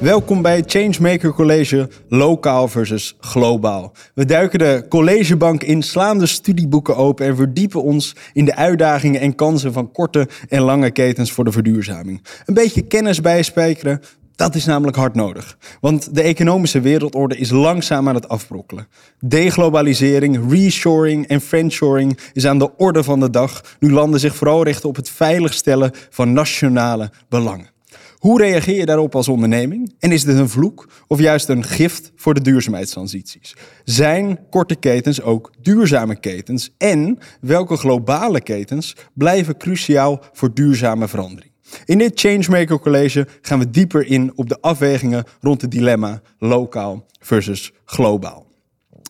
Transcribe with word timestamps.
Welkom 0.00 0.42
bij 0.42 0.62
Changemaker 0.66 1.32
College 1.32 1.88
Lokaal 2.08 2.68
versus 2.68 3.16
Globaal. 3.20 3.92
We 4.14 4.24
duiken 4.24 4.58
de 4.58 4.86
collegebank 4.88 5.62
in, 5.62 5.82
slaan 5.82 6.18
de 6.18 6.26
studieboeken 6.26 6.96
open 6.96 7.26
en 7.26 7.36
verdiepen 7.36 7.82
ons 7.82 8.16
in 8.32 8.44
de 8.44 8.54
uitdagingen 8.54 9.20
en 9.20 9.34
kansen 9.34 9.72
van 9.72 9.92
korte 9.92 10.28
en 10.48 10.60
lange 10.60 10.90
ketens 10.90 11.32
voor 11.32 11.44
de 11.44 11.52
verduurzaming. 11.52 12.24
Een 12.44 12.54
beetje 12.54 12.82
kennis 12.82 13.20
bijspijkeren, 13.20 14.00
dat 14.34 14.54
is 14.54 14.64
namelijk 14.64 14.96
hard 14.96 15.14
nodig. 15.14 15.58
Want 15.80 16.14
de 16.14 16.22
economische 16.22 16.80
wereldorde 16.80 17.36
is 17.36 17.50
langzaam 17.50 18.08
aan 18.08 18.14
het 18.14 18.28
afbrokkelen. 18.28 18.88
Deglobalisering, 19.20 20.52
reshoring 20.52 21.26
en 21.26 21.40
friendshoring 21.40 22.18
is 22.32 22.46
aan 22.46 22.58
de 22.58 22.76
orde 22.76 23.02
van 23.02 23.20
de 23.20 23.30
dag, 23.30 23.76
nu 23.80 23.92
landen 23.92 24.20
zich 24.20 24.36
vooral 24.36 24.64
richten 24.64 24.88
op 24.88 24.96
het 24.96 25.10
veiligstellen 25.10 25.90
van 26.10 26.32
nationale 26.32 27.10
belangen. 27.28 27.74
Hoe 28.18 28.40
reageer 28.40 28.76
je 28.76 28.86
daarop 28.86 29.14
als 29.14 29.28
onderneming? 29.28 29.94
En 29.98 30.12
is 30.12 30.24
dit 30.24 30.36
een 30.36 30.48
vloek 30.48 30.88
of 31.06 31.18
juist 31.18 31.48
een 31.48 31.64
gift 31.64 32.12
voor 32.16 32.34
de 32.34 32.40
duurzaamheidstransities? 32.40 33.56
Zijn 33.84 34.38
korte 34.50 34.74
ketens 34.74 35.22
ook 35.22 35.52
duurzame 35.60 36.16
ketens? 36.20 36.74
En 36.78 37.18
welke 37.40 37.76
globale 37.76 38.40
ketens 38.40 38.96
blijven 39.14 39.56
cruciaal 39.56 40.22
voor 40.32 40.54
duurzame 40.54 41.08
verandering? 41.08 41.52
In 41.84 41.98
dit 41.98 42.20
Changemaker 42.20 42.78
College 42.78 43.26
gaan 43.40 43.58
we 43.58 43.70
dieper 43.70 44.06
in 44.06 44.32
op 44.34 44.48
de 44.48 44.60
afwegingen 44.60 45.24
rond 45.40 45.60
het 45.60 45.70
dilemma 45.70 46.20
lokaal 46.38 47.06
versus 47.20 47.72
globaal. 47.84 48.45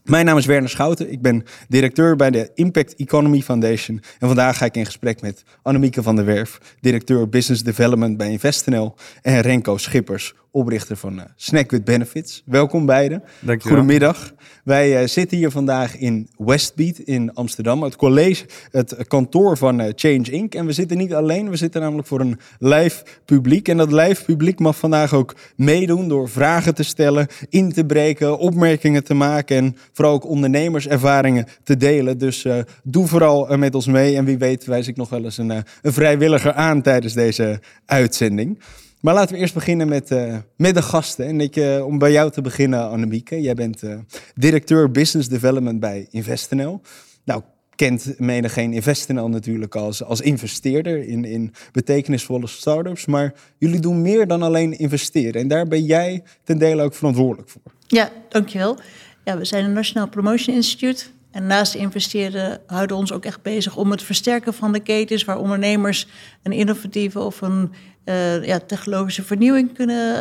Mijn 0.07 0.25
naam 0.25 0.37
is 0.37 0.47
Werner 0.47 0.71
Schouten. 0.71 1.13
Ik 1.13 1.23
ben 1.23 1.45
directeur 1.69 2.17
bij 2.17 2.31
de 2.31 2.51
Impact 2.55 2.95
Economy 2.95 3.41
Foundation. 3.41 4.03
En 4.19 4.27
vandaag 4.27 4.57
ga 4.57 4.65
ik 4.65 4.77
in 4.77 4.85
gesprek 4.85 5.21
met 5.21 5.43
Annemieke 5.63 6.03
van 6.03 6.17
der 6.17 6.25
Werf, 6.25 6.59
directeur 6.81 7.29
Business 7.29 7.63
Development 7.63 8.17
bij 8.17 8.31
InvestNL. 8.31 8.95
En 9.23 9.41
Renko 9.41 9.77
Schippers, 9.77 10.35
oprichter 10.57 10.97
van 10.97 11.19
uh, 11.19 11.25
Snack 11.37 11.71
with 11.71 11.85
Benefits. 11.85 12.43
Welkom 12.45 12.87
beiden. 12.87 13.23
Dankjewel. 13.41 13.77
Goedemiddag. 13.77 14.35
Wij 14.65 15.03
uh, 15.03 15.09
zitten 15.09 15.37
hier 15.37 15.51
vandaag 15.51 15.99
in 15.99 16.29
Westbeat 16.37 16.99
in 16.99 17.35
Amsterdam, 17.35 17.83
het 17.83 17.97
college, 17.97 18.45
het 18.71 18.97
kantoor 19.09 19.57
van 19.57 19.81
uh, 19.81 19.87
Change 19.95 20.31
Inc. 20.31 20.55
En 20.55 20.67
we 20.67 20.73
zitten 20.73 20.97
niet 20.97 21.15
alleen, 21.15 21.51
we 21.51 21.57
zitten 21.57 21.81
namelijk 21.81 22.09
voor 22.09 22.21
een 22.21 22.39
live 22.59 23.05
publiek. 23.25 23.69
En 23.69 23.77
dat 23.77 23.93
live 23.93 24.25
publiek 24.25 24.59
mag 24.59 24.77
vandaag 24.77 25.15
ook 25.15 25.35
meedoen 25.57 26.09
door 26.09 26.29
vragen 26.29 26.75
te 26.75 26.83
stellen, 26.83 27.27
in 27.49 27.73
te 27.73 27.85
breken, 27.85 28.39
opmerkingen 28.39 29.05
te 29.05 29.15
maken 29.15 29.57
en 29.57 29.77
vooral 29.93 30.15
ook 30.15 30.27
ondernemerservaringen 30.27 31.47
te 31.63 31.77
delen. 31.77 32.19
Dus 32.19 32.45
uh, 32.45 32.59
doe 32.83 33.07
vooral 33.07 33.57
met 33.57 33.75
ons 33.75 33.87
mee 33.87 34.17
en 34.17 34.25
wie 34.25 34.39
weet 34.39 34.65
wijs 34.65 34.89
ik 34.89 34.97
nog 34.97 35.09
wel 35.09 35.25
eens 35.25 35.39
een, 35.39 35.51
een 35.51 35.93
vrijwilliger 35.93 36.53
aan 36.53 36.83
tijdens 36.83 37.15
deze 37.15 37.61
uitzending. 37.87 38.59
Maar 39.01 39.15
laten 39.15 39.35
we 39.35 39.41
eerst 39.41 39.55
beginnen 39.55 39.89
met, 39.89 40.11
met 40.57 40.75
de 40.75 40.83
gasten. 40.83 41.27
En 41.27 41.41
ik, 41.41 41.57
uh, 41.57 41.87
om 41.87 41.99
bij 41.99 42.13
jou 42.13 42.31
te 42.31 42.41
beginnen, 42.41 42.89
Annemieke. 42.89 43.41
Jij 43.41 43.55
bent 43.55 43.83
uh, 43.83 43.99
directeur 44.35 44.91
Business 44.91 45.29
Development 45.29 45.81
bij 45.81 46.07
InvestNL. 46.11 46.81
Nou, 47.25 47.43
kent 47.77 48.19
menigeen 48.19 48.73
InvestNL 48.73 49.29
natuurlijk 49.29 49.75
als, 49.75 50.03
als 50.03 50.21
investeerder 50.21 51.09
in, 51.09 51.25
in 51.25 51.53
betekenisvolle 51.73 52.47
startups. 52.47 53.07
Maar 53.07 53.35
jullie 53.59 53.81
doen 53.81 54.03
meer 54.03 54.27
dan 54.27 54.43
alleen 54.43 54.79
investeren. 54.79 55.41
En 55.41 55.49
daar 55.49 55.67
ben 55.67 55.85
jij 55.85 56.23
ten 56.45 56.59
dele 56.59 56.83
ook 56.83 56.95
verantwoordelijk 56.95 57.49
voor. 57.49 57.63
Ja, 57.87 58.11
dankjewel. 58.29 58.79
Ja, 59.25 59.39
we 59.39 59.45
zijn 59.45 59.65
een 59.65 59.73
Nationaal 59.73 60.09
Promotion 60.09 60.55
Institute. 60.55 61.05
En 61.37 61.47
naast 61.47 61.75
investeren 61.75 62.61
houden 62.67 62.97
we 62.97 63.03
ons 63.03 63.13
ook 63.13 63.25
echt 63.25 63.43
bezig 63.43 63.77
om 63.77 63.91
het 63.91 64.03
versterken 64.03 64.55
van 64.55 64.73
de 64.73 64.81
ketens, 64.81 65.25
waar 65.25 65.39
ondernemers 65.39 66.07
een 66.43 66.53
innovatieve 66.53 67.21
of 67.21 67.41
een 67.41 67.73
uh, 68.05 68.45
ja, 68.45 68.59
technologische 68.59 69.23
vernieuwing 69.23 69.75
kunnen 69.75 70.19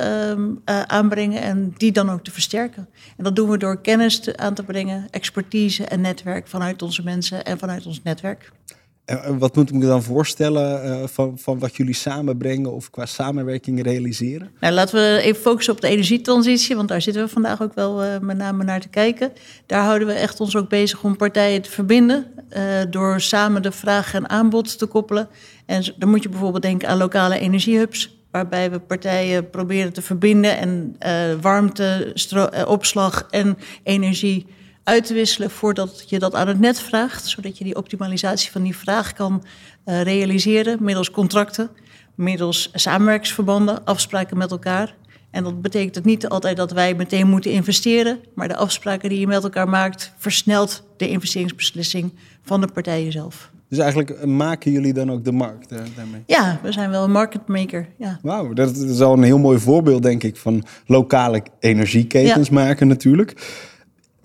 uh, 0.68 0.76
uh, 0.76 0.82
aanbrengen 0.82 1.42
en 1.42 1.74
die 1.78 1.92
dan 1.92 2.10
ook 2.10 2.24
te 2.24 2.32
versterken. 2.32 2.88
En 3.18 3.24
dat 3.24 3.36
doen 3.36 3.50
we 3.50 3.58
door 3.58 3.82
kennis 3.82 4.36
aan 4.36 4.54
te 4.54 4.64
brengen, 4.64 5.08
expertise 5.12 5.86
en 5.86 6.02
netwerk 6.02 6.48
vanuit 6.48 6.82
onze 6.82 7.04
mensen 7.04 7.46
en 7.46 7.60
vanuit 7.60 7.86
ons 7.86 8.04
netwerk. 8.04 8.52
Wat 9.38 9.56
moet 9.56 9.70
ik 9.70 9.76
me 9.76 9.86
dan 9.86 10.04
voorstellen 10.04 10.86
uh, 10.86 11.08
van, 11.08 11.38
van 11.38 11.60
wat 11.60 11.76
jullie 11.76 11.94
samenbrengen 11.94 12.74
of 12.74 12.90
qua 12.90 13.06
samenwerking 13.06 13.84
realiseren? 13.84 14.52
Nou, 14.60 14.74
laten 14.74 14.96
we 14.96 15.22
even 15.22 15.42
focussen 15.42 15.74
op 15.74 15.82
de 15.82 15.88
energietransitie, 15.88 16.76
want 16.76 16.88
daar 16.88 17.02
zitten 17.02 17.24
we 17.24 17.30
vandaag 17.30 17.62
ook 17.62 17.74
wel 17.74 18.04
uh, 18.04 18.20
met 18.20 18.38
name 18.38 18.64
naar 18.64 18.82
te 18.82 18.88
kijken. 18.88 19.32
Daar 19.66 19.84
houden 19.84 20.08
we 20.08 20.14
echt 20.14 20.40
ons 20.40 20.56
ook 20.56 20.70
bezig 20.70 21.04
om 21.04 21.18
partijen 21.18 21.62
te 21.62 21.72
verbinden 21.72 22.26
uh, 22.58 22.62
door 22.90 23.22
samen 23.22 23.62
de 23.62 23.72
vraag 23.72 24.14
en 24.14 24.30
aanbod 24.30 24.78
te 24.78 24.86
koppelen. 24.86 25.28
En 25.66 25.84
dan 25.98 26.10
moet 26.10 26.24
je 26.24 26.30
bijvoorbeeld 26.30 26.64
denken 26.64 26.88
aan 26.88 26.98
lokale 26.98 27.40
energiehubs, 27.40 28.18
waarbij 28.32 28.72
we 28.72 28.80
partijen 28.80 29.50
proberen 29.50 29.94
te 29.94 30.02
verbinden 30.02 30.58
en 30.58 30.96
warmte, 31.42 32.14
opslag 32.68 33.28
en 33.30 33.58
energie 33.84 34.46
uit 34.86 35.06
te 35.06 35.14
wisselen 35.14 35.52
voordat 35.52 36.04
je 36.10 36.20
dat 36.20 36.36
aan 36.36 36.48
het 36.48 36.60
net 36.60 36.80
vraagt, 36.80 37.28
zodat 37.28 37.58
je 37.58 37.64
die 37.64 37.76
optimalisatie 37.76 38.52
van 38.52 38.64
die 38.64 38.78
vraag 38.78 39.14
kan 39.14 39.44
uh, 39.86 40.02
realiseren 40.02 40.84
middels 40.84 41.12
contracten, 41.12 41.70
middels 42.16 42.70
samenwerkingsverbanden, 42.74 43.86
afspraken 43.86 44.38
met 44.38 44.52
elkaar. 44.52 44.96
En 45.32 45.44
dat 45.44 45.62
betekent 45.62 46.06
niet 46.06 46.28
altijd 46.28 46.58
dat 46.58 46.72
wij 46.72 46.94
meteen 46.94 47.28
moeten 47.28 47.52
investeren, 47.52 48.20
maar 48.36 48.48
de 48.48 48.56
afspraken 48.56 49.10
die 49.10 49.20
je 49.20 49.28
met 49.28 49.44
elkaar 49.44 49.70
maakt 49.70 50.14
versnelt 50.18 50.84
de 50.98 51.10
investeringsbeslissing 51.10 52.14
van 52.44 52.62
de 52.62 52.68
partijen 52.68 53.12
zelf. 53.12 53.52
Dus 53.70 53.78
eigenlijk 53.78 54.26
maken 54.26 54.72
jullie 54.72 54.94
dan 54.94 55.12
ook 55.12 55.24
de 55.24 55.32
markt 55.32 55.72
uh, 55.72 55.80
daarmee? 55.96 56.24
Ja, 56.26 56.60
we 56.64 56.72
zijn 56.72 56.90
wel 56.90 57.04
een 57.04 57.12
marketmaker. 57.12 57.88
Ja. 57.98 58.20
Wauw, 58.22 58.54
dat 58.54 58.76
is 58.76 59.02
al 59.02 59.14
een 59.14 59.24
heel 59.24 59.40
mooi 59.40 59.60
voorbeeld, 59.60 60.04
denk 60.04 60.24
ik, 60.24 60.38
van 60.38 60.64
lokale 60.86 61.44
energieketens 61.60 62.48
ja. 62.48 62.54
maken 62.54 62.88
natuurlijk. 62.88 63.34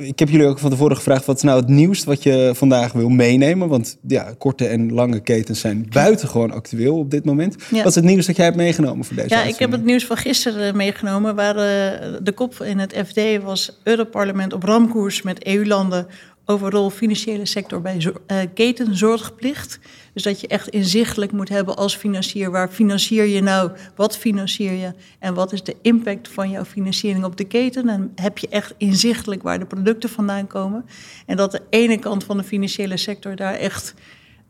Ik 0.00 0.18
heb 0.18 0.28
jullie 0.28 0.46
ook 0.46 0.58
van 0.58 0.70
tevoren 0.70 0.96
gevraagd, 0.96 1.24
wat 1.24 1.36
is 1.36 1.42
nou 1.42 1.60
het 1.60 1.68
nieuwst 1.68 2.04
wat 2.04 2.22
je 2.22 2.50
vandaag 2.54 2.92
wil 2.92 3.08
meenemen? 3.08 3.68
Want 3.68 3.96
ja, 4.06 4.34
korte 4.38 4.66
en 4.66 4.92
lange 4.92 5.20
ketens 5.20 5.60
zijn 5.60 5.86
buitengewoon 5.90 6.50
actueel 6.50 6.98
op 6.98 7.10
dit 7.10 7.24
moment. 7.24 7.56
Ja. 7.70 7.76
Wat 7.76 7.86
is 7.86 7.94
het 7.94 8.04
nieuws 8.04 8.26
dat 8.26 8.36
jij 8.36 8.44
hebt 8.44 8.56
meegenomen 8.56 9.04
voor 9.04 9.16
deze 9.16 9.34
Ja, 9.34 9.42
ik 9.42 9.58
heb 9.58 9.70
het 9.70 9.84
nieuws 9.84 10.06
van 10.06 10.16
gisteren 10.16 10.76
meegenomen, 10.76 11.34
waar 11.34 11.54
uh, 11.54 11.62
de 12.22 12.32
kop 12.34 12.62
in 12.62 12.78
het 12.78 13.02
FD 13.06 13.42
was... 13.42 13.80
Europarlement 13.82 14.52
op 14.52 14.62
ramkoers 14.62 15.22
met 15.22 15.44
EU-landen 15.44 16.06
over 16.50 16.70
rol 16.70 16.90
financiële 16.90 17.46
sector 17.46 17.80
bij 17.80 17.96
uh, 18.04 18.38
ketenzorgplicht. 18.54 19.78
Dus 20.12 20.22
dat 20.22 20.40
je 20.40 20.46
echt 20.46 20.68
inzichtelijk 20.68 21.32
moet 21.32 21.48
hebben 21.48 21.76
als 21.76 21.96
financier. 21.96 22.50
Waar 22.50 22.68
financier 22.68 23.24
je 23.24 23.40
nou? 23.40 23.70
Wat 23.96 24.16
financier 24.16 24.72
je? 24.72 24.92
En 25.18 25.34
wat 25.34 25.52
is 25.52 25.62
de 25.62 25.76
impact 25.82 26.28
van 26.28 26.50
jouw 26.50 26.64
financiering 26.64 27.24
op 27.24 27.36
de 27.36 27.44
keten? 27.44 27.88
En 27.88 28.12
heb 28.14 28.38
je 28.38 28.48
echt 28.48 28.74
inzichtelijk 28.76 29.42
waar 29.42 29.58
de 29.58 29.66
producten 29.66 30.08
vandaan 30.08 30.46
komen? 30.46 30.84
En 31.26 31.36
dat 31.36 31.52
de 31.52 31.62
ene 31.70 31.98
kant 31.98 32.24
van 32.24 32.36
de 32.36 32.44
financiële 32.44 32.96
sector 32.96 33.36
daar 33.36 33.54
echt 33.54 33.94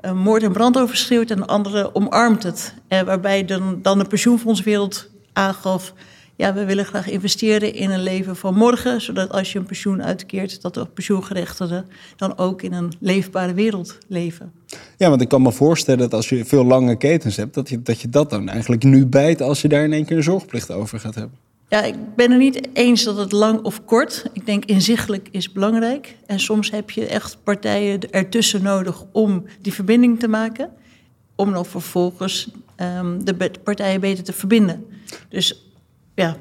uh, 0.00 0.12
moord 0.12 0.42
en 0.42 0.52
brand 0.52 0.78
over 0.78 0.96
schreeuwt... 0.96 1.30
en 1.30 1.36
de 1.36 1.46
andere 1.46 1.94
omarmt 1.94 2.42
het. 2.42 2.74
Uh, 2.88 3.00
waarbij 3.00 3.44
dan, 3.44 3.78
dan 3.82 3.98
de 3.98 4.04
pensioenfondswereld 4.04 5.10
aangaf 5.32 5.92
ja, 6.40 6.54
we 6.54 6.64
willen 6.64 6.84
graag 6.84 7.08
investeren 7.08 7.74
in 7.74 7.90
een 7.90 8.02
leven 8.02 8.36
van 8.36 8.54
morgen, 8.54 9.00
zodat 9.00 9.30
als 9.30 9.52
je 9.52 9.58
een 9.58 9.64
pensioen 9.64 10.02
uitkeert, 10.02 10.62
dat 10.62 10.74
de 10.74 10.86
pensioengerechtigden 10.86 11.86
dan 12.16 12.38
ook 12.38 12.62
in 12.62 12.72
een 12.72 12.92
leefbare 13.00 13.54
wereld 13.54 13.98
leven. 14.08 14.52
Ja, 14.96 15.08
want 15.08 15.20
ik 15.20 15.28
kan 15.28 15.42
me 15.42 15.52
voorstellen 15.52 16.00
dat 16.00 16.14
als 16.14 16.28
je 16.28 16.44
veel 16.44 16.64
lange 16.64 16.96
ketens 16.96 17.36
hebt, 17.36 17.54
dat 17.54 17.68
je 17.68 17.82
dat, 17.82 18.00
je 18.00 18.08
dat 18.08 18.30
dan 18.30 18.48
eigenlijk 18.48 18.82
nu 18.82 19.06
bijt 19.06 19.42
als 19.42 19.62
je 19.62 19.68
daar 19.68 19.84
in 19.84 19.92
één 19.92 20.04
keer 20.04 20.16
een 20.16 20.22
zorgplicht 20.22 20.70
over 20.70 21.00
gaat 21.00 21.14
hebben. 21.14 21.38
Ja, 21.68 21.82
ik 21.82 21.94
ben 22.16 22.30
er 22.30 22.38
niet 22.38 22.68
eens 22.72 23.04
dat 23.04 23.16
het 23.16 23.32
lang 23.32 23.62
of 23.62 23.84
kort. 23.84 24.24
Ik 24.32 24.46
denk 24.46 24.64
inzichtelijk 24.64 25.28
is 25.30 25.52
belangrijk. 25.52 26.16
En 26.26 26.40
soms 26.40 26.70
heb 26.70 26.90
je 26.90 27.06
echt 27.06 27.38
partijen 27.42 28.10
ertussen 28.10 28.62
nodig 28.62 29.04
om 29.12 29.44
die 29.60 29.74
verbinding 29.74 30.20
te 30.20 30.28
maken. 30.28 30.70
Om 31.34 31.52
dan 31.52 31.66
vervolgens 31.66 32.48
um, 32.98 33.24
de 33.24 33.50
partijen 33.64 34.00
beter 34.00 34.24
te 34.24 34.32
verbinden. 34.32 34.84
Dus 35.28 35.69
ja, 36.20 36.36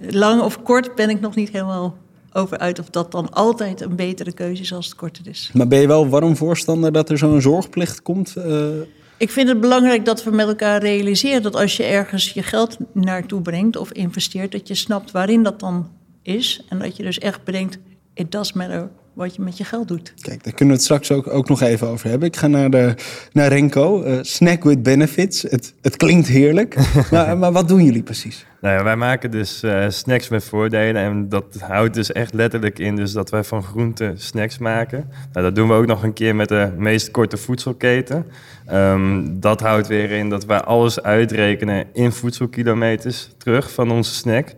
lang 0.00 0.42
of 0.42 0.62
kort 0.62 0.94
ben 0.94 1.10
ik 1.10 1.20
nog 1.20 1.34
niet 1.34 1.50
helemaal 1.50 1.96
over 2.32 2.58
uit 2.58 2.78
of 2.78 2.90
dat 2.90 3.12
dan 3.12 3.30
altijd 3.32 3.80
een 3.80 3.96
betere 3.96 4.32
keuze 4.32 4.62
is 4.62 4.72
als 4.72 4.86
het 4.86 4.94
korter 4.94 5.28
is. 5.28 5.50
Maar 5.52 5.68
ben 5.68 5.80
je 5.80 5.86
wel 5.86 6.08
warm 6.08 6.36
voorstander 6.36 6.92
dat 6.92 7.10
er 7.10 7.18
zo'n 7.18 7.40
zorgplicht 7.40 8.02
komt? 8.02 8.34
Uh... 8.36 8.68
Ik 9.16 9.30
vind 9.30 9.48
het 9.48 9.60
belangrijk 9.60 10.04
dat 10.04 10.24
we 10.24 10.30
met 10.30 10.46
elkaar 10.46 10.80
realiseren 10.80 11.42
dat 11.42 11.56
als 11.56 11.76
je 11.76 11.82
ergens 11.82 12.32
je 12.32 12.42
geld 12.42 12.76
naartoe 12.92 13.42
brengt 13.42 13.76
of 13.76 13.92
investeert, 13.92 14.52
dat 14.52 14.68
je 14.68 14.74
snapt 14.74 15.10
waarin 15.10 15.42
dat 15.42 15.60
dan 15.60 15.90
is. 16.22 16.64
En 16.68 16.78
dat 16.78 16.96
je 16.96 17.02
dus 17.02 17.18
echt 17.18 17.44
bedenkt, 17.44 17.78
it 18.14 18.32
does 18.32 18.52
matter 18.52 18.90
wat 19.14 19.34
je 19.34 19.42
met 19.42 19.56
je 19.56 19.64
geld 19.64 19.88
doet. 19.88 20.14
Kijk, 20.20 20.44
daar 20.44 20.52
kunnen 20.52 20.74
we 20.74 20.80
het 20.80 20.82
straks 20.82 21.12
ook, 21.12 21.28
ook 21.28 21.48
nog 21.48 21.60
even 21.60 21.88
over 21.88 22.08
hebben. 22.08 22.28
Ik 22.28 22.36
ga 22.36 22.46
naar, 22.46 22.70
de, 22.70 22.94
naar 23.32 23.48
Renko. 23.48 24.04
Uh, 24.04 24.18
snack 24.22 24.64
with 24.64 24.82
benefits. 24.82 25.42
Het, 25.42 25.74
het 25.80 25.96
klinkt 25.96 26.28
heerlijk. 26.28 26.76
maar, 27.10 27.38
maar 27.38 27.52
wat 27.52 27.68
doen 27.68 27.84
jullie 27.84 28.02
precies? 28.02 28.46
Nou 28.60 28.76
ja, 28.76 28.84
wij 28.84 28.96
maken 28.96 29.30
dus 29.30 29.62
uh, 29.64 29.84
snacks 29.88 30.28
met 30.28 30.44
voordelen. 30.44 31.02
En 31.02 31.28
dat 31.28 31.44
houdt 31.60 31.94
dus 31.94 32.12
echt 32.12 32.34
letterlijk 32.34 32.78
in 32.78 32.96
dus 32.96 33.12
dat 33.12 33.30
wij 33.30 33.44
van 33.44 33.62
groente 33.62 34.12
snacks 34.16 34.58
maken. 34.58 35.10
Nou, 35.32 35.46
dat 35.46 35.54
doen 35.54 35.68
we 35.68 35.74
ook 35.74 35.86
nog 35.86 36.02
een 36.02 36.12
keer 36.12 36.36
met 36.36 36.48
de 36.48 36.72
meest 36.76 37.10
korte 37.10 37.36
voedselketen. 37.36 38.26
Um, 38.72 39.40
dat 39.40 39.60
houdt 39.60 39.86
weer 39.86 40.10
in 40.10 40.28
dat 40.28 40.44
wij 40.44 40.60
alles 40.60 41.02
uitrekenen 41.02 41.86
in 41.92 42.12
voedselkilometers 42.12 43.30
terug 43.38 43.72
van 43.72 43.90
onze 43.90 44.14
snack. 44.14 44.54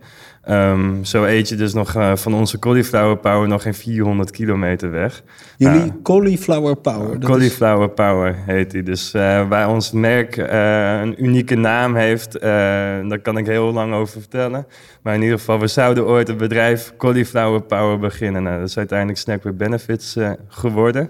Um, 0.49 1.05
zo 1.05 1.23
eet 1.23 1.49
je 1.49 1.55
dus 1.55 1.73
nog 1.73 1.95
uh, 1.95 2.15
van 2.15 2.33
onze 2.33 2.59
cauliflower 2.59 3.17
power 3.17 3.47
nog 3.47 3.61
geen 3.61 3.73
400 3.73 4.31
kilometer 4.31 4.91
weg. 4.91 5.23
Jullie 5.57 5.85
uh, 5.85 5.91
cauliflower 6.03 6.75
power? 6.75 7.19
Cauliflower 7.19 7.87
is... 7.87 7.93
power 7.95 8.35
heet 8.45 8.71
die. 8.71 8.83
Dus 8.83 9.13
uh, 9.13 9.47
waar 9.47 9.69
ons 9.69 9.91
merk 9.91 10.37
een 10.37 11.23
unieke 11.23 11.55
naam 11.55 11.95
heeft, 11.95 12.41
daar 12.41 13.19
kan 13.19 13.37
ik 13.37 13.45
heel 13.45 13.73
lang 13.73 13.93
over 13.93 14.19
vertellen. 14.21 14.67
Maar 15.01 15.15
in 15.15 15.21
ieder 15.21 15.37
geval, 15.37 15.59
we 15.59 15.67
zouden 15.67 16.05
ooit 16.05 16.27
het 16.27 16.37
bedrijf 16.37 16.93
Cauliflower 16.97 17.61
Power 17.61 17.99
beginnen. 17.99 18.43
Nou, 18.43 18.59
dat 18.59 18.69
is 18.69 18.77
uiteindelijk 18.77 19.19
Snack 19.19 19.43
with 19.43 19.57
Benefits 19.57 20.17
geworden. 20.47 21.09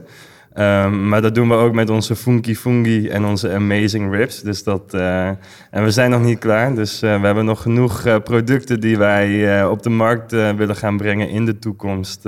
Um, 0.60 1.08
maar 1.08 1.22
dat 1.22 1.36
doen 1.36 1.50
we 1.50 1.54
ook 1.54 1.74
met 1.74 1.90
onze 1.90 2.16
Funky 2.16 2.56
Fungi 2.56 3.08
en 3.08 3.26
onze 3.26 3.52
Amazing 3.54 4.16
Ribs. 4.16 4.42
Dus 4.42 4.64
dat, 4.64 4.94
uh, 4.94 5.28
en 5.72 5.84
we 5.84 5.92
zijn 5.92 6.10
nog 6.10 6.24
niet 6.24 6.40
klaar. 6.40 6.76
Dus 6.76 7.04
uh, 7.04 7.20
we 7.20 7.26
hebben 7.26 7.46
nog 7.46 7.62
genoeg 7.62 8.06
uh, 8.06 8.16
producten 8.24 8.80
die 8.80 8.98
wij 8.98 9.66
op 9.66 9.84
de 9.84 9.90
markt 9.90 10.32
willen 10.32 10.76
gaan 10.76 10.98
brengen 10.98 11.30
in 11.30 11.46
de 11.46 11.60
toekomst. 11.60 12.24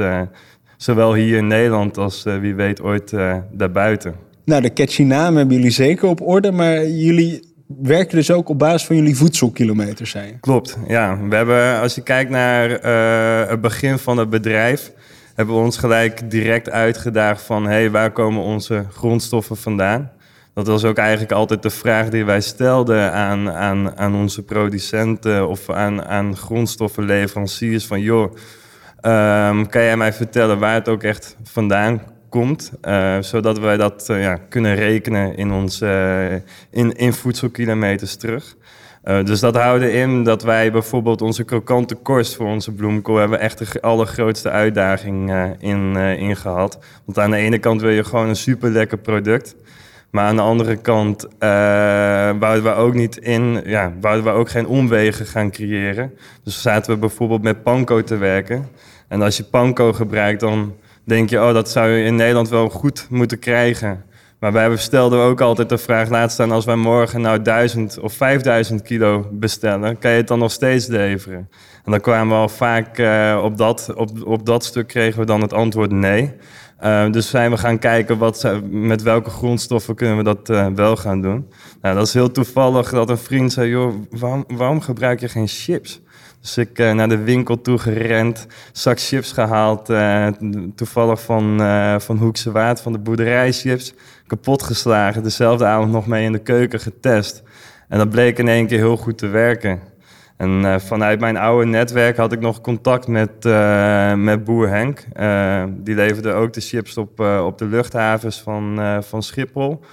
zowel 0.78 1.14
hier 1.14 1.38
in 1.38 1.48
Nederland 1.48 1.98
als 1.98 2.24
wie 2.24 2.56
weet 2.56 2.82
ooit 2.82 3.14
daarbuiten. 3.52 4.16
Nou, 4.46 4.62
de 4.62 4.74
catchy 4.74 5.04
naam 5.04 5.36
hebben 5.36 5.56
jullie 5.56 5.72
zeker 5.72 6.08
op 6.08 6.22
orde. 6.22 6.52
Maar 6.52 6.86
jullie 6.86 7.56
werken 7.82 8.18
dus 8.18 8.32
ook 8.32 8.50
op 8.50 8.60
basis 8.60 8.88
van 8.88 8.96
jullie 8.96 9.16
voedselkilometers 9.16 10.10
zijn. 10.10 10.38
Klopt, 10.40 10.78
ja. 10.88 11.20
We 11.30 11.36
hebben, 11.36 11.80
als 11.80 11.96
je 11.96 12.04
kijkt 12.04 12.30
naar 12.30 12.70
het 13.50 13.62
begin 13.62 13.98
van 13.98 14.18
het 14.18 14.30
bedrijf 14.30 14.92
hebben 15.38 15.56
we 15.56 15.62
ons 15.62 15.78
gelijk 15.78 16.32
direct 16.32 16.70
uitgedaagd 16.70 17.42
van... 17.42 17.64
hé, 17.64 17.70
hey, 17.70 17.92
waar 17.92 18.12
komen 18.12 18.44
onze 18.44 18.86
grondstoffen 18.92 19.58
vandaan? 19.58 20.12
Dat 20.54 20.68
was 20.68 20.84
ook 20.84 20.98
eigenlijk 20.98 21.32
altijd 21.32 21.64
de 21.64 21.70
vraag 21.70 22.10
die 22.10 22.26
wij 22.26 22.42
stelden 22.42 23.14
aan, 23.14 23.52
aan, 23.52 23.98
aan 23.98 24.16
onze 24.16 24.44
producenten... 24.44 25.48
of 25.48 25.70
aan, 25.70 26.06
aan 26.06 26.38
grondstoffenleveranciers 26.38 27.86
van... 27.86 28.02
joh, 28.02 28.24
um, 29.02 29.70
kan 29.70 29.82
jij 29.82 29.98
mij 29.98 30.14
vertellen 30.14 30.60
waar 30.60 30.74
het 30.74 30.88
ook 30.88 31.04
echt 31.04 31.38
vandaan 31.44 32.02
komt... 32.30 32.72
Uh, 32.82 33.18
zodat 33.20 33.60
wij 33.60 33.78
dat 33.78 34.08
uh, 34.12 34.22
ja, 34.22 34.36
kunnen 34.36 34.76
rekenen 34.76 35.36
in, 35.36 35.52
onze, 35.52 35.86
uh, 36.32 36.80
in, 36.82 36.92
in 36.92 37.14
voedselkilometers 37.14 38.16
terug... 38.16 38.56
Uh, 39.08 39.24
dus 39.24 39.40
dat 39.40 39.56
houden 39.56 39.94
in 39.94 40.24
dat 40.24 40.44
wij 40.44 40.72
bijvoorbeeld 40.72 41.22
onze 41.22 41.44
krokante 41.44 41.96
korst 41.96 42.36
voor 42.36 42.48
onze 42.48 42.72
bloemkool 42.72 43.16
hebben 43.16 43.40
echt 43.40 43.58
de 43.58 43.82
allergrootste 43.82 44.50
uitdaging 44.50 45.32
uh, 45.32 45.50
in, 45.60 45.96
uh, 45.98 46.36
gehad. 46.36 46.80
Want 47.06 47.20
aan 47.20 47.32
de 47.32 47.38
ene 47.38 47.58
kant 47.58 47.82
wil 47.82 47.90
je 47.90 48.04
gewoon 48.04 48.28
een 48.28 48.36
super 48.36 48.70
lekker 48.70 48.98
product. 48.98 49.56
Maar 50.10 50.26
aan 50.26 50.36
de 50.36 50.42
andere 50.42 50.76
kant 50.76 51.28
wouden 52.40 52.64
we 52.64 52.74
ook 52.74 52.94
niet 52.94 53.18
in, 53.18 53.62
ja, 53.66 53.94
wouden 54.02 54.24
we 54.24 54.30
ook 54.30 54.50
geen 54.50 54.68
omwegen 54.68 55.26
gaan 55.26 55.52
creëren. 55.52 56.14
Dus 56.44 56.62
zaten 56.62 56.94
we 56.94 57.00
bijvoorbeeld 57.00 57.42
met 57.42 57.64
panko 57.64 58.04
te 58.04 58.18
werken. 58.18 58.70
En 59.08 59.22
als 59.22 59.38
je 59.38 59.44
panko 59.44 59.94
gebruikt, 59.94 60.40
dan 60.40 60.76
denk 61.04 61.30
je, 61.30 61.42
oh, 61.42 61.54
dat 61.54 61.70
zou 61.70 61.90
je 61.90 62.06
in 62.06 62.16
Nederland 62.16 62.50
wel 62.50 62.70
goed 62.70 63.08
moeten 63.10 63.40
krijgen. 63.40 64.04
Maar 64.40 64.52
wij 64.52 64.78
stelden 64.78 65.20
ook 65.20 65.42
altijd 65.42 65.70
de 65.70 65.78
vraag, 65.78 66.10
laat 66.10 66.32
staan 66.32 66.52
als 66.52 66.66
wij 66.66 66.76
morgen 66.76 67.22
nou 67.22 67.42
1000 67.42 68.00
of 68.00 68.14
5000 68.14 68.82
kilo 68.82 69.28
bestellen, 69.32 69.98
kan 70.00 70.12
je 70.12 70.18
het 70.18 70.28
dan 70.28 70.40
nog 70.40 70.52
steeds 70.52 70.88
leveren? 70.88 71.50
En 71.86 71.92
dan 71.92 72.02
kwamen 72.02 72.36
we 72.36 72.42
al 72.42 72.50
vaak 72.50 72.98
uh, 72.98 73.40
op, 73.44 73.58
dat, 73.58 73.94
op, 73.96 74.10
op 74.26 74.46
dat 74.46 74.66
stuk 74.66 74.88
kregen 74.88 75.20
we 75.20 75.26
dan 75.26 75.42
het 75.42 75.54
antwoord 75.54 75.92
nee. 75.92 76.34
Uh, 76.84 77.12
dus 77.12 77.30
zijn 77.30 77.52
we 77.52 77.58
gaan 77.58 77.80
kijken 77.80 78.18
wat, 78.18 78.52
met 78.70 79.02
welke 79.02 79.30
grondstoffen 79.30 79.96
kunnen 79.96 80.18
we 80.18 80.24
dat 80.24 80.50
uh, 80.50 80.68
wel 80.76 80.96
gaan 80.96 81.22
doen. 81.22 81.52
Nou, 81.82 81.96
dat 81.96 82.08
is 82.08 82.14
heel 82.14 82.32
toevallig 82.32 82.90
dat 82.90 83.10
een 83.10 83.18
vriend 83.18 83.54
zei, 83.54 83.70
joh, 83.70 83.94
waarom, 84.10 84.44
waarom 84.48 84.82
gebruik 84.82 85.20
je 85.20 85.30
geen 85.30 85.48
chips? 85.48 86.02
Dus 86.42 86.58
ik 86.58 86.78
naar 86.78 87.10
de 87.10 87.24
winkel 87.24 87.62
toe 87.62 87.78
gerend, 87.78 88.48
zak 88.72 89.00
chips 89.00 89.32
gehaald, 89.32 89.90
toevallig 90.76 91.22
van, 91.22 91.60
van 92.02 92.18
Hoekse 92.18 92.52
Waard, 92.52 92.82
van 92.82 92.92
de 92.92 93.00
boerderijchips, 93.00 93.94
kapot 94.28 94.64
geslagen. 94.64 95.24
Dezelfde 95.24 95.66
avond 95.66 95.92
nog 95.92 96.08
mee 96.08 96.24
in 96.24 96.32
de 96.32 96.40
keuken 96.40 96.80
getest. 96.80 97.44
En 97.88 97.98
dat 97.98 98.10
bleek 98.10 98.38
in 98.38 98.48
één 98.48 98.68
keer 98.68 98.78
heel 98.78 98.98
goed 98.98 99.18
te 99.18 99.28
werken. 99.28 99.80
En 100.38 100.82
vanuit 100.82 101.20
mijn 101.20 101.38
oude 101.38 101.66
netwerk 101.66 102.18
had 102.18 102.32
ik 102.32 102.40
nog 102.40 102.62
contact 102.62 103.08
met, 103.08 103.44
met 104.16 104.44
boer 104.44 104.70
Henk. 104.70 105.06
die 105.86 105.96
leverde 105.96 106.32
ook 106.32 106.54
de 106.54 106.62
chips 106.62 106.98
op, 106.98 107.20
op 107.20 107.58
de 107.58 107.66
luchthavens 107.66 108.42
van, 108.42 108.80
van 109.04 109.24
Schiphol. 109.24 109.84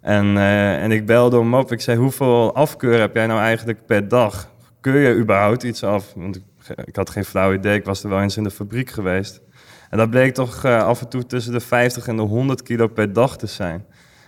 En, 0.00 0.36
en 0.78 0.92
ik 0.92 1.06
belde 1.06 1.38
hem 1.38 1.54
op. 1.54 1.72
Ik 1.72 1.80
zei, 1.80 1.98
hoeveel 1.98 2.54
afkeur 2.54 3.00
heb 3.00 3.14
jij 3.14 3.26
nou 3.26 3.40
eigenlijk 3.40 3.86
per 3.86 4.08
dag? 4.08 4.52
keur 4.84 5.08
je 5.08 5.20
überhaupt 5.20 5.62
iets 5.62 5.84
af? 5.84 6.12
Want 6.14 6.36
ik, 6.36 6.44
ik, 6.84 6.96
had 6.96 7.10
geen 7.10 7.24
flauw 7.24 7.52
idee, 7.52 7.78
ik 7.78 7.84
was 7.84 8.02
er 8.02 8.08
wel 8.08 8.20
eens 8.20 8.36
in 8.36 8.42
de 8.42 8.50
fabriek 8.50 8.90
geweest. 8.90 9.40
En 9.94 10.00
dat 10.00 10.10
bleek 10.10 10.34
toch 10.34 10.64
uh, 10.64 10.82
af 10.82 11.00
en 11.00 11.08
toe 11.08 11.26
tussen 11.26 11.52
de 11.52 11.60
50 11.60 12.06
en 12.06 12.16
de 12.16 12.22
100 12.22 12.62
kilo 12.62 12.86
per 12.86 13.12
dag 13.12 13.36
te 13.36 13.46
zijn. 13.46 13.84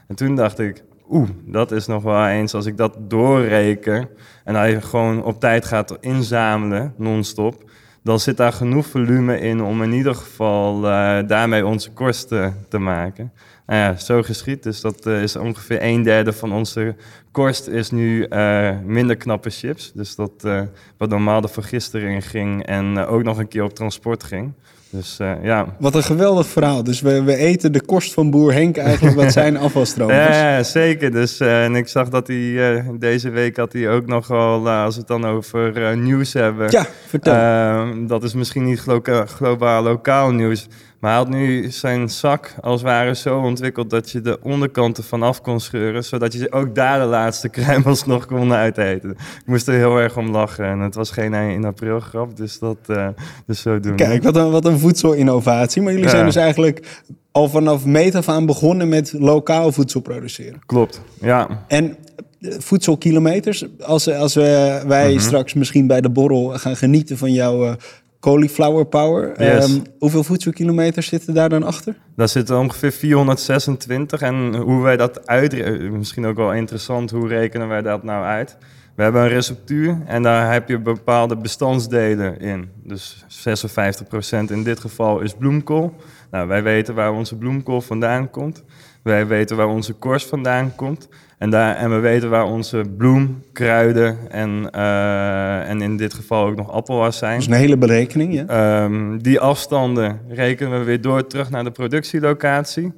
En 0.09 0.17
toen 0.17 0.35
dacht 0.35 0.59
ik, 0.59 0.85
oeh, 1.11 1.29
dat 1.45 1.73
is 1.73 1.87
nog 1.87 2.03
wel 2.03 2.27
eens 2.27 2.55
als 2.55 2.67
ik 2.67 2.77
dat 2.77 2.97
doorreken... 3.01 4.09
en 4.45 4.55
hij 4.55 4.81
gewoon 4.81 5.25
op 5.25 5.41
tijd 5.41 5.65
gaat 5.65 5.97
inzamelen, 6.01 6.95
non-stop... 6.97 7.71
dan 8.03 8.21
zit 8.21 8.37
daar 8.37 8.53
genoeg 8.53 8.87
volume 8.87 9.41
in 9.41 9.63
om 9.63 9.83
in 9.83 9.93
ieder 9.93 10.15
geval 10.15 10.85
uh, 10.85 11.19
daarmee 11.27 11.67
onze 11.67 11.91
kosten 11.91 12.65
te 12.69 12.79
maken. 12.79 13.33
Nou 13.67 13.81
ja, 13.81 13.97
zo 13.97 14.23
geschiet. 14.23 14.63
Dus 14.63 14.81
dat 14.81 15.07
uh, 15.07 15.23
is 15.23 15.37
ongeveer 15.37 15.83
een 15.83 16.03
derde 16.03 16.33
van 16.33 16.53
onze 16.53 16.97
korst 17.31 17.67
is 17.67 17.91
nu 17.91 18.29
minder 18.85 19.17
knappe 19.17 19.51
chips. 19.51 19.93
Dus 19.93 20.15
dat 20.15 20.49
wat 20.97 21.09
normaal 21.09 21.41
de 21.41 21.49
vergistering 21.49 22.29
ging 22.29 22.67
en 22.67 22.99
ook 22.99 23.23
nog 23.23 23.39
een 23.39 23.49
keer 23.49 23.65
op 23.65 23.75
transport 23.75 24.25
ging. 24.25 24.53
Dus 24.91 25.17
ja. 25.43 25.77
Wat 25.79 25.95
een 25.95 26.03
geweldig 26.03 26.47
verhaal. 26.47 26.85
Dus 26.85 27.01
we, 27.01 27.23
we 27.23 27.37
eten 27.37 27.73
de 27.73 27.81
kost 27.81 28.13
van 28.13 28.31
boer 28.31 28.53
Henk 28.53 28.77
eigenlijk 28.77 29.17
wat 29.17 29.33
zijn 29.33 29.57
afvalstroom 29.67 30.11
is. 30.11 30.17
Ja, 30.17 30.63
zeker. 30.63 31.13
Dus, 31.13 31.41
en 31.41 31.75
ik 31.75 31.89
zag 31.89 32.09
dat 32.09 32.27
hij 32.27 32.85
deze 32.99 33.31
week 33.31 33.57
had 33.57 33.73
hij 33.73 33.91
ook 33.91 34.07
nogal, 34.07 34.69
als 34.69 34.95
we 34.95 35.01
het 35.01 35.09
dan 35.09 35.25
over 35.25 35.97
nieuws 35.97 36.33
hebben. 36.33 36.71
Ja, 36.71 36.87
vertel. 37.07 38.07
dat 38.07 38.23
is 38.25 38.35
misschien 38.35 38.65
niet 38.65 38.85
globaal 39.27 39.83
lokaal 39.83 40.31
nieuws. 40.31 40.67
Maar 40.99 41.11
hij 41.11 41.21
had 41.21 41.29
nu 41.29 41.71
zijn 41.71 42.09
zak 42.09 42.55
als 42.61 42.75
het 42.75 42.91
ware 42.91 43.15
zo 43.15 43.39
ontwikkeld 43.39 43.91
dat 43.91 44.11
je 44.11 44.21
de 44.21 44.39
onderkanten 44.43 45.05
vanaf 45.05 45.41
kon 45.41 45.61
scheuren, 45.61 46.05
zodat 46.05 46.33
je 46.33 46.53
ook 46.53 46.75
daar 46.75 47.01
de 47.01 47.07
laatste 47.07 47.49
kruimels 47.49 48.07
nog 48.07 48.27
kon 48.27 48.53
uiteten. 48.53 49.11
Ik 49.11 49.47
moest 49.47 49.69
er 49.69 49.75
heel 49.75 49.97
erg 49.97 50.17
om 50.17 50.31
lachen 50.31 50.65
en 50.65 50.79
het 50.79 50.95
was 50.95 51.11
geen 51.11 51.35
in 51.35 51.65
april 51.65 52.01
grap, 52.01 52.37
dus 52.37 52.59
dat 52.59 52.77
uh, 52.87 53.09
dus 53.47 53.61
zo 53.61 53.81
doen. 53.81 53.97
Kijk, 53.97 54.23
wat 54.23 54.37
een, 54.37 54.51
wat 54.51 54.65
een 54.65 54.79
voedselinnovatie. 54.79 55.83
Maar 55.83 55.93
jullie 55.93 56.09
zijn 56.09 56.25
dus 56.25 56.37
eigenlijk 56.37 57.03
al 57.33 57.49
vanaf 57.49 57.85
meet 57.85 58.15
af 58.15 58.29
aan 58.29 58.47
begonnen 58.47 58.89
met 58.89 59.13
lokaal 59.19 59.73
voedsel 59.73 60.01
produceren. 60.01 60.61
Klopt, 60.67 61.01
ja. 61.21 61.65
En 61.69 61.97
eh, 62.41 62.51
voedselkilometers, 62.59 63.67
als, 63.81 64.09
als 64.09 64.35
we, 64.35 64.83
wij 64.87 65.11
mhm. 65.11 65.21
straks 65.21 65.55
misschien 65.55 65.87
bij 65.87 66.01
de 66.01 66.11
borrel 66.11 66.49
gaan 66.49 66.77
genieten 66.77 67.19
van 67.19 67.33
jouw 67.33 67.77
Cauliflower 68.27 68.85
Power. 68.85 69.43
Yes. 69.43 69.75
Um, 69.75 69.83
hoeveel 69.99 70.25
voedselkilometers 70.25 71.07
zitten 71.07 71.35
daar 71.35 71.49
dan 71.49 71.63
achter? 71.63 71.97
Daar 72.17 72.29
zitten 72.29 72.59
ongeveer 72.59 72.93
426. 72.93 74.21
En 74.21 74.55
hoe 74.57 74.83
wij 74.83 74.97
dat 74.97 75.27
uit... 75.27 75.81
Misschien 75.91 76.27
ook 76.27 76.37
wel 76.37 76.53
interessant, 76.53 77.11
hoe 77.11 77.29
rekenen 77.29 77.69
wij 77.69 77.83
dat 77.83 78.03
nou 78.03 78.25
uit? 78.25 78.57
We 78.95 79.03
hebben 79.03 79.23
een 79.23 79.29
receptuur 79.29 79.99
en 80.07 80.23
daar 80.23 80.53
heb 80.53 80.69
je 80.69 80.79
bepaalde 80.79 81.37
bestandsdelen 81.37 82.41
in. 82.41 82.69
Dus 82.85 83.25
56% 83.49 84.51
in 84.51 84.63
dit 84.63 84.81
geval 84.81 85.21
is 85.21 85.35
bloemkool. 85.35 85.95
Nou, 86.31 86.49
wij 86.49 86.63
weten 86.63 86.95
waar 86.95 87.13
onze 87.13 87.37
bloemkool 87.37 87.81
vandaan 87.81 88.31
komt. 88.31 88.63
Wij 89.03 89.27
weten 89.27 89.57
waar 89.57 89.69
onze 89.69 89.93
korst 89.93 90.29
vandaan 90.29 90.75
komt. 90.75 91.09
En, 91.39 91.51
daar, 91.51 91.77
en 91.77 91.91
we 91.91 91.99
weten 91.99 92.31
waar 92.31 92.45
onze 92.45 92.85
bloem, 92.97 93.43
kruiden 93.53 94.31
en, 94.31 94.69
uh, 94.75 95.69
en 95.69 95.81
in 95.81 95.97
dit 95.97 96.15
geval 96.15 96.47
ook 96.47 96.57
nog 96.57 96.71
appelwas 96.71 97.19
zijn. 97.19 97.33
Dat 97.33 97.41
is 97.41 97.47
een 97.47 97.53
hele 97.53 97.77
berekening, 97.77 98.35
ja. 98.35 98.85
Um, 98.85 99.23
die 99.23 99.41
afstanden 99.41 100.21
rekenen 100.29 100.79
we 100.79 100.85
weer 100.85 101.01
door 101.01 101.27
terug 101.27 101.51
naar 101.51 101.65
de 101.65 101.71
productielocatie. 101.71 102.93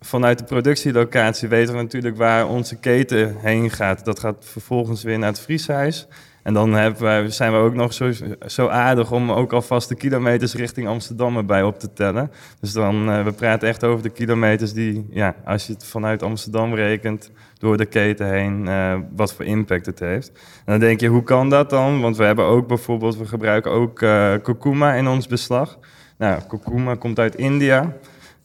Vanuit 0.00 0.38
de 0.38 0.44
productielocatie 0.44 1.48
weten 1.48 1.74
we 1.74 1.82
natuurlijk 1.82 2.16
waar 2.16 2.48
onze 2.48 2.76
keten 2.76 3.36
heen 3.38 3.70
gaat. 3.70 4.04
Dat 4.04 4.18
gaat 4.18 4.36
vervolgens 4.40 5.02
weer 5.02 5.18
naar 5.18 5.28
het 5.28 5.40
vrieshuis. 5.40 6.08
En 6.46 6.54
dan 6.54 6.94
zijn 7.28 7.52
we 7.52 7.58
ook 7.58 7.74
nog 7.74 7.92
zo, 7.92 8.10
zo 8.46 8.68
aardig 8.68 9.12
om 9.12 9.32
ook 9.32 9.52
alvast 9.52 9.88
de 9.88 9.94
kilometers 9.94 10.54
richting 10.54 10.88
Amsterdam 10.88 11.36
erbij 11.36 11.62
op 11.62 11.78
te 11.78 11.92
tellen. 11.92 12.30
Dus 12.60 12.72
dan, 12.72 13.08
uh, 13.08 13.24
we 13.24 13.32
praten 13.32 13.68
echt 13.68 13.84
over 13.84 14.02
de 14.02 14.10
kilometers 14.10 14.72
die, 14.72 15.06
ja, 15.10 15.34
als 15.44 15.66
je 15.66 15.72
het 15.72 15.84
vanuit 15.84 16.22
Amsterdam 16.22 16.74
rekent, 16.74 17.30
door 17.58 17.76
de 17.76 17.86
keten 17.86 18.30
heen, 18.30 18.66
uh, 18.66 18.98
wat 19.16 19.32
voor 19.32 19.44
impact 19.44 19.86
het 19.86 19.98
heeft. 19.98 20.28
En 20.34 20.64
dan 20.64 20.78
denk 20.78 21.00
je, 21.00 21.08
hoe 21.08 21.22
kan 21.22 21.50
dat 21.50 21.70
dan? 21.70 22.00
Want 22.00 22.16
we 22.16 22.24
hebben 22.24 22.44
ook 22.44 22.66
bijvoorbeeld, 22.66 23.18
we 23.18 23.26
gebruiken 23.26 23.70
ook 23.70 24.00
uh, 24.00 24.34
kurkuma 24.42 24.92
in 24.92 25.08
ons 25.08 25.26
beslag. 25.26 25.78
Nou, 26.18 26.40
kurkuma 26.48 26.94
komt 26.94 27.18
uit 27.18 27.34
India. 27.34 27.92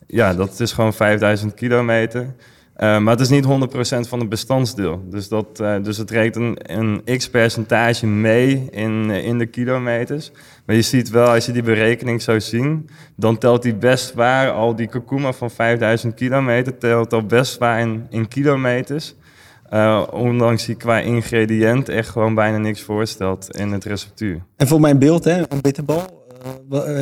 Ja, 0.08 0.34
dat 0.34 0.60
is 0.60 0.72
gewoon 0.72 0.94
5000 0.94 1.54
kilometer. 1.54 2.34
Uh, 2.82 3.00
maar 3.00 3.18
het 3.18 3.20
is 3.20 3.30
niet 3.30 3.46
100% 3.46 3.48
van 4.08 4.20
het 4.20 4.30
bestandsdeel. 4.30 5.02
Dus, 5.10 5.28
dat, 5.28 5.60
uh, 5.62 5.76
dus 5.84 5.98
het 5.98 6.12
rekent 6.12 6.36
een, 6.36 7.04
een 7.06 7.18
x-percentage 7.18 8.08
mee 8.08 8.68
in, 8.72 9.10
in 9.10 9.38
de 9.38 9.46
kilometers. 9.46 10.32
Maar 10.66 10.76
je 10.76 10.82
ziet 10.82 11.10
wel, 11.10 11.28
als 11.28 11.46
je 11.46 11.52
die 11.52 11.64
berekening 11.64 12.22
zou 12.22 12.40
zien, 12.40 12.90
dan 13.16 13.38
telt 13.38 13.64
die 13.64 13.76
best 13.76 14.08
zwaar, 14.08 14.52
al 14.52 14.76
die 14.76 14.88
kurkuma 14.88 15.34
van 15.34 15.52
5000 15.52 16.14
kilometer, 16.14 16.78
telt 16.78 17.14
al 17.14 17.26
best 17.26 17.54
zwaar 17.54 17.80
in, 17.80 18.06
in 18.10 18.28
kilometers. 18.28 19.16
Ondanks 20.12 20.66
die 20.66 20.76
qua 20.76 21.00
ingrediënt 21.00 21.90
echt 21.90 22.10
gewoon 22.10 22.36
bijna 22.36 22.58
niks 22.58 22.82
voorstelt 22.82 23.58
in 23.58 23.72
het 23.72 23.86
receptuur. 23.86 24.42
En 24.56 24.68
voor 24.68 24.80
mijn 24.80 25.00
beeld, 25.00 25.24
hè, 25.24 25.52
een 25.52 25.62
bitterbal, 25.62 26.21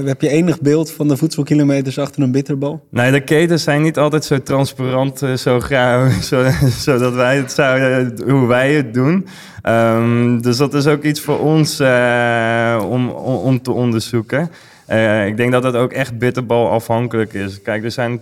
heb 0.05 0.22
je 0.22 0.29
enig 0.29 0.62
beeld 0.62 0.91
van 0.91 1.08
de 1.08 1.17
voedselkilometers 1.17 2.00
achter 2.00 2.24
een 2.24 2.31
bitterbal? 2.31 2.86
Nee, 2.89 3.12
de 3.12 3.22
ketens 3.22 3.63
zijn 3.63 3.81
niet 3.81 3.98
altijd 3.98 4.25
zo 4.25 4.41
transparant, 4.43 5.22
uh, 5.22 5.34
zo 5.34 5.60
graag, 5.60 6.24
zo, 6.24 6.46
zodat 6.69 7.13
wij 7.13 7.38
het 7.38 7.51
zouden, 7.51 8.31
hoe 8.31 8.48
wij 8.48 8.74
het 8.74 8.93
doen. 8.93 9.27
Um, 9.63 10.41
dus 10.41 10.58
dat 10.58 10.74
is 10.74 10.88
ook 10.88 11.03
iets 11.03 11.22
voor 11.22 11.39
ons 11.39 11.79
om, 12.81 13.10
om, 13.10 13.36
om, 13.36 13.62
te 13.62 13.72
onderzoeken. 13.72 14.51
ik 15.27 15.38
denk 15.38 15.51
dat 15.51 15.63
het 15.63 15.75
ook 15.75 15.91
echt 15.91 16.17
bitterbal 16.17 16.69
afhankelijk 16.69 17.34
is. 17.34 17.62
Kijk, 17.62 17.84
er 17.84 17.91
zijn 17.91 18.22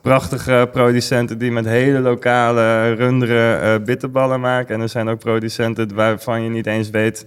prachtige 0.00 0.68
producenten 0.72 1.38
die 1.38 1.52
met 1.52 1.64
hele 1.64 1.98
lokale 1.98 2.92
runderen 2.92 3.84
bitterballen 3.84 4.40
maken. 4.40 4.74
En 4.74 4.80
er 4.80 4.88
zijn 4.88 5.08
ook 5.08 5.18
producenten 5.18 5.94
waarvan 5.94 6.42
je 6.42 6.50
niet 6.50 6.66
eens 6.66 6.90
weet 6.90 7.26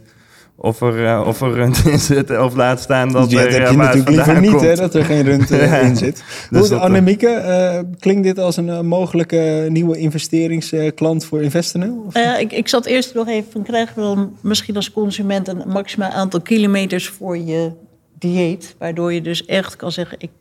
of 0.64 0.82
er, 0.82 1.04
uh, 1.04 1.24
of 1.28 1.42
er 1.42 1.54
rund 1.54 1.86
in 1.86 2.00
zit. 2.00 2.38
Of 2.38 2.56
laat 2.56 2.82
staan 2.82 3.12
dat 3.12 3.32
ja, 3.32 3.40
er 3.40 3.50
dat 3.50 3.60
heb 3.60 3.70
je 3.70 3.78
natuurlijk 3.78 4.10
liever 4.10 4.42
niet, 4.42 4.62
hè, 4.62 4.76
dat 4.76 4.94
er 4.94 5.06
geen 5.06 5.24
rund 5.24 5.52
uh, 5.52 5.84
in 5.88 5.96
zit. 5.96 6.24
Dus 6.50 6.70
Hoe, 6.70 6.80
Annemieke, 6.80 7.28
uh, 7.28 7.80
klinkt 8.00 8.24
dit 8.24 8.40
als 8.40 8.58
een 8.58 8.88
mogelijke 8.88 9.66
nieuwe 9.70 9.98
investeringsklant 9.98 11.26
voor 11.26 11.42
InvestNL? 11.42 12.06
ik, 12.40 12.52
ik 12.52 12.68
zat 12.68 12.86
eerst 12.86 13.14
nog 13.14 13.28
even, 13.28 13.64
krijgen 13.64 13.96
we 13.96 14.02
dan 14.02 14.38
misschien 14.42 14.76
als 14.76 14.92
consument 14.92 15.48
een 15.48 15.64
maximaal 15.68 16.10
aantal 16.10 16.42
kilometers 16.42 17.08
voor 17.08 17.38
je 17.38 17.72
dieet? 18.20 18.76
Waardoor 18.78 19.14
je 19.14 19.22
dus 19.22 19.46
echt 19.46 19.76
kan 19.76 19.92
zeggen, 19.92 20.18
ik 20.20 20.32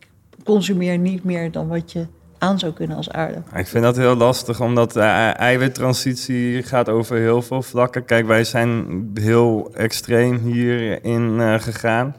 consumeer 0.43 0.97
niet 0.97 1.23
meer 1.23 1.51
dan 1.51 1.67
wat 1.67 1.91
je 1.91 2.05
aan 2.41 2.59
zou 2.59 2.73
kunnen 2.73 2.97
als 2.97 3.11
aarde. 3.11 3.41
Ik 3.55 3.67
vind 3.67 3.83
dat 3.83 3.95
heel 3.95 4.15
lastig, 4.15 4.61
omdat 4.61 4.91
de 4.93 5.01
eiwittransitie 5.01 6.63
gaat 6.63 6.89
over 6.89 7.17
heel 7.17 7.41
veel 7.41 7.61
vlakken. 7.61 8.05
Kijk, 8.05 8.27
wij 8.27 8.43
zijn 8.43 8.85
heel 9.13 9.71
extreem 9.73 10.37
hierin 10.37 11.39
uh, 11.39 11.53
gegaan. 11.53 12.15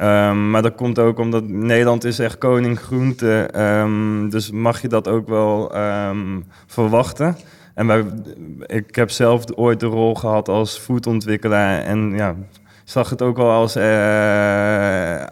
Um, 0.00 0.50
maar 0.50 0.62
dat 0.62 0.74
komt 0.74 0.98
ook 0.98 1.18
omdat 1.18 1.48
Nederland 1.48 2.04
is 2.04 2.18
echt 2.18 2.38
koning 2.38 2.80
groente. 2.80 3.50
Um, 3.56 4.30
dus 4.30 4.50
mag 4.50 4.82
je 4.82 4.88
dat 4.88 5.08
ook 5.08 5.28
wel 5.28 5.76
um, 5.76 6.44
verwachten. 6.66 7.36
En 7.74 7.86
wij, 7.86 8.04
ik 8.66 8.94
heb 8.94 9.10
zelf 9.10 9.44
ooit 9.54 9.80
de 9.80 9.86
rol 9.86 10.14
gehad 10.14 10.48
als 10.48 10.80
voedontwikkelaar. 10.80 11.82
En 11.82 12.12
ja, 12.16 12.34
zag 12.84 13.10
het 13.10 13.22
ook 13.22 13.36
wel 13.36 13.50
als, 13.50 13.76
uh, 13.76 15.24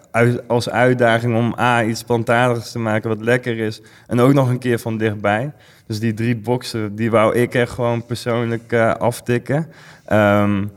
als 0.46 0.70
uitdaging 0.70 1.36
om 1.36 1.54
A, 1.58 1.84
iets 1.84 2.02
plantadigs 2.02 2.72
te 2.72 2.78
maken 2.78 3.08
wat 3.08 3.22
lekker 3.22 3.58
is. 3.58 3.82
En 4.06 4.20
ook 4.20 4.32
nog 4.32 4.48
een 4.48 4.58
keer 4.58 4.78
van 4.78 4.98
dichtbij. 4.98 5.52
Dus 5.86 6.00
die 6.00 6.14
drie 6.14 6.36
boxen, 6.36 6.94
die 6.94 7.10
wou 7.10 7.34
ik 7.36 7.54
echt 7.54 7.72
gewoon 7.72 8.06
persoonlijk 8.06 8.72
uh, 8.72 8.94
aftikken. 8.94 9.66
Um, 10.12 10.70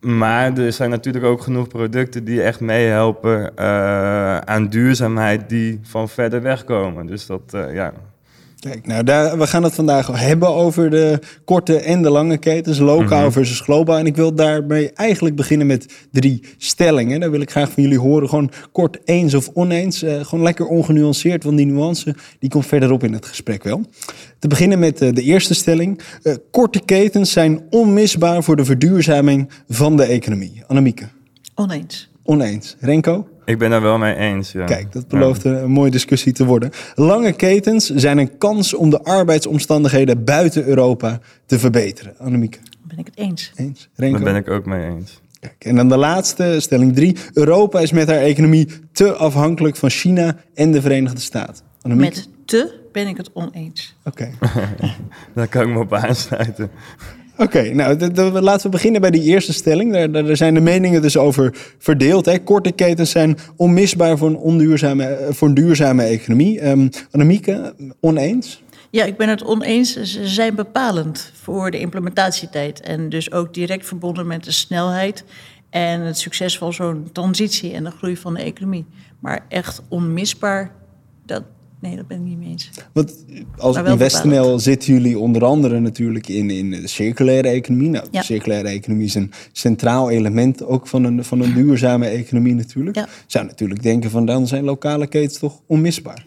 maar 0.00 0.58
er 0.58 0.72
zijn 0.72 0.90
natuurlijk 0.90 1.24
ook 1.24 1.40
genoeg 1.42 1.68
producten 1.68 2.24
die 2.24 2.42
echt 2.42 2.60
meehelpen 2.60 3.52
uh, 3.58 4.38
aan 4.38 4.68
duurzaamheid 4.68 5.48
die 5.48 5.80
van 5.82 6.08
verder 6.08 6.42
weg 6.42 6.64
komen. 6.64 7.06
Dus 7.06 7.26
dat, 7.26 7.42
ja, 7.72 7.92
Kijk, 8.60 8.86
nou, 8.86 9.04
daar, 9.04 9.38
we 9.38 9.46
gaan 9.46 9.62
het 9.62 9.74
vandaag 9.74 10.06
hebben 10.06 10.48
over 10.48 10.90
de 10.90 11.18
korte 11.44 11.76
en 11.76 12.02
de 12.02 12.10
lange 12.10 12.38
ketens, 12.38 12.78
lokaal 12.78 13.16
mm-hmm. 13.16 13.32
versus 13.32 13.60
globaal. 13.60 13.98
En 13.98 14.06
ik 14.06 14.16
wil 14.16 14.34
daarmee 14.34 14.92
eigenlijk 14.92 15.36
beginnen 15.36 15.66
met 15.66 15.86
drie 16.12 16.42
stellingen. 16.58 17.20
Daar 17.20 17.30
wil 17.30 17.40
ik 17.40 17.50
graag 17.50 17.70
van 17.70 17.82
jullie 17.82 17.98
horen, 17.98 18.28
gewoon 18.28 18.50
kort 18.72 18.98
eens 19.04 19.34
of 19.34 19.50
oneens. 19.52 20.02
Uh, 20.02 20.24
gewoon 20.24 20.44
lekker 20.44 20.66
ongenuanceerd, 20.66 21.44
want 21.44 21.56
die 21.56 21.66
nuance 21.66 22.16
die 22.38 22.50
komt 22.50 22.66
verderop 22.66 23.04
in 23.04 23.12
het 23.12 23.26
gesprek 23.26 23.62
wel. 23.62 23.80
Te 24.38 24.48
beginnen 24.48 24.78
met 24.78 25.02
uh, 25.02 25.12
de 25.12 25.22
eerste 25.22 25.54
stelling. 25.54 26.00
Uh, 26.22 26.34
korte 26.50 26.80
ketens 26.80 27.32
zijn 27.32 27.62
onmisbaar 27.70 28.42
voor 28.42 28.56
de 28.56 28.64
verduurzaming 28.64 29.50
van 29.68 29.96
de 29.96 30.04
economie. 30.04 30.62
Annemieke. 30.66 31.08
Oneens. 31.54 32.10
Oneens. 32.22 32.76
Renko? 32.80 33.26
Ik 33.44 33.58
ben 33.58 33.70
daar 33.70 33.82
wel 33.82 33.98
mee 33.98 34.14
eens. 34.14 34.52
Ja. 34.52 34.64
Kijk, 34.64 34.92
dat 34.92 35.08
belooft 35.08 35.42
ja. 35.42 35.50
een 35.50 35.70
mooie 35.70 35.90
discussie 35.90 36.32
te 36.32 36.44
worden. 36.44 36.70
Lange 36.94 37.32
ketens 37.32 37.90
zijn 37.90 38.18
een 38.18 38.38
kans 38.38 38.74
om 38.74 38.90
de 38.90 39.02
arbeidsomstandigheden 39.02 40.24
buiten 40.24 40.64
Europa 40.64 41.20
te 41.46 41.58
verbeteren. 41.58 42.14
Annemieke. 42.18 42.58
Ben 42.82 42.98
ik 42.98 43.06
het 43.06 43.16
eens? 43.16 43.52
Eens. 43.56 43.88
Renko? 43.94 44.16
Daar 44.16 44.32
ben 44.32 44.42
ik 44.42 44.50
ook 44.50 44.66
mee 44.66 44.84
eens. 44.84 45.20
Kijk, 45.40 45.54
en 45.58 45.76
dan 45.76 45.88
de 45.88 45.96
laatste, 45.96 46.56
stelling 46.58 46.94
drie. 46.94 47.16
Europa 47.32 47.80
is 47.80 47.92
met 47.92 48.08
haar 48.08 48.18
economie 48.18 48.68
te 48.92 49.12
afhankelijk 49.12 49.76
van 49.76 49.90
China 49.90 50.36
en 50.54 50.70
de 50.72 50.80
Verenigde 50.80 51.20
Staten. 51.20 51.64
Annemieke? 51.82 52.16
Met 52.16 52.28
te 52.44 52.80
ben 52.92 53.06
ik 53.06 53.16
het 53.16 53.30
oneens. 53.32 53.96
Oké. 54.04 54.30
Okay. 54.40 54.64
Daar 55.34 55.48
kan 55.48 55.62
ik 55.62 55.68
me 55.68 55.78
op 55.78 55.94
aansluiten. 55.94 56.70
Oké, 57.40 57.74
nou 57.74 58.40
laten 58.40 58.62
we 58.62 58.68
beginnen 58.68 59.00
bij 59.00 59.10
die 59.10 59.22
eerste 59.22 59.52
stelling. 59.52 59.92
Daar, 59.92 60.12
daar 60.12 60.36
zijn 60.36 60.54
de 60.54 60.60
meningen 60.60 61.02
dus 61.02 61.16
over 61.16 61.74
verdeeld. 61.78 62.26
Hè. 62.26 62.38
Korte 62.38 62.72
ketens 62.72 63.10
zijn 63.10 63.38
onmisbaar 63.56 64.18
voor 64.18 64.28
een, 64.28 64.36
onduurzame, 64.36 65.26
voor 65.30 65.48
een 65.48 65.54
duurzame 65.54 66.02
economie. 66.02 66.68
Um, 66.68 66.88
Annemieke, 67.10 67.74
oneens? 68.00 68.62
Ja, 68.90 69.04
ik 69.04 69.16
ben 69.16 69.28
het 69.28 69.44
oneens. 69.44 70.02
Ze 70.02 70.28
zijn 70.28 70.54
bepalend 70.54 71.32
voor 71.42 71.70
de 71.70 71.78
implementatietijd. 71.78 72.80
En 72.80 73.08
dus 73.08 73.32
ook 73.32 73.54
direct 73.54 73.86
verbonden 73.86 74.26
met 74.26 74.44
de 74.44 74.52
snelheid 74.52 75.24
en 75.70 76.00
het 76.00 76.18
succes 76.18 76.58
van 76.58 76.72
zo'n 76.72 77.08
transitie 77.12 77.72
en 77.72 77.84
de 77.84 77.90
groei 77.90 78.16
van 78.16 78.34
de 78.34 78.42
economie. 78.42 78.86
Maar 79.18 79.44
echt 79.48 79.82
onmisbaar, 79.88 80.72
dat, 81.26 81.42
Nee, 81.80 81.96
dat 81.96 82.06
ben 82.06 82.16
ik 82.16 82.24
niet 82.24 82.38
mee 82.38 82.48
eens. 82.48 82.70
Want 82.92 83.24
als 83.56 83.76
InvestNL 83.76 84.58
zitten 84.58 84.92
jullie 84.92 85.18
onder 85.18 85.44
andere 85.44 85.80
natuurlijk 85.80 86.28
in, 86.28 86.50
in 86.50 86.70
de 86.70 86.88
circulaire 86.88 87.48
economie. 87.48 87.88
Nou, 87.88 88.06
ja. 88.10 88.18
de 88.20 88.24
circulaire 88.24 88.68
economie 88.68 89.06
is 89.06 89.14
een 89.14 89.32
centraal 89.52 90.10
element 90.10 90.64
ook 90.64 90.86
van 90.86 91.04
een, 91.04 91.24
van 91.24 91.40
een 91.40 91.54
duurzame 91.54 92.06
economie 92.06 92.54
natuurlijk. 92.54 92.96
Ja. 92.96 93.08
Zou 93.26 93.46
natuurlijk 93.46 93.82
denken 93.82 94.10
van 94.10 94.26
dan 94.26 94.46
zijn 94.46 94.64
lokale 94.64 95.06
ketens 95.06 95.38
toch 95.38 95.60
onmisbaar. 95.66 96.26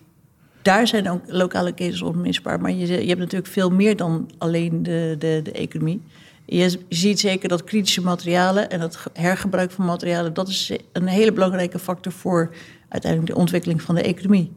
Daar 0.61 0.87
zijn 0.87 1.09
ook 1.09 1.21
lokale 1.27 1.73
ketens 1.73 2.01
onmisbaar. 2.01 2.61
Maar 2.61 2.71
je, 2.71 2.87
je 2.87 3.07
hebt 3.07 3.19
natuurlijk 3.19 3.51
veel 3.51 3.69
meer 3.69 3.95
dan 3.95 4.29
alleen 4.37 4.83
de, 4.83 5.15
de, 5.19 5.39
de 5.43 5.51
economie. 5.51 6.01
Je 6.45 6.79
ziet 6.89 7.19
zeker 7.19 7.49
dat 7.49 7.63
kritische 7.63 8.01
materialen 8.01 8.69
en 8.69 8.81
het 8.81 8.97
hergebruik 9.13 9.71
van 9.71 9.85
materialen... 9.85 10.33
dat 10.33 10.47
is 10.47 10.71
een 10.91 11.07
hele 11.07 11.31
belangrijke 11.31 11.79
factor 11.79 12.11
voor 12.11 12.55
uiteindelijk 12.89 13.33
de 13.33 13.39
ontwikkeling 13.39 13.81
van 13.81 13.95
de 13.95 14.01
economie. 14.01 14.51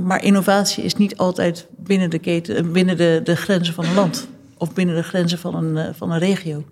Maar 0.00 0.24
innovatie 0.24 0.84
is 0.84 0.94
niet 0.94 1.16
altijd 1.16 1.66
binnen 1.76 2.10
de, 2.10 2.18
keten, 2.18 2.72
binnen 2.72 2.96
de, 2.96 3.20
de 3.24 3.36
grenzen 3.36 3.74
van 3.74 3.84
een 3.84 3.94
land 3.94 4.28
of 4.56 4.72
binnen 4.72 4.94
de 4.94 5.02
grenzen 5.02 5.38
van 5.38 5.54
een, 5.54 5.76
eh, 5.76 5.94
van 5.94 6.10
een 6.10 6.18
regio. 6.18 6.64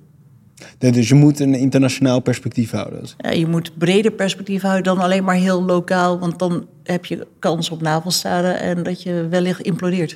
dus 0.78 1.08
je 1.08 1.14
moet 1.14 1.40
een 1.40 1.54
internationaal 1.54 2.20
perspectief 2.20 2.70
houden. 2.70 3.02
Ja, 3.18 3.30
je 3.30 3.46
moet 3.46 3.78
breder 3.78 4.12
perspectief 4.12 4.62
houden 4.62 4.84
dan 4.84 4.98
alleen 4.98 5.24
maar 5.24 5.34
heel 5.34 5.62
lokaal, 5.62 6.18
want 6.18 6.38
dan 6.38 6.66
heb 6.82 7.04
je 7.04 7.26
kans 7.38 7.70
op 7.70 7.80
navelstaren 7.80 8.60
en 8.60 8.82
dat 8.82 9.02
je 9.02 9.26
wellicht 9.30 9.60
implodeert. 9.60 10.14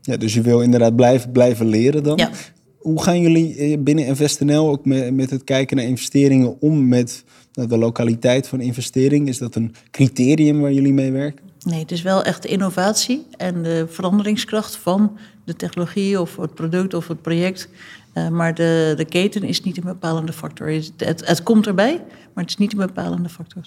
Ja, 0.00 0.16
dus 0.16 0.34
je 0.34 0.40
wil 0.40 0.60
inderdaad 0.60 0.96
blijven, 0.96 1.32
blijven 1.32 1.66
leren 1.66 2.02
dan. 2.02 2.16
Ja. 2.16 2.30
Hoe 2.78 3.02
gaan 3.02 3.20
jullie 3.20 3.56
eh, 3.56 3.78
binnen 3.78 4.06
InvestNL 4.06 4.70
ook 4.70 4.84
met, 4.84 5.14
met 5.14 5.30
het 5.30 5.44
kijken 5.44 5.76
naar 5.76 5.86
investeringen 5.86 6.60
om 6.60 6.88
met 6.88 7.24
de 7.52 7.78
lokaliteit 7.78 8.46
van 8.46 8.60
investering? 8.60 9.28
Is 9.28 9.38
dat 9.38 9.54
een 9.54 9.74
criterium 9.90 10.60
waar 10.60 10.72
jullie 10.72 10.92
mee 10.92 11.12
werken? 11.12 11.44
Nee, 11.64 11.80
het 11.80 11.90
is 11.90 12.02
wel 12.02 12.22
echt 12.22 12.42
de 12.42 12.48
innovatie 12.48 13.26
en 13.36 13.62
de 13.62 13.86
veranderingskracht 13.88 14.76
van 14.76 15.18
de 15.44 15.56
technologie 15.56 16.20
of 16.20 16.36
het 16.36 16.54
product 16.54 16.94
of 16.94 17.08
het 17.08 17.22
project. 17.22 17.68
Uh, 18.14 18.28
maar 18.28 18.54
de, 18.54 18.94
de 18.96 19.04
keten 19.04 19.42
is 19.42 19.62
niet 19.62 19.76
een 19.76 19.84
bepalende 19.84 20.32
factor. 20.32 20.68
Het, 20.70 20.92
het, 20.96 21.26
het, 21.26 21.42
komt 21.42 21.66
erbij, 21.66 21.94
maar 22.34 22.44
het 22.44 22.52
is 22.52 22.56
niet 22.56 22.72
een 22.72 22.86
bepalende 22.86 23.28
factor. 23.28 23.62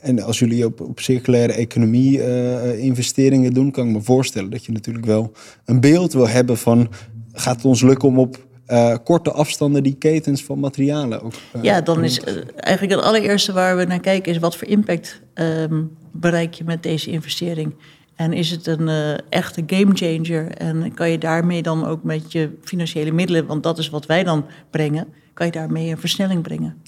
En 0.00 0.22
als 0.22 0.38
jullie 0.38 0.64
op, 0.64 0.80
op 0.80 1.00
circulaire 1.00 1.52
economie 1.52 2.18
uh, 2.18 2.84
investeringen 2.84 3.52
doen, 3.52 3.70
kan 3.70 3.86
ik 3.86 3.92
me 3.92 4.02
voorstellen 4.02 4.50
dat 4.50 4.64
je 4.64 4.72
natuurlijk 4.72 5.06
wel 5.06 5.32
een 5.64 5.80
beeld 5.80 6.12
wil 6.12 6.28
hebben 6.28 6.56
van 6.56 6.88
gaat 7.32 7.56
het 7.56 7.64
ons 7.64 7.82
lukken 7.82 8.08
om 8.08 8.18
op 8.18 8.46
eh, 8.66 8.96
korte 9.04 9.32
afstanden 9.32 9.82
die 9.82 9.94
ketens 9.94 10.44
van 10.44 10.58
materialen 10.58 11.22
ook. 11.22 11.32
ja, 11.62 11.80
dan 11.80 12.04
is 12.04 12.20
eigenlijk 12.56 12.94
het 12.94 13.04
allereerste 13.04 13.52
waar 13.52 13.76
we 13.76 13.84
naar 13.84 14.00
kijken 14.00 14.32
is 14.32 14.38
wat 14.38 14.56
voor 14.56 14.68
impact 14.68 15.20
um, 15.34 15.96
bereik 16.20 16.54
je 16.54 16.64
met 16.64 16.82
deze 16.82 17.10
investering. 17.10 17.74
En 18.14 18.32
is 18.32 18.50
het 18.50 18.66
een 18.66 18.88
uh, 18.88 19.12
echte 19.28 19.62
gamechanger? 19.66 20.50
En 20.50 20.94
kan 20.94 21.10
je 21.10 21.18
daarmee 21.18 21.62
dan 21.62 21.86
ook 21.86 22.02
met 22.02 22.32
je 22.32 22.50
financiële 22.62 23.12
middelen, 23.12 23.46
want 23.46 23.62
dat 23.62 23.78
is 23.78 23.90
wat 23.90 24.06
wij 24.06 24.24
dan 24.24 24.44
brengen, 24.70 25.06
kan 25.34 25.46
je 25.46 25.52
daarmee 25.52 25.90
een 25.90 25.98
versnelling 25.98 26.42
brengen? 26.42 26.82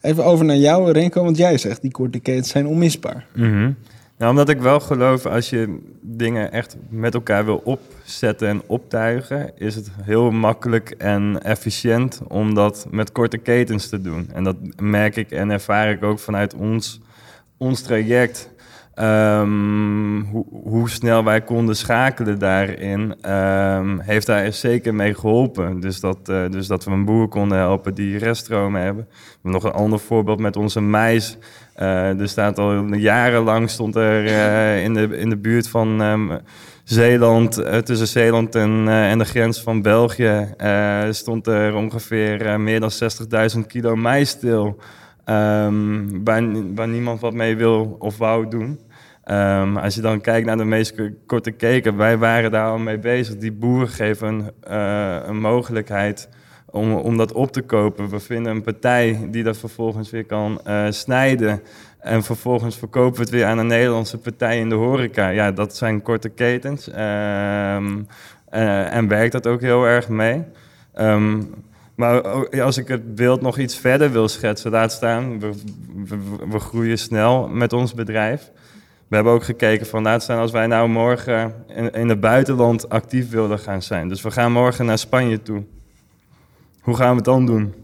Even 0.00 0.24
over 0.24 0.44
naar 0.44 0.56
jou, 0.56 0.92
Renko, 0.92 1.24
want 1.24 1.36
jij 1.36 1.58
zegt 1.58 1.82
die 1.82 1.90
korte 1.90 2.18
ketens 2.18 2.48
zijn 2.48 2.66
onmisbaar. 2.66 3.26
Mm 3.34 3.50
-hmm. 3.50 3.76
Nou, 4.18 4.30
omdat 4.30 4.48
ik 4.48 4.60
wel 4.60 4.80
geloof, 4.80 5.26
als 5.26 5.50
je 5.50 5.78
dingen 6.00 6.52
echt 6.52 6.76
met 6.88 7.14
elkaar 7.14 7.44
wil 7.44 7.60
opzetten 7.64 8.48
en 8.48 8.62
optuigen, 8.66 9.50
is 9.58 9.74
het 9.74 9.90
heel 10.02 10.30
makkelijk 10.30 10.90
en 10.90 11.42
efficiënt 11.42 12.20
om 12.28 12.54
dat 12.54 12.86
met 12.90 13.12
korte 13.12 13.38
ketens 13.38 13.88
te 13.88 14.00
doen. 14.00 14.30
En 14.32 14.44
dat 14.44 14.56
merk 14.80 15.16
ik 15.16 15.30
en 15.30 15.50
ervaar 15.50 15.90
ik 15.90 16.02
ook 16.02 16.18
vanuit 16.18 16.54
ons, 16.54 17.00
ons 17.56 17.82
traject. 17.82 18.50
Um, 19.00 20.28
hoe, 20.62 20.90
snel 20.90 21.24
wij 21.24 21.40
konden 21.40 21.76
schakelen 21.76 22.38
daarin, 22.38 23.30
um, 23.30 24.00
heeft 24.00 24.26
daar 24.26 24.52
zeker 24.52 24.94
mee 24.94 25.14
geholpen. 25.14 25.80
Dus 25.80 26.00
dat, 26.00 26.18
uh, 26.30 26.48
dus 26.50 26.66
dat 26.66 26.84
we 26.84 26.90
een 26.90 27.04
boer 27.04 27.28
konden 27.28 27.58
helpen 27.58 27.94
die 27.94 28.18
reststromen 28.18 28.82
hebben. 28.82 29.08
Nog 29.42 29.64
een 29.64 29.72
ander 29.72 29.98
voorbeeld 29.98 30.40
met 30.40 30.56
onze 30.56 30.80
mais. 30.80 31.38
Uh, 31.76 32.20
er 32.20 32.28
staat 32.28 32.58
al 32.58 32.94
jarenlang 32.94 33.70
stond 33.70 33.96
er 33.96 34.24
uh, 34.24 34.84
in, 34.84 34.94
de, 34.94 35.18
in 35.18 35.30
de 35.30 35.36
buurt 35.36 35.68
van 35.68 36.00
um, 36.00 36.30
Zeeland, 36.84 37.52
tussen 37.84 38.08
Zeeland 38.08 38.54
en, 38.54 38.88
en 38.88 39.18
de 39.18 39.24
grens 39.24 39.62
van 39.62 39.82
België, 39.82 40.54
stond 41.10 41.46
er 41.46 41.74
ongeveer 41.74 42.60
meer 42.60 42.80
dan 42.80 42.90
60.000 43.56 43.66
kilo 43.66 43.96
mais 43.96 44.28
stil. 44.28 44.78
Waar 46.74 46.88
niemand 46.88 47.20
wat 47.20 47.34
mee 47.34 47.56
wil 47.56 47.96
of 47.98 48.18
wou 48.18 48.48
doen. 48.48 48.86
Um, 49.30 49.76
als 49.76 49.94
je 49.94 50.00
dan 50.00 50.20
kijkt 50.20 50.46
naar 50.46 50.56
de 50.56 50.64
meest 50.64 50.94
korte 51.26 51.50
keken, 51.50 51.96
wij 51.96 52.18
waren 52.18 52.50
daar 52.50 52.70
al 52.70 52.78
mee 52.78 52.98
bezig. 52.98 53.36
Die 53.36 53.52
boeren 53.52 53.88
geven 53.88 54.52
een, 54.60 54.78
een 55.28 55.40
mogelijkheid 55.40 56.28
om, 56.70 56.92
om 56.92 57.16
dat 57.16 57.32
op 57.32 57.52
te 57.52 57.62
kopen. 57.62 58.08
We 58.08 58.20
vinden 58.20 58.52
een 58.52 58.62
partij 58.62 59.28
die 59.30 59.42
dat 59.42 59.58
vervolgens 59.58 60.10
weer 60.10 60.24
kan 60.24 60.60
uh, 60.66 60.86
snijden. 60.90 61.62
En 61.98 62.22
vervolgens 62.22 62.76
verkopen 62.76 63.14
we 63.14 63.20
het 63.20 63.30
weer 63.30 63.44
aan 63.44 63.58
een 63.58 63.66
Nederlandse 63.66 64.18
partij 64.18 64.58
in 64.58 64.68
de 64.68 64.74
horeca. 64.74 65.28
Ja, 65.28 65.52
dat 65.52 65.76
zijn 65.76 66.02
korte 66.02 66.28
ketens. 66.28 66.86
Um, 66.86 66.94
uh, 68.54 68.94
en 68.94 69.08
werkt 69.08 69.32
dat 69.32 69.46
ook 69.46 69.60
heel 69.60 69.84
erg 69.84 70.08
mee. 70.08 70.44
Um, 71.00 71.54
maar 71.94 72.22
als 72.62 72.76
ik 72.78 72.88
het 72.88 73.14
beeld 73.14 73.40
nog 73.40 73.58
iets 73.58 73.78
verder 73.78 74.12
wil 74.12 74.28
schetsen, 74.28 74.70
laat 74.70 74.92
staan, 74.92 75.40
we 76.50 76.58
groeien 76.58 76.98
snel 76.98 77.48
met 77.48 77.72
ons 77.72 77.94
bedrijf. 77.94 78.50
We 79.08 79.14
hebben 79.14 79.32
ook 79.32 79.44
gekeken 79.44 79.86
van, 79.86 80.02
laat 80.02 80.22
staan 80.22 80.38
als 80.38 80.50
wij 80.50 80.66
nou 80.66 80.88
morgen 80.88 81.54
in, 81.68 81.92
in 81.92 82.08
het 82.08 82.20
buitenland 82.20 82.88
actief 82.88 83.30
willen 83.30 83.58
gaan 83.58 83.82
zijn. 83.82 84.08
Dus 84.08 84.22
we 84.22 84.30
gaan 84.30 84.52
morgen 84.52 84.86
naar 84.86 84.98
Spanje 84.98 85.42
toe. 85.42 85.62
Hoe 86.80 86.96
gaan 86.96 87.10
we 87.10 87.16
het 87.16 87.24
dan 87.24 87.46
doen? 87.46 87.74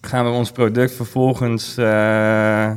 Gaan 0.00 0.24
we 0.24 0.30
ons 0.30 0.50
product 0.50 0.92
vervolgens 0.92 1.78
uh, 1.78 2.70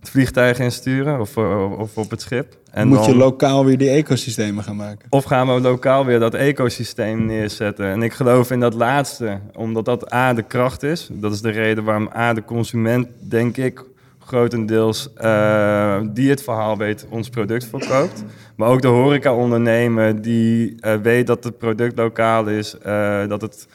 het 0.00 0.10
vliegtuig 0.10 0.58
insturen 0.58 1.20
of, 1.20 1.36
of 1.78 1.96
op 1.96 2.10
het 2.10 2.20
schip? 2.20 2.58
En 2.70 2.88
Moet 2.88 3.04
je 3.04 3.16
lokaal 3.16 3.64
weer 3.64 3.78
die 3.78 3.90
ecosystemen 3.90 4.64
gaan 4.64 4.76
maken? 4.76 5.06
Of 5.08 5.24
gaan 5.24 5.54
we 5.54 5.60
lokaal 5.60 6.04
weer 6.04 6.18
dat 6.18 6.34
ecosysteem 6.34 7.26
neerzetten? 7.26 7.86
En 7.86 8.02
ik 8.02 8.12
geloof 8.12 8.50
in 8.50 8.60
dat 8.60 8.74
laatste, 8.74 9.40
omdat 9.54 9.84
dat 9.84 10.12
A 10.12 10.34
de 10.34 10.42
kracht 10.42 10.82
is. 10.82 11.08
Dat 11.12 11.32
is 11.32 11.40
de 11.40 11.50
reden 11.50 11.84
waarom 11.84 12.10
A 12.16 12.32
de 12.32 12.44
consument, 12.44 13.08
denk 13.18 13.56
ik, 13.56 13.84
grotendeels 14.30 15.08
uh, 15.22 16.00
die 16.12 16.30
het 16.30 16.42
verhaal 16.42 16.76
weet, 16.76 17.06
ons 17.08 17.28
product 17.28 17.64
verkoopt. 17.64 18.24
Maar 18.56 18.68
ook 18.68 18.82
de 18.82 18.88
horeca-ondernemer 18.88 20.22
die 20.22 20.74
uh, 20.80 20.94
weet 20.94 21.26
dat 21.26 21.44
het 21.44 21.58
product 21.58 21.98
lokaal 21.98 22.46
is, 22.46 22.76
uh, 22.86 23.28
dat 23.28 23.40
het 23.40 23.66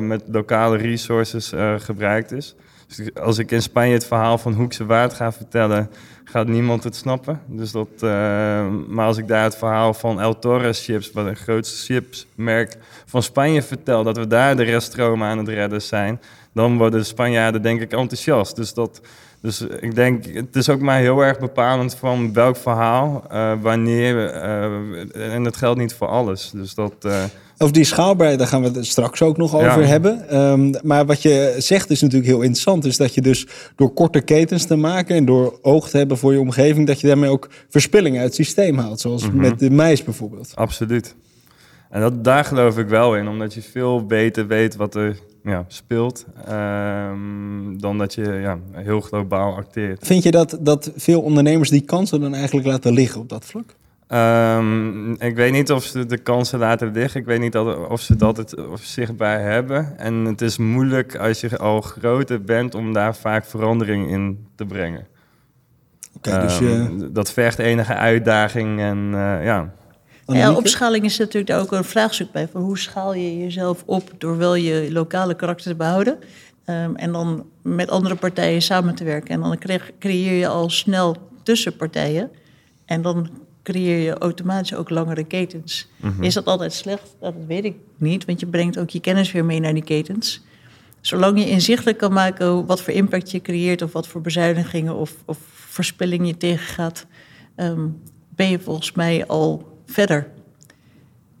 met 0.00 0.22
lokale 0.32 0.76
resources 0.76 1.52
gebruikt 1.78 2.32
is. 2.32 2.54
Dus 2.86 3.14
als 3.14 3.38
ik 3.38 3.50
in 3.50 3.62
Spanje 3.62 3.92
het 3.92 4.06
verhaal 4.06 4.38
van 4.38 4.52
Hoekse 4.52 4.86
Waard 4.86 5.12
ga 5.12 5.32
vertellen, 5.32 5.90
gaat 6.24 6.46
niemand 6.46 6.84
het 6.84 6.96
snappen. 6.96 7.40
Dus 7.46 7.72
dat, 7.72 7.88
maar 8.88 9.06
als 9.06 9.16
ik 9.16 9.28
daar 9.28 9.44
het 9.44 9.56
verhaal 9.56 9.94
van 9.94 10.20
El 10.20 10.38
Torres 10.38 10.84
Chips, 10.84 11.10
wat 11.12 11.26
een 11.26 11.36
grootste 11.36 11.92
chipsmerk 11.92 12.76
van 13.06 13.22
Spanje 13.22 13.62
vertel, 13.62 14.04
dat 14.04 14.16
we 14.16 14.26
daar 14.26 14.56
de 14.56 14.62
reststromen 14.62 15.28
aan 15.28 15.38
het 15.38 15.48
redden 15.48 15.82
zijn, 15.82 16.20
dan 16.52 16.78
worden 16.78 17.00
de 17.00 17.06
Spanjaarden 17.06 17.62
denk 17.62 17.80
ik 17.80 17.92
enthousiast. 17.92 18.56
Dus 18.56 18.74
dat, 18.74 19.00
dus 19.40 19.60
ik 19.80 19.94
denk, 19.94 20.24
het 20.34 20.56
is 20.56 20.68
ook 20.68 20.80
maar 20.80 20.98
heel 20.98 21.20
erg 21.20 21.38
bepalend 21.38 21.94
van 21.94 22.32
welk 22.32 22.56
verhaal, 22.56 23.24
uh, 23.32 23.52
wanneer. 23.60 24.14
Uh, 24.34 25.34
en 25.34 25.44
dat 25.44 25.56
geldt 25.56 25.78
niet 25.80 25.94
voor 25.94 26.08
alles. 26.08 26.50
Dus 26.54 26.74
dat. 26.74 26.92
Uh, 27.06 27.24
over 27.60 27.74
die 27.74 27.84
schaalbaarheid, 27.84 28.38
daar 28.38 28.48
gaan 28.48 28.62
we 28.62 28.70
het 28.70 28.86
straks 28.86 29.22
ook 29.22 29.36
nog 29.36 29.54
over 29.54 29.80
Ja. 29.80 29.86
hebben. 29.86 30.36
Um, 30.38 30.74
maar 30.82 31.06
wat 31.06 31.22
je 31.22 31.54
zegt 31.58 31.90
is 31.90 32.00
natuurlijk 32.00 32.28
heel 32.30 32.40
interessant. 32.40 32.84
Is 32.84 32.96
dat 32.96 33.14
je 33.14 33.20
dus 33.20 33.46
door 33.76 33.92
korte 33.92 34.20
ketens 34.20 34.64
te 34.64 34.76
maken 34.76 35.16
en 35.16 35.24
door 35.24 35.58
oog 35.62 35.88
te 35.90 35.96
hebben 35.96 36.18
voor 36.18 36.32
je 36.32 36.40
omgeving, 36.40 36.86
dat 36.86 37.00
je 37.00 37.06
daarmee 37.06 37.30
ook 37.30 37.48
verspillingen 37.68 38.18
uit 38.20 38.26
het 38.26 38.46
systeem 38.46 38.78
haalt. 38.78 39.00
Zoals 39.00 39.26
Mhm. 39.26 39.36
met 39.36 39.58
de 39.58 39.70
mais 39.70 40.04
bijvoorbeeld. 40.04 40.52
Absoluut. 40.54 41.14
En 41.90 42.00
dat, 42.00 42.24
daar 42.24 42.44
geloof 42.44 42.78
ik 42.78 42.88
wel 42.88 43.16
in, 43.16 43.28
omdat 43.28 43.54
je 43.54 43.62
veel 43.62 44.06
beter 44.06 44.46
weet 44.46 44.76
wat 44.76 44.94
er 44.94 45.18
ja, 45.44 45.64
speelt, 45.68 46.26
ehm, 46.46 47.76
dan 47.76 47.98
dat 47.98 48.14
je 48.14 48.22
ja, 48.22 48.58
heel 48.72 49.00
globaal 49.00 49.56
acteert. 49.56 50.06
Vind 50.06 50.22
je 50.22 50.30
dat, 50.30 50.58
dat 50.60 50.92
veel 50.96 51.20
ondernemers 51.20 51.70
die 51.70 51.80
kansen 51.80 52.20
dan 52.20 52.34
eigenlijk 52.34 52.66
laten 52.66 52.92
liggen 52.92 53.20
op 53.20 53.28
dat 53.28 53.44
vlak? 53.44 53.74
Ehm, 54.08 55.12
ik 55.12 55.34
weet 55.34 55.52
niet 55.52 55.72
of 55.72 55.84
ze 55.84 56.06
de 56.06 56.18
kansen 56.18 56.58
laten 56.58 56.92
liggen. 56.92 57.20
Ik 57.20 57.26
weet 57.26 57.40
niet 57.40 57.56
of 57.88 58.00
ze 58.00 58.12
het 58.12 58.22
altijd 58.22 58.66
of 58.66 58.80
zichtbaar 58.80 59.40
hebben. 59.40 59.98
En 59.98 60.14
het 60.14 60.40
is 60.40 60.58
moeilijk 60.58 61.16
als 61.16 61.40
je 61.40 61.58
al 61.58 61.80
groter 61.80 62.42
bent 62.42 62.74
om 62.74 62.92
daar 62.92 63.16
vaak 63.16 63.44
verandering 63.44 64.10
in 64.10 64.46
te 64.54 64.64
brengen. 64.64 65.06
Dus 66.20 66.58
Ehm, 66.58 66.64
je, 66.64 67.08
Dat 67.12 67.32
vergt 67.32 67.58
enige 67.58 67.94
uitdaging 67.94 68.80
en 68.80 69.10
eh, 69.12 69.44
ja. 69.44 69.72
Ja, 70.36 70.52
opschaling 70.54 71.04
is 71.04 71.18
natuurlijk 71.18 71.46
daar 71.46 71.60
ook 71.60 71.72
een 71.72 71.84
vraagstuk 71.84 72.32
bij. 72.32 72.48
Van 72.48 72.62
hoe 72.62 72.78
schaal 72.78 73.14
je 73.14 73.38
jezelf 73.38 73.82
op 73.86 74.10
door 74.18 74.36
wel 74.36 74.54
je 74.54 74.88
lokale 74.92 75.34
karakter 75.34 75.70
te 75.70 75.76
behouden. 75.76 76.18
ehm, 76.64 76.94
en 76.94 77.12
dan 77.12 77.46
met 77.62 77.90
andere 77.90 78.14
partijen 78.14 78.62
samen 78.62 78.94
te 78.94 79.04
werken. 79.04 79.34
En 79.34 79.40
dan 79.40 79.58
cre- 79.58 79.80
creëer 79.98 80.32
je 80.38 80.48
al 80.48 80.70
snel 80.70 81.16
tussen 81.42 81.76
partijen. 81.76 82.30
En 82.84 83.02
dan 83.02 83.28
creëer 83.62 83.98
je 83.98 84.18
automatisch 84.18 84.74
ook 84.74 84.90
langere 84.90 85.24
ketens. 85.24 85.88
Mhm. 85.96 86.22
Is 86.22 86.34
dat 86.34 86.44
altijd 86.46 86.72
slecht? 86.72 87.16
Dat 87.20 87.34
weet 87.46 87.64
ik 87.64 87.76
niet, 87.96 88.24
want 88.24 88.40
je 88.40 88.46
brengt 88.46 88.78
ook 88.78 88.90
je 88.90 89.00
kennis 89.00 89.32
weer 89.32 89.44
mee 89.44 89.60
naar 89.60 89.74
die 89.74 89.84
ketens. 89.84 90.42
Zolang 91.00 91.38
je 91.38 91.48
inzichtelijk 91.48 91.98
kan 91.98 92.12
maken 92.12 92.66
wat 92.66 92.82
voor 92.82 92.92
impact 92.94 93.30
je 93.30 93.40
creëert... 93.40 93.82
of 93.82 93.92
wat 93.92 94.06
voor 94.06 94.20
bezuinigingen 94.20 94.94
of, 94.94 95.14
of 95.26 95.38
verspilling 95.50 96.26
je 96.26 96.36
tegengaat... 96.36 97.06
ehm, 97.54 97.86
ben 98.34 98.50
je 98.50 98.58
volgens 98.58 98.92
mij 98.92 99.26
al 99.26 99.77
verder. 99.88 100.26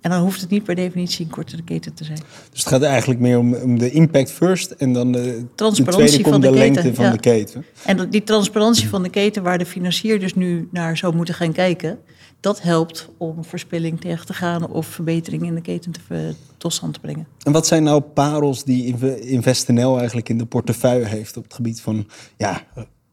En 0.00 0.10
dan 0.10 0.22
hoeft 0.22 0.40
het 0.40 0.50
niet 0.50 0.64
per 0.64 0.74
definitie 0.74 1.24
een 1.24 1.30
kortere 1.30 1.62
keten 1.62 1.94
te 1.94 2.04
zijn. 2.04 2.18
dus 2.50 2.60
het 2.60 2.68
gaat 2.68 2.82
eigenlijk 2.82 3.20
meer 3.20 3.38
om, 3.38 3.54
om 3.54 3.78
de 3.78 3.90
impact 3.90 4.30
first 4.30 4.70
en 4.70 4.92
dan 4.92 5.12
de, 5.12 5.20
de 5.20 5.46
Transparantie 5.54 6.06
tweede 6.06 6.30
komt 6.30 6.34
van 6.34 6.40
de, 6.40 6.50
de 6.50 6.64
lengte 6.64 6.80
keten, 6.80 6.94
van 6.94 7.04
ja. 7.04 7.10
de 7.10 7.18
keten. 7.18 7.64
En 7.84 8.10
die 8.10 8.24
transparantie 8.24 8.88
van 8.88 9.02
de 9.02 9.08
keten, 9.08 9.42
waar 9.42 9.58
de 9.58 9.66
financier 9.66 10.20
dus 10.20 10.34
nu 10.34 10.68
naar 10.72 10.96
zou 10.96 11.14
moeten 11.14 11.34
gaan 11.34 11.52
kijken, 11.52 11.98
dat 12.40 12.62
helpt 12.62 13.08
om 13.16 13.44
verspilling 13.44 14.00
tegen 14.00 14.26
te 14.26 14.32
gaan 14.32 14.70
of 14.70 14.86
verbetering 14.86 15.42
in 15.42 15.54
de 15.54 15.60
keten 15.60 15.92
te, 15.92 16.00
ver- 16.06 16.34
tot 16.56 16.72
stand 16.72 16.94
te 16.94 17.00
brengen. 17.00 17.26
En 17.42 17.52
wat 17.52 17.66
zijn 17.66 17.82
nou 17.82 18.00
parels 18.00 18.64
die 18.64 18.86
Inve- 18.86 19.20
InvestNL 19.20 19.98
eigenlijk 19.98 20.28
in 20.28 20.38
de 20.38 20.46
portefeuille 20.46 21.06
heeft 21.06 21.36
op 21.36 21.44
het 21.44 21.54
gebied 21.54 21.80
van 21.80 22.08
ja, 22.36 22.66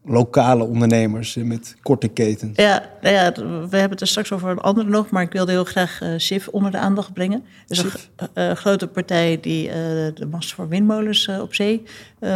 lokale 0.06 0.64
ondernemers 0.64 1.36
eh, 1.36 1.44
met 1.44 1.76
korte 1.82 2.08
ketens? 2.08 2.56
Ja, 2.58 2.90
nou 3.00 3.14
ja, 3.14 3.32
we 3.68 3.76
hebben 3.76 3.90
het 3.90 4.00
er 4.00 4.06
straks 4.06 4.32
over 4.32 4.50
een 4.50 4.58
andere 4.58 4.88
nog, 4.88 5.10
maar 5.10 5.22
ik 5.22 5.32
wilde 5.32 5.52
heel 5.52 5.64
graag 5.64 6.00
SIF 6.16 6.48
onder 6.48 6.70
de 6.70 6.78
aandacht 6.78 7.12
brengen. 7.12 7.44
Dus 7.66 7.78
een 7.82 7.90
eh, 8.34 8.52
grote 8.52 8.86
partij 8.86 9.40
die 9.40 9.68
de 10.14 10.26
mast 10.30 10.54
voor 10.54 10.68
windmolens 10.68 11.28
op 11.28 11.54
zee 11.54 11.82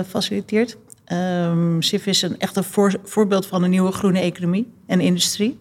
faciliteert. 0.08 0.76
SIF 1.78 2.06
is 2.06 2.22
een 2.22 2.38
echt 2.38 2.56
een 2.56 2.64
voor- 2.64 3.00
voorbeeld 3.04 3.46
van 3.46 3.62
een 3.62 3.70
nieuwe 3.70 3.92
groene 3.92 4.20
economie 4.20 4.72
en 4.86 5.00
industrie. 5.00 5.58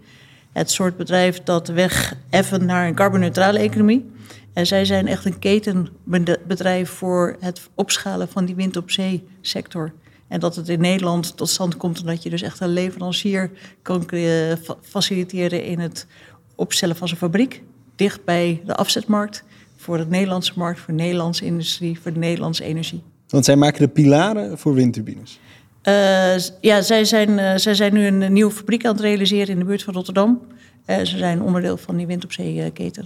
Het 0.54 0.72
soort 0.72 0.98
bedrijf 0.98 1.44
dat 1.44 1.66
de 1.66 1.74
weg 1.74 2.16
effen 2.30 2.66
naar 2.66 2.88
een 2.88 2.96
carbonneutrale 2.96 3.60
economie. 3.60 4.12
En 4.54 4.66
zij 4.68 4.86
zijn 4.86 5.08
echt 5.08 5.26
een 5.26 5.40
ketenbedrijf 5.40 6.90
voor 6.90 7.36
het 7.40 7.70
opschalen 7.76 8.28
van 8.28 8.46
die 8.46 8.56
wind 8.56 8.78
op 8.78 8.92
zee 8.92 9.28
sector. 9.42 9.92
En 10.30 10.40
dat 10.40 10.56
het 10.56 10.70
in 10.70 10.80
Nederland 10.82 11.38
tot 11.38 11.50
stand 11.50 11.78
komt 11.78 12.00
omdat 12.00 12.24
je 12.24 12.30
dus 12.30 12.42
echt 12.42 12.60
een 12.60 12.74
leverancier 12.74 13.52
kan 13.82 14.10
eh, 14.10 14.22
fa- 14.64 14.78
faciliteren 14.82 15.64
in 15.64 15.80
het 15.80 16.08
opstellen 16.56 16.96
van 16.96 17.08
zijn 17.08 17.20
fabriek. 17.20 17.64
Dicht 17.96 18.24
bij 18.26 18.62
de 18.66 18.76
afzetmarkt. 18.76 19.44
voor 19.76 19.98
de 19.98 20.06
Nederlandse 20.06 20.52
markt, 20.56 20.80
voor 20.80 20.94
de 20.96 21.04
Nederlandse 21.04 21.46
industrie, 21.46 22.00
voor 22.00 22.14
de 22.14 22.20
Nederlandse 22.20 22.64
energie. 22.64 23.04
Want 23.28 23.46
zij 23.46 23.56
maken 23.56 23.80
de 23.82 23.88
pilaren 23.88 24.58
voor 24.58 24.74
windturbines. 24.74 25.40
Uh, 25.84 26.38
ja, 26.62 26.82
zij 26.82 27.06
zijn, 27.06 27.30
uh, 27.30 27.56
zij 27.56 27.74
zijn 27.74 27.94
nu 27.94 28.06
een 28.06 28.34
nieuwe 28.34 28.52
fabriek 28.52 28.86
aan 28.86 28.92
het 28.92 29.02
realiseren 29.02 29.48
in 29.48 29.60
de 29.60 29.66
buurt 29.66 29.84
van 29.84 29.94
Rotterdam. 29.94 30.42
Uh, 30.86 30.98
ze 30.98 31.18
zijn 31.18 31.42
onderdeel 31.42 31.78
van 31.78 31.98
die 31.98 32.08
wind 32.08 32.24
op 32.24 32.32
zee 32.32 32.72
keten. 32.72 33.06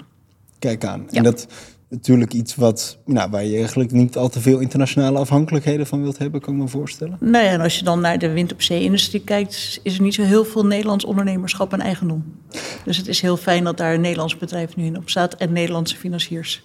Kijk 0.59 0.85
aan. 0.85 1.07
Ja. 1.09 1.17
En 1.17 1.23
dat 1.23 1.47
natuurlijk 1.93 2.33
iets 2.33 2.55
wat, 2.55 2.97
nou, 3.05 3.29
waar 3.29 3.45
je 3.45 3.57
eigenlijk 3.57 3.91
niet 3.91 4.17
al 4.17 4.29
te 4.29 4.41
veel 4.41 4.59
internationale 4.59 5.19
afhankelijkheden 5.19 5.87
van 5.87 6.01
wilt 6.01 6.17
hebben, 6.17 6.41
kan 6.41 6.53
ik 6.53 6.59
me 6.59 6.67
voorstellen. 6.67 7.17
Nou 7.19 7.45
ja, 7.45 7.51
en 7.51 7.61
als 7.61 7.77
je 7.77 7.83
dan 7.83 8.01
naar 8.01 8.19
de 8.19 8.31
wind 8.31 8.53
op 8.53 8.61
zee-industrie 8.61 9.21
kijkt, 9.21 9.79
is 9.83 9.95
er 9.95 10.01
niet 10.01 10.13
zo 10.13 10.23
heel 10.23 10.45
veel 10.45 10.65
Nederlands 10.65 11.05
ondernemerschap 11.05 11.73
en 11.73 11.81
eigendom. 11.81 12.23
Dus 12.85 12.97
het 12.97 13.07
is 13.07 13.21
heel 13.21 13.37
fijn 13.37 13.63
dat 13.63 13.77
daar 13.77 13.93
een 13.93 14.01
Nederlands 14.01 14.37
bedrijf 14.37 14.75
nu 14.75 14.85
in 14.85 14.97
op 14.97 15.09
staat 15.09 15.33
en 15.33 15.51
Nederlandse 15.53 15.95
financiers. 15.95 16.63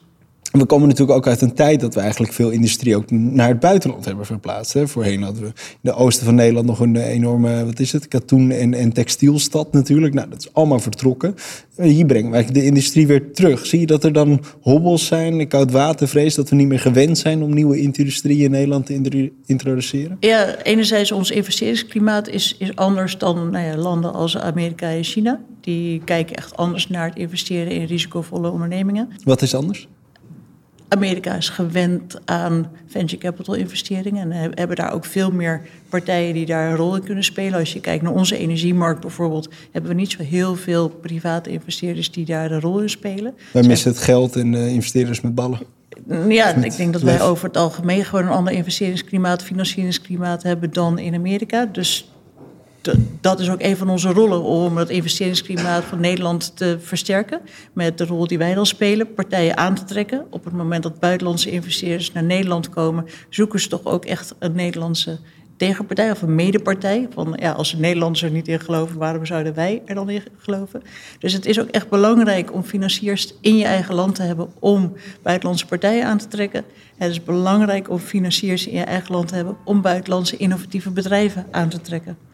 We 0.52 0.64
komen 0.64 0.88
natuurlijk 0.88 1.18
ook 1.18 1.26
uit 1.26 1.40
een 1.40 1.54
tijd 1.54 1.80
dat 1.80 1.94
we 1.94 2.00
eigenlijk 2.00 2.32
veel 2.32 2.50
industrie 2.50 2.96
ook 2.96 3.10
naar 3.10 3.48
het 3.48 3.60
buitenland 3.60 4.04
hebben 4.04 4.26
verplaatst. 4.26 4.72
Hè. 4.72 4.88
Voorheen 4.88 5.22
hadden 5.22 5.42
we 5.42 5.48
in 5.48 5.54
de 5.80 5.94
oosten 5.94 6.24
van 6.24 6.34
Nederland 6.34 6.66
nog 6.66 6.80
een 6.80 6.96
enorme, 6.96 7.64
wat 7.64 7.80
is 7.80 7.92
het, 7.92 8.08
katoen- 8.08 8.50
en, 8.50 8.74
en 8.74 8.92
textielstad 8.92 9.72
natuurlijk. 9.72 10.14
Nou, 10.14 10.28
dat 10.28 10.38
is 10.38 10.48
allemaal 10.52 10.80
vertrokken. 10.80 11.34
Hier 11.76 12.06
brengen 12.06 12.30
wij 12.30 12.46
de 12.46 12.64
industrie 12.64 13.06
weer 13.06 13.32
terug. 13.32 13.66
Zie 13.66 13.80
je 13.80 13.86
dat 13.86 14.04
er 14.04 14.12
dan 14.12 14.40
hobbels 14.60 15.06
zijn, 15.06 15.40
ik 15.40 15.52
watervrees, 15.52 16.34
dat 16.34 16.48
we 16.48 16.56
niet 16.56 16.68
meer 16.68 16.80
gewend 16.80 17.18
zijn 17.18 17.42
om 17.42 17.54
nieuwe 17.54 17.80
industrie 17.80 18.44
in 18.44 18.50
Nederland 18.50 18.86
te 18.86 19.30
introduceren? 19.46 20.16
Ja, 20.20 20.62
enerzijds 20.62 21.12
ons 21.12 21.30
investeringsklimaat 21.30 22.28
is, 22.28 22.56
is 22.58 22.76
anders 22.76 23.18
dan 23.18 23.50
nou 23.50 23.66
ja, 23.66 23.76
landen 23.76 24.12
als 24.12 24.38
Amerika 24.38 24.90
en 24.90 25.04
China. 25.04 25.40
Die 25.60 26.02
kijken 26.04 26.36
echt 26.36 26.56
anders 26.56 26.88
naar 26.88 27.08
het 27.08 27.18
investeren 27.18 27.72
in 27.72 27.84
risicovolle 27.84 28.50
ondernemingen. 28.50 29.08
Wat 29.24 29.42
is 29.42 29.54
anders? 29.54 29.88
Amerika 30.88 31.34
is 31.34 31.48
gewend 31.48 32.18
aan 32.24 32.70
venture 32.86 33.20
capital 33.22 33.54
investeringen 33.54 34.32
en 34.32 34.50
hebben 34.54 34.76
daar 34.76 34.92
ook 34.92 35.04
veel 35.04 35.30
meer 35.30 35.60
partijen 35.88 36.34
die 36.34 36.46
daar 36.46 36.70
een 36.70 36.76
rol 36.76 36.96
in 36.96 37.02
kunnen 37.02 37.24
spelen. 37.24 37.58
Als 37.58 37.72
je 37.72 37.80
kijkt 37.80 38.02
naar 38.02 38.12
onze 38.12 38.36
energiemarkt 38.36 39.00
bijvoorbeeld, 39.00 39.48
hebben 39.72 39.90
we 39.90 39.96
niet 39.96 40.10
zo 40.10 40.22
heel 40.22 40.56
veel 40.56 40.88
private 40.88 41.50
investeerders 41.50 42.10
die 42.10 42.24
daar 42.24 42.50
een 42.50 42.60
rol 42.60 42.80
in 42.80 42.90
spelen. 42.90 43.34
Wij 43.52 43.62
missen 43.62 43.90
het 43.90 44.00
geld 44.00 44.36
en 44.36 44.52
uh, 44.52 44.72
investeerders 44.72 45.20
met 45.20 45.34
ballen. 45.34 45.58
Ja, 46.28 46.54
ik 46.54 46.76
denk 46.76 46.92
dat 46.92 47.02
wij 47.02 47.22
over 47.22 47.46
het 47.46 47.56
algemeen 47.56 48.04
gewoon 48.04 48.24
een 48.24 48.32
ander 48.32 48.52
investeringsklimaat, 48.52 49.42
financieringsklimaat 49.42 50.42
hebben 50.42 50.72
dan 50.72 50.98
in 50.98 51.14
Amerika. 51.14 51.66
Dus 51.66 52.10
dat 53.20 53.40
is 53.40 53.50
ook 53.50 53.62
een 53.62 53.76
van 53.76 53.90
onze 53.90 54.08
rollen 54.08 54.42
om 54.42 54.76
het 54.76 54.88
investeringsklimaat 54.88 55.84
van 55.84 56.00
Nederland 56.00 56.56
te 56.56 56.76
versterken. 56.80 57.40
Met 57.72 57.98
de 57.98 58.04
rol 58.04 58.26
die 58.26 58.38
wij 58.38 58.54
dan 58.54 58.66
spelen, 58.66 59.14
partijen 59.14 59.56
aan 59.56 59.74
te 59.74 59.84
trekken. 59.84 60.26
Op 60.30 60.44
het 60.44 60.54
moment 60.54 60.82
dat 60.82 61.00
buitenlandse 61.00 61.50
investeerders 61.50 62.12
naar 62.12 62.24
Nederland 62.24 62.68
komen, 62.68 63.06
zoeken 63.28 63.60
ze 63.60 63.68
toch 63.68 63.84
ook 63.84 64.04
echt 64.04 64.34
een 64.38 64.54
Nederlandse 64.54 65.18
tegenpartij 65.56 66.10
of 66.10 66.22
een 66.22 66.34
medepartij. 66.34 67.08
Van 67.10 67.36
ja, 67.40 67.52
als 67.52 67.70
de 67.70 67.76
Nederlanders 67.76 68.22
er 68.22 68.30
niet 68.30 68.48
in 68.48 68.60
geloven, 68.60 68.98
waarom 68.98 69.26
zouden 69.26 69.54
wij 69.54 69.82
er 69.84 69.94
dan 69.94 70.10
in 70.10 70.22
geloven? 70.38 70.82
Dus 71.18 71.32
het 71.32 71.46
is 71.46 71.60
ook 71.60 71.68
echt 71.68 71.88
belangrijk 71.88 72.52
om 72.52 72.62
financiers 72.62 73.34
in 73.40 73.56
je 73.56 73.64
eigen 73.64 73.94
land 73.94 74.14
te 74.14 74.22
hebben 74.22 74.48
om 74.58 74.92
buitenlandse 75.22 75.66
partijen 75.66 76.06
aan 76.06 76.18
te 76.18 76.28
trekken. 76.28 76.64
Het 76.96 77.10
is 77.10 77.24
belangrijk 77.24 77.90
om 77.90 77.98
financiers 77.98 78.66
in 78.66 78.76
je 78.76 78.84
eigen 78.84 79.14
land 79.14 79.28
te 79.28 79.34
hebben 79.34 79.56
om 79.64 79.80
buitenlandse 79.80 80.36
innovatieve 80.36 80.90
bedrijven 80.90 81.46
aan 81.50 81.68
te 81.68 81.80
trekken. 81.80 82.27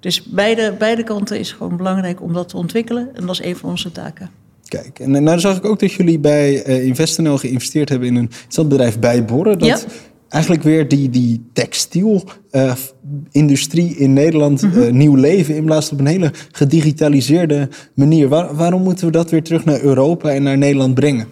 Dus 0.00 0.22
beide, 0.22 0.74
beide 0.78 1.02
kanten 1.02 1.38
is 1.38 1.52
gewoon 1.52 1.76
belangrijk 1.76 2.22
om 2.22 2.32
dat 2.32 2.48
te 2.48 2.56
ontwikkelen. 2.56 3.08
En 3.14 3.26
dat 3.26 3.40
is 3.40 3.44
een 3.44 3.56
van 3.56 3.70
onze 3.70 3.92
taken. 3.92 4.30
Kijk, 4.64 4.98
en 4.98 5.22
nou 5.22 5.40
zag 5.40 5.56
ik 5.56 5.64
ook 5.64 5.80
dat 5.80 5.92
jullie 5.92 6.18
bij 6.18 6.66
uh, 6.66 6.86
InvestNL 6.86 7.38
geïnvesteerd 7.38 7.88
hebben 7.88 8.08
in 8.08 8.16
een 8.16 8.30
bedrijf 8.68 8.98
bijboren. 8.98 9.58
Dat 9.58 9.86
eigenlijk 10.28 10.62
weer 10.62 10.88
die, 10.88 11.10
die 11.10 11.48
textielindustrie 11.52 13.94
uh, 13.94 14.00
in 14.00 14.12
Nederland 14.12 14.62
mm 14.62 14.96
nieuw 14.96 15.14
leven 15.14 15.56
inblaast 15.56 15.92
op 15.92 15.98
een 15.98 16.06
hele 16.06 16.32
gedigitaliseerde 16.52 17.68
manier. 17.94 18.28
waarom 18.28 18.82
moeten 18.82 19.06
we 19.06 19.12
dat 19.12 19.30
weer 19.30 19.42
terug 19.42 19.64
naar 19.64 19.80
Europa 19.80 20.30
en 20.30 20.42
naar 20.42 20.58
Nederland 20.58 20.94
brengen? 20.94 21.28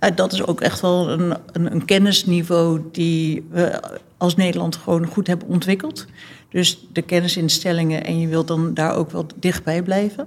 Ja, 0.00 0.10
dat 0.10 0.32
is 0.32 0.46
ook 0.46 0.60
echt 0.60 0.80
wel 0.80 1.10
een, 1.10 1.36
een, 1.52 1.72
een 1.72 1.84
kennisniveau 1.84 2.80
die 2.92 3.44
we 3.50 3.80
als 4.16 4.36
Nederland 4.36 4.76
gewoon 4.76 5.06
goed 5.06 5.26
hebben 5.26 5.48
ontwikkeld. 5.48 6.06
Dus 6.52 6.86
de 6.92 7.02
kennisinstellingen 7.02 8.04
en 8.04 8.20
je 8.20 8.28
wilt 8.28 8.48
dan 8.48 8.74
daar 8.74 8.96
ook 8.96 9.10
wel 9.10 9.26
dichtbij 9.36 9.82
blijven. 9.82 10.26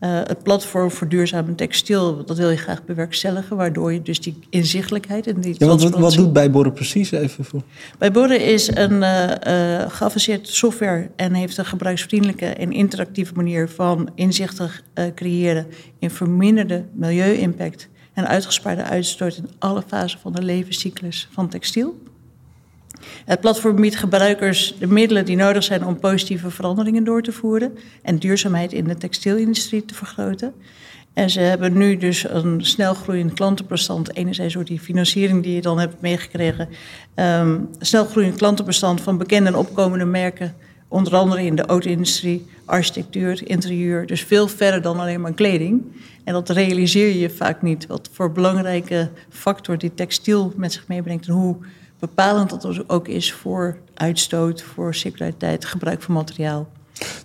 Uh, 0.00 0.20
het 0.24 0.42
platform 0.42 0.90
voor 0.90 1.08
duurzaam 1.08 1.56
textiel, 1.56 2.24
dat 2.24 2.36
wil 2.36 2.50
je 2.50 2.56
graag 2.56 2.84
bewerkstelligen, 2.84 3.56
waardoor 3.56 3.92
je 3.92 4.02
dus 4.02 4.20
die 4.20 4.38
inzichtelijkheid 4.50 5.26
en 5.26 5.40
die 5.40 5.54
ja, 5.58 5.66
wat, 5.66 5.90
wat, 5.90 6.12
doet 6.12 6.32
Bijborren 6.32 6.72
precies 6.72 7.10
even 7.10 7.44
voor? 7.44 7.62
Bijborren 7.98 8.44
is 8.44 8.76
een 8.76 8.92
uh, 8.92 9.30
uh, 9.46 9.90
geavanceerde 9.90 10.46
software 10.48 11.10
en 11.16 11.34
heeft 11.34 11.56
een 11.56 11.64
gebruiksvriendelijke 11.64 12.46
en 12.46 12.72
interactieve 12.72 13.32
manier 13.34 13.68
van 13.68 14.08
inzichten 14.14 14.70
creëren 15.14 15.66
in 15.98 16.10
verminderde 16.10 16.84
milieu-impact 16.92 17.88
en 18.12 18.28
uitgespaarde 18.28 18.82
uitstoot 18.82 19.36
in 19.36 19.48
alle 19.58 19.82
fasen 19.86 20.20
van 20.20 20.32
de 20.32 20.42
levenscyclus 20.42 21.28
van 21.30 21.48
textiel. 21.48 21.98
Het 23.24 23.40
platform 23.40 23.80
biedt 23.80 23.96
gebruikers 23.96 24.74
de 24.78 24.86
middelen 24.86 25.24
die 25.24 25.36
nodig 25.36 25.64
zijn 25.64 25.84
om 25.84 26.00
positieve 26.00 26.50
veranderingen 26.50 27.04
door 27.04 27.22
te 27.22 27.32
voeren 27.32 27.78
en 28.02 28.18
duurzaamheid 28.18 28.72
in 28.72 28.84
de 28.84 28.96
textielindustrie 28.96 29.84
te 29.84 29.94
vergroten. 29.94 30.54
En 31.18 31.30
ze 31.30 31.40
hebben 31.40 31.78
nu 31.78 31.96
dus 31.96 32.28
een 32.28 32.64
snel 32.64 32.94
groeiend 32.94 33.32
klantenbestand. 33.32 34.16
Enerzijds 34.16 34.54
door 34.54 34.64
die 34.64 34.80
financiering 34.80 35.42
die 35.42 35.54
je 35.54 35.60
dan 35.60 35.78
hebt 35.78 36.00
meegekregen. 36.00 36.68
Um, 37.14 37.68
snel 37.78 38.04
groeiend 38.04 38.36
klantenbestand 38.36 39.00
van 39.00 39.18
bekende 39.18 39.48
en 39.48 39.56
opkomende 39.56 40.04
merken. 40.04 40.54
Onder 40.88 41.14
andere 41.14 41.44
in 41.44 41.54
de 41.54 41.66
auto-industrie, 41.66 42.46
architectuur, 42.64 43.48
interieur. 43.48 44.06
Dus 44.06 44.22
veel 44.22 44.48
verder 44.48 44.82
dan 44.82 45.00
alleen 45.00 45.20
maar 45.20 45.34
kleding. 45.34 45.82
En 46.24 46.32
dat 46.32 46.48
realiseer 46.48 47.16
je 47.16 47.30
vaak 47.30 47.62
niet. 47.62 47.86
Wat 47.86 48.08
voor 48.12 48.32
belangrijke 48.32 49.10
factor 49.30 49.78
die 49.78 49.94
textiel 49.94 50.52
met 50.56 50.72
zich 50.72 50.86
meebrengt. 50.86 51.26
En 51.26 51.32
hoe 51.32 51.56
bepalend 51.98 52.50
dat 52.50 52.88
ook 52.88 53.08
is 53.08 53.32
voor 53.32 53.78
uitstoot, 53.94 54.62
voor 54.62 54.94
circulariteit, 54.94 55.64
gebruik 55.64 56.02
van 56.02 56.14
materiaal. 56.14 56.68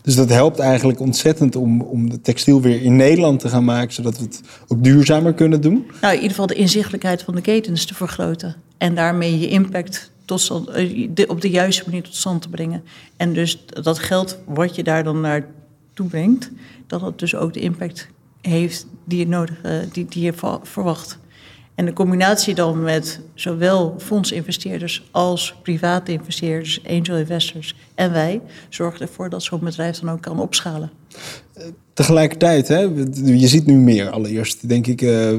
Dus 0.02 0.16
dat 0.16 0.30
helpt 0.30 0.60
eigenlijk 0.60 1.00
ontzettend 1.00 1.56
om, 1.56 1.82
om 1.82 2.10
de 2.10 2.22
textiel 2.22 2.62
weer 2.62 2.82
in 2.82 2.96
Nederland 2.96 3.40
te 3.40 3.50
gaan 3.50 3.66
maken, 3.66 3.94
zodat 3.94 4.18
we 4.18 4.24
het 4.24 4.42
ook 4.68 4.84
duurzamer 4.84 5.34
kunnen 5.34 5.62
doen? 5.62 5.86
Nou, 6.02 6.14
in 6.14 6.22
ieder 6.22 6.30
geval 6.30 6.48
de 6.48 6.56
inzichtelijkheid 6.56 7.24
van 7.24 7.36
de 7.36 7.42
ketens 7.42 7.86
te 7.86 7.94
vergroten. 7.94 8.56
En 8.78 8.96
daarmee 8.96 9.40
je 9.40 9.48
impact 9.48 10.12
tot 10.26 10.68
eh, 10.74 11.30
op 11.30 11.42
de 11.42 11.50
juiste 11.50 11.84
manier 11.86 12.04
tot 12.04 12.16
stand 12.16 12.42
te 12.42 12.50
brengen. 12.50 12.84
En 13.18 13.34
dus 13.34 13.66
dat 13.66 14.00
geld 14.00 14.38
wat 14.46 14.76
je 14.76 14.84
daar 14.84 15.04
dan 15.04 15.22
naartoe 15.22 16.08
brengt, 16.10 16.52
dat 16.88 17.02
het 17.02 17.20
dus 17.20 17.36
ook 17.36 17.54
de 17.54 17.60
impact 17.60 18.08
heeft 18.42 18.86
die 19.06 19.20
je, 19.20 19.28
nodig, 19.28 19.56
uh, 19.66 19.78
die, 19.92 20.06
die 20.06 20.24
je 20.24 20.34
verwacht. 20.64 21.18
En 21.76 21.86
de 21.86 21.94
combinatie 21.94 22.56
dan 22.56 22.84
met 22.84 23.20
zowel 23.34 23.96
fondsinvesteerders 23.98 25.08
als 25.12 25.56
private 25.62 26.12
investeerders, 26.12 26.82
angel 26.88 27.18
investors 27.18 27.76
en 27.96 28.12
wij, 28.12 28.42
zorgt 28.70 29.02
ervoor 29.02 29.30
dat 29.30 29.44
zo'n 29.44 29.60
bedrijf 29.60 30.00
dan 30.00 30.10
ook 30.10 30.22
kan 30.22 30.40
opschalen. 30.40 30.92
Tegelijkertijd, 31.94 32.68
hè, 32.68 32.80
je 33.24 33.48
ziet 33.48 33.66
nu 33.66 33.74
meer. 33.74 34.10
Allereerst 34.10 34.70
denk 34.70 34.88
ik 34.88 35.02
uh, 35.02 35.30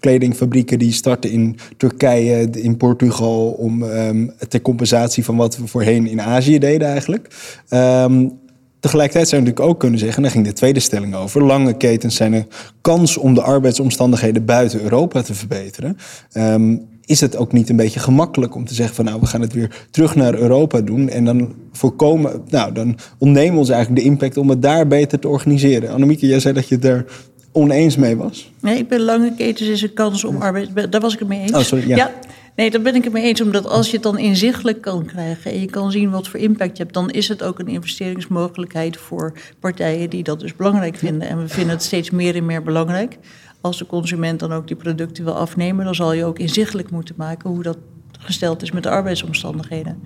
kledingfabrieken 0.00 0.78
die 0.78 0.92
starten 0.92 1.30
in 1.30 1.58
Turkije, 1.76 2.50
in 2.50 2.76
Portugal, 2.76 3.50
om 3.50 3.82
um, 3.82 4.32
ter 4.48 4.62
compensatie 4.62 5.24
van 5.24 5.36
wat 5.36 5.56
we 5.56 5.66
voorheen 5.66 6.06
in 6.06 6.20
Azië 6.20 6.58
deden 6.58 6.88
eigenlijk. 6.88 7.28
Um, 7.70 8.40
Tegelijkertijd 8.82 9.28
zou 9.28 9.42
je 9.42 9.46
natuurlijk 9.48 9.74
ook 9.74 9.80
kunnen 9.80 9.98
zeggen, 9.98 10.16
en 10.16 10.22
daar 10.22 10.32
ging 10.32 10.46
de 10.46 10.52
tweede 10.52 10.80
stelling 10.80 11.14
over, 11.14 11.44
lange 11.44 11.76
ketens 11.76 12.16
zijn 12.16 12.32
een 12.32 12.46
kans 12.80 13.16
om 13.16 13.34
de 13.34 13.42
arbeidsomstandigheden 13.42 14.44
buiten 14.44 14.82
Europa 14.82 15.22
te 15.22 15.34
verbeteren. 15.34 15.96
Um, 16.34 16.88
is 17.04 17.20
het 17.20 17.36
ook 17.36 17.52
niet 17.52 17.68
een 17.68 17.76
beetje 17.76 18.00
gemakkelijk 18.00 18.54
om 18.54 18.64
te 18.64 18.74
zeggen 18.74 18.94
van 18.94 19.04
nou, 19.04 19.20
we 19.20 19.26
gaan 19.26 19.40
het 19.40 19.52
weer 19.52 19.86
terug 19.90 20.14
naar 20.14 20.34
Europa 20.34 20.80
doen 20.80 21.08
en 21.08 21.24
dan 21.24 21.54
voorkomen, 21.72 22.42
nou, 22.48 22.72
dan 22.72 22.98
ontnemen 23.18 23.52
we 23.52 23.58
ons 23.58 23.68
eigenlijk 23.68 24.02
de 24.02 24.08
impact 24.10 24.36
om 24.36 24.50
het 24.50 24.62
daar 24.62 24.86
beter 24.86 25.18
te 25.18 25.28
organiseren. 25.28 25.90
Annemieke, 25.90 26.26
jij 26.26 26.40
zei 26.40 26.54
dat 26.54 26.68
je 26.68 26.74
het 26.74 26.84
daar 26.84 27.04
oneens 27.52 27.96
mee 27.96 28.16
was. 28.16 28.52
Nee, 28.60 28.78
ik 28.78 28.88
ben 28.88 29.00
lange 29.00 29.34
ketens 29.36 29.68
is 29.68 29.82
een 29.82 29.94
kans 29.94 30.24
om 30.24 30.36
arbeid. 30.36 30.92
Daar 30.92 31.00
was 31.00 31.12
ik 31.12 31.18
het 31.18 31.28
mee 31.28 31.40
eens. 31.40 31.52
Oh, 31.52 31.60
sorry, 31.60 31.88
ja. 31.88 31.96
ja. 31.96 32.10
Nee, 32.56 32.70
daar 32.70 32.80
ben 32.82 32.94
ik 32.94 33.04
het 33.04 33.12
mee 33.12 33.24
eens. 33.24 33.40
Omdat 33.40 33.66
als 33.66 33.86
je 33.86 33.92
het 33.92 34.02
dan 34.02 34.18
inzichtelijk 34.18 34.80
kan 34.80 35.04
krijgen 35.04 35.52
en 35.52 35.60
je 35.60 35.66
kan 35.66 35.90
zien 35.90 36.10
wat 36.10 36.28
voor 36.28 36.40
impact 36.40 36.76
je 36.76 36.82
hebt, 36.82 36.94
dan 36.94 37.10
is 37.10 37.28
het 37.28 37.42
ook 37.42 37.58
een 37.58 37.68
investeringsmogelijkheid 37.68 38.96
voor 38.96 39.32
partijen 39.60 40.10
die 40.10 40.22
dat 40.22 40.40
dus 40.40 40.56
belangrijk 40.56 40.96
vinden. 40.96 41.28
En 41.28 41.38
we 41.38 41.48
vinden 41.48 41.74
het 41.74 41.82
steeds 41.82 42.10
meer 42.10 42.36
en 42.36 42.46
meer 42.46 42.62
belangrijk. 42.62 43.18
Als 43.60 43.78
de 43.78 43.86
consument 43.86 44.40
dan 44.40 44.52
ook 44.52 44.66
die 44.66 44.76
producten 44.76 45.24
wil 45.24 45.36
afnemen, 45.36 45.84
dan 45.84 45.94
zal 45.94 46.12
je 46.12 46.24
ook 46.24 46.38
inzichtelijk 46.38 46.90
moeten 46.90 47.14
maken 47.18 47.50
hoe 47.50 47.62
dat 47.62 47.78
gesteld 48.18 48.62
is 48.62 48.72
met 48.72 48.82
de 48.82 48.90
arbeidsomstandigheden. 48.90 50.02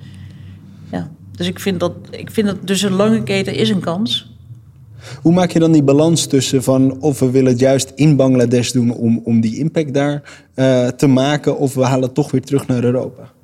Ja, 0.91 1.11
dus 1.31 1.47
ik 1.47 1.61
vind 1.61 1.81
dat, 1.81 1.93
ik 2.11 2.31
vind 2.31 2.47
dat 2.47 2.67
dus 2.67 2.83
een 2.83 2.93
lange 2.93 3.23
keten 3.23 3.55
is 3.55 3.71
een 3.71 3.81
kans. 3.81 4.36
Hoe 5.23 5.33
maak 5.33 5.51
je 5.51 5.59
dan 5.59 5.73
die 5.73 5.83
balans 5.83 6.27
tussen 6.27 6.63
van 6.63 7.01
of 7.01 7.19
we 7.19 7.31
willen 7.31 7.51
het 7.51 7.61
juist 7.61 7.93
in 7.95 8.17
Bangladesh 8.17 8.71
doen 8.71 8.95
om, 8.95 9.21
om 9.25 9.41
die 9.41 9.59
impact 9.59 9.95
daar 9.95 10.23
uh, 10.55 10.89
te 10.89 11.07
maken, 11.07 11.59
of 11.59 11.75
we 11.75 11.83
halen 11.83 12.05
het 12.05 12.15
toch 12.15 12.31
weer 12.31 12.43
terug 12.43 12.67
naar 12.67 12.85
Europa? 12.85 13.35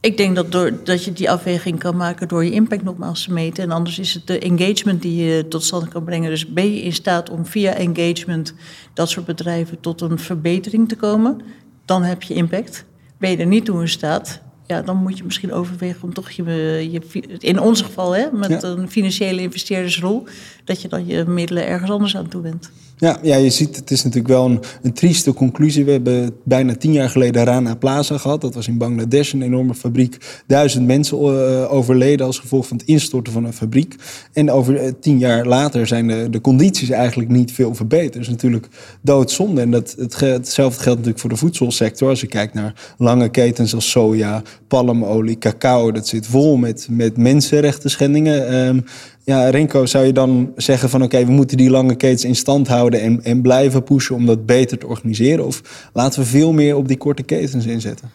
Ik 0.00 0.16
denk 0.16 0.36
dat, 0.36 0.52
door, 0.52 0.72
dat 0.84 1.04
je 1.04 1.12
die 1.12 1.30
afweging 1.30 1.78
kan 1.78 1.96
maken 1.96 2.28
door 2.28 2.44
je 2.44 2.50
impact 2.50 2.82
nogmaals 2.82 3.24
te 3.24 3.32
meten. 3.32 3.64
En 3.64 3.70
anders 3.70 3.98
is 3.98 4.14
het 4.14 4.26
de 4.26 4.38
engagement 4.38 5.02
die 5.02 5.24
je 5.24 5.48
tot 5.48 5.64
stand 5.64 5.88
kan 5.88 6.04
brengen. 6.04 6.30
Dus 6.30 6.52
ben 6.52 6.74
je 6.74 6.82
in 6.82 6.92
staat 6.92 7.30
om 7.30 7.46
via 7.46 7.74
engagement 7.74 8.54
dat 8.94 9.10
soort 9.10 9.26
bedrijven 9.26 9.80
tot 9.80 10.00
een 10.00 10.18
verbetering 10.18 10.88
te 10.88 10.96
komen, 10.96 11.40
dan 11.84 12.02
heb 12.02 12.22
je 12.22 12.34
impact. 12.34 12.84
Ben 13.18 13.30
je 13.30 13.36
er 13.36 13.46
niet 13.46 13.64
toe 13.64 13.80
in 13.80 13.88
staat, 13.88 14.40
ja, 14.66 14.82
dan 14.82 14.96
moet 14.96 15.18
je 15.18 15.24
misschien 15.24 15.52
overwegen 15.52 16.02
om 16.02 16.14
toch 16.14 16.30
je, 16.30 16.44
je 16.90 17.00
in 17.38 17.60
ons 17.60 17.82
geval 17.82 18.14
hè, 18.14 18.26
met 18.32 18.62
een 18.62 18.90
financiële 18.90 19.40
investeerdersrol, 19.40 20.26
dat 20.64 20.82
je 20.82 20.88
dan 20.88 21.06
je 21.06 21.24
middelen 21.24 21.66
ergens 21.66 21.90
anders 21.90 22.16
aan 22.16 22.28
toewendt. 22.28 22.70
Ja, 23.02 23.18
ja, 23.22 23.36
je 23.36 23.50
ziet, 23.50 23.76
het 23.76 23.90
is 23.90 24.02
natuurlijk 24.02 24.34
wel 24.34 24.44
een, 24.44 24.60
een 24.82 24.92
trieste 24.92 25.32
conclusie. 25.32 25.84
We 25.84 25.90
hebben 25.90 26.34
bijna 26.44 26.74
tien 26.74 26.92
jaar 26.92 27.10
geleden 27.10 27.44
Rana 27.44 27.74
Plaza 27.74 28.18
gehad. 28.18 28.40
Dat 28.40 28.54
was 28.54 28.68
in 28.68 28.78
Bangladesh 28.78 29.32
een 29.32 29.42
enorme 29.42 29.74
fabriek. 29.74 30.42
Duizend 30.46 30.86
mensen 30.86 31.18
uh, 31.18 31.72
overleden 31.72 32.26
als 32.26 32.38
gevolg 32.38 32.66
van 32.66 32.76
het 32.76 32.86
instorten 32.86 33.32
van 33.32 33.44
een 33.44 33.52
fabriek. 33.52 33.94
En 34.32 34.50
over 34.50 34.82
uh, 34.82 34.90
tien 35.00 35.18
jaar 35.18 35.46
later 35.46 35.86
zijn 35.86 36.06
de, 36.06 36.30
de 36.30 36.40
condities 36.40 36.90
eigenlijk 36.90 37.30
niet 37.30 37.52
veel 37.52 37.74
verbeterd. 37.74 38.16
Is 38.16 38.28
natuurlijk 38.28 38.68
doodzonde. 39.00 39.60
En 39.60 39.70
dat, 39.70 39.94
het, 39.98 40.20
hetzelfde 40.20 40.82
geldt 40.82 40.98
natuurlijk 40.98 41.18
voor 41.18 41.30
de 41.30 41.36
voedselsector. 41.36 42.08
Als 42.08 42.20
je 42.20 42.26
kijkt 42.26 42.54
naar 42.54 42.94
lange 42.98 43.28
ketens 43.28 43.74
als 43.74 43.90
soja, 43.90 44.42
palmolie, 44.68 45.38
cacao. 45.38 45.92
Dat 45.92 46.08
zit 46.08 46.26
vol 46.26 46.56
met, 46.56 46.86
met 46.90 47.16
mensenrechten 47.16 47.90
schendingen. 47.90 48.54
Um, 48.54 48.84
ja, 49.24 49.50
Renko, 49.50 49.86
zou 49.86 50.04
je 50.04 50.12
dan 50.12 50.52
zeggen 50.56 50.88
van 50.88 51.02
oké, 51.02 51.24
we 51.24 51.32
moeten 51.32 51.56
die 51.56 51.70
lange 51.70 51.94
ketens 51.94 52.24
in 52.24 52.36
stand 52.36 52.68
houden 52.68 53.00
en, 53.00 53.24
en 53.24 53.42
blijven 53.42 53.82
pushen 53.82 54.14
om 54.14 54.26
dat 54.26 54.46
beter 54.46 54.78
te 54.78 54.86
organiseren? 54.86 55.46
Of 55.46 55.90
laten 55.92 56.20
we 56.20 56.26
veel 56.26 56.52
meer 56.52 56.76
op 56.76 56.88
die 56.88 56.96
korte 56.96 57.22
ketens 57.22 57.66
inzetten? 57.66 58.10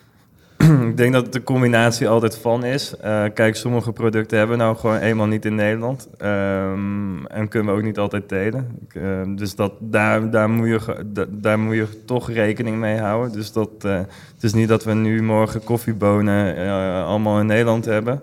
Ik 0.89 0.97
denk 0.97 1.13
dat 1.13 1.23
het 1.23 1.33
de 1.33 1.43
combinatie 1.43 2.07
altijd 2.07 2.37
van 2.37 2.63
is. 2.63 2.93
Uh, 3.05 3.23
kijk, 3.33 3.55
sommige 3.55 3.91
producten 3.91 4.37
hebben 4.37 4.57
we 4.57 4.63
nou 4.63 4.77
gewoon 4.77 4.97
eenmaal 4.97 5.27
niet 5.27 5.45
in 5.45 5.55
Nederland. 5.55 6.07
Um, 6.21 7.25
en 7.27 7.47
kunnen 7.47 7.73
we 7.73 7.79
ook 7.79 7.85
niet 7.85 7.97
altijd 7.97 8.29
delen. 8.29 8.79
Uh, 8.93 9.21
dus 9.35 9.55
dat, 9.55 9.73
daar, 9.79 10.29
daar, 10.29 10.49
moet 10.49 10.67
je, 10.67 11.25
daar 11.29 11.59
moet 11.59 11.75
je 11.75 12.03
toch 12.05 12.31
rekening 12.31 12.77
mee 12.77 12.97
houden. 12.97 13.31
Dus 13.31 13.51
dat, 13.51 13.69
uh, 13.85 13.95
het 14.33 14.43
is 14.43 14.53
niet 14.53 14.67
dat 14.67 14.83
we 14.83 14.93
nu 14.93 15.23
morgen 15.23 15.63
koffiebonen 15.63 16.55
eh, 16.55 17.05
allemaal 17.05 17.39
in 17.39 17.45
Nederland 17.45 17.85
hebben 17.85 18.21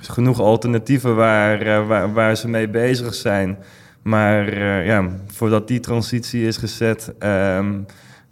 genoeg 0.00 0.40
alternatieven 0.40 1.16
waar, 1.16 1.66
uh, 1.66 1.86
waar, 1.86 2.12
waar, 2.12 2.36
ze 2.36 2.48
mee 2.48 2.68
bezig 2.68 3.14
zijn. 3.14 3.58
Maar 4.02 4.52
uh, 4.52 4.86
ja, 4.86 5.08
voordat 5.26 5.68
die 5.68 5.80
transitie 5.80 6.46
is 6.46 6.56
gezet, 6.56 7.12
um, 7.18 7.86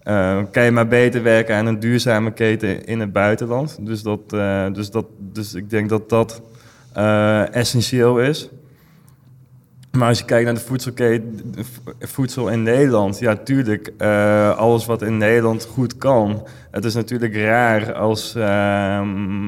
uh, 0.04 0.42
kan 0.50 0.64
je 0.64 0.70
maar 0.70 0.88
beter 0.88 1.22
werken 1.22 1.56
aan 1.56 1.66
een 1.66 1.80
duurzame 1.80 2.32
keten 2.32 2.84
in 2.84 3.00
het 3.00 3.12
buitenland. 3.12 3.78
Dus, 3.80 4.02
dat, 4.02 4.30
dus, 4.74 4.90
dat, 4.90 5.06
dus 5.18 5.54
ik 5.54 5.70
denk 5.70 5.88
dat 5.88 6.08
dat 6.08 6.42
essentieel 7.50 8.20
is. 8.20 8.48
Maar 9.96 10.08
als 10.08 10.18
je 10.18 10.24
kijkt 10.24 10.44
naar 10.44 10.54
de 10.54 10.60
voedselketen, 10.60 11.40
voedsel 11.98 12.48
in 12.48 12.62
Nederland, 12.62 13.18
ja, 13.18 13.36
tuurlijk, 13.36 13.92
uh, 13.98 14.56
alles 14.56 14.86
wat 14.86 15.02
in 15.02 15.16
Nederland 15.16 15.64
goed 15.64 15.98
kan. 15.98 16.46
Het 16.70 16.84
is 16.84 16.94
natuurlijk 16.94 17.36
raar 17.36 17.92
als, 17.92 18.34
uh, 18.36 19.00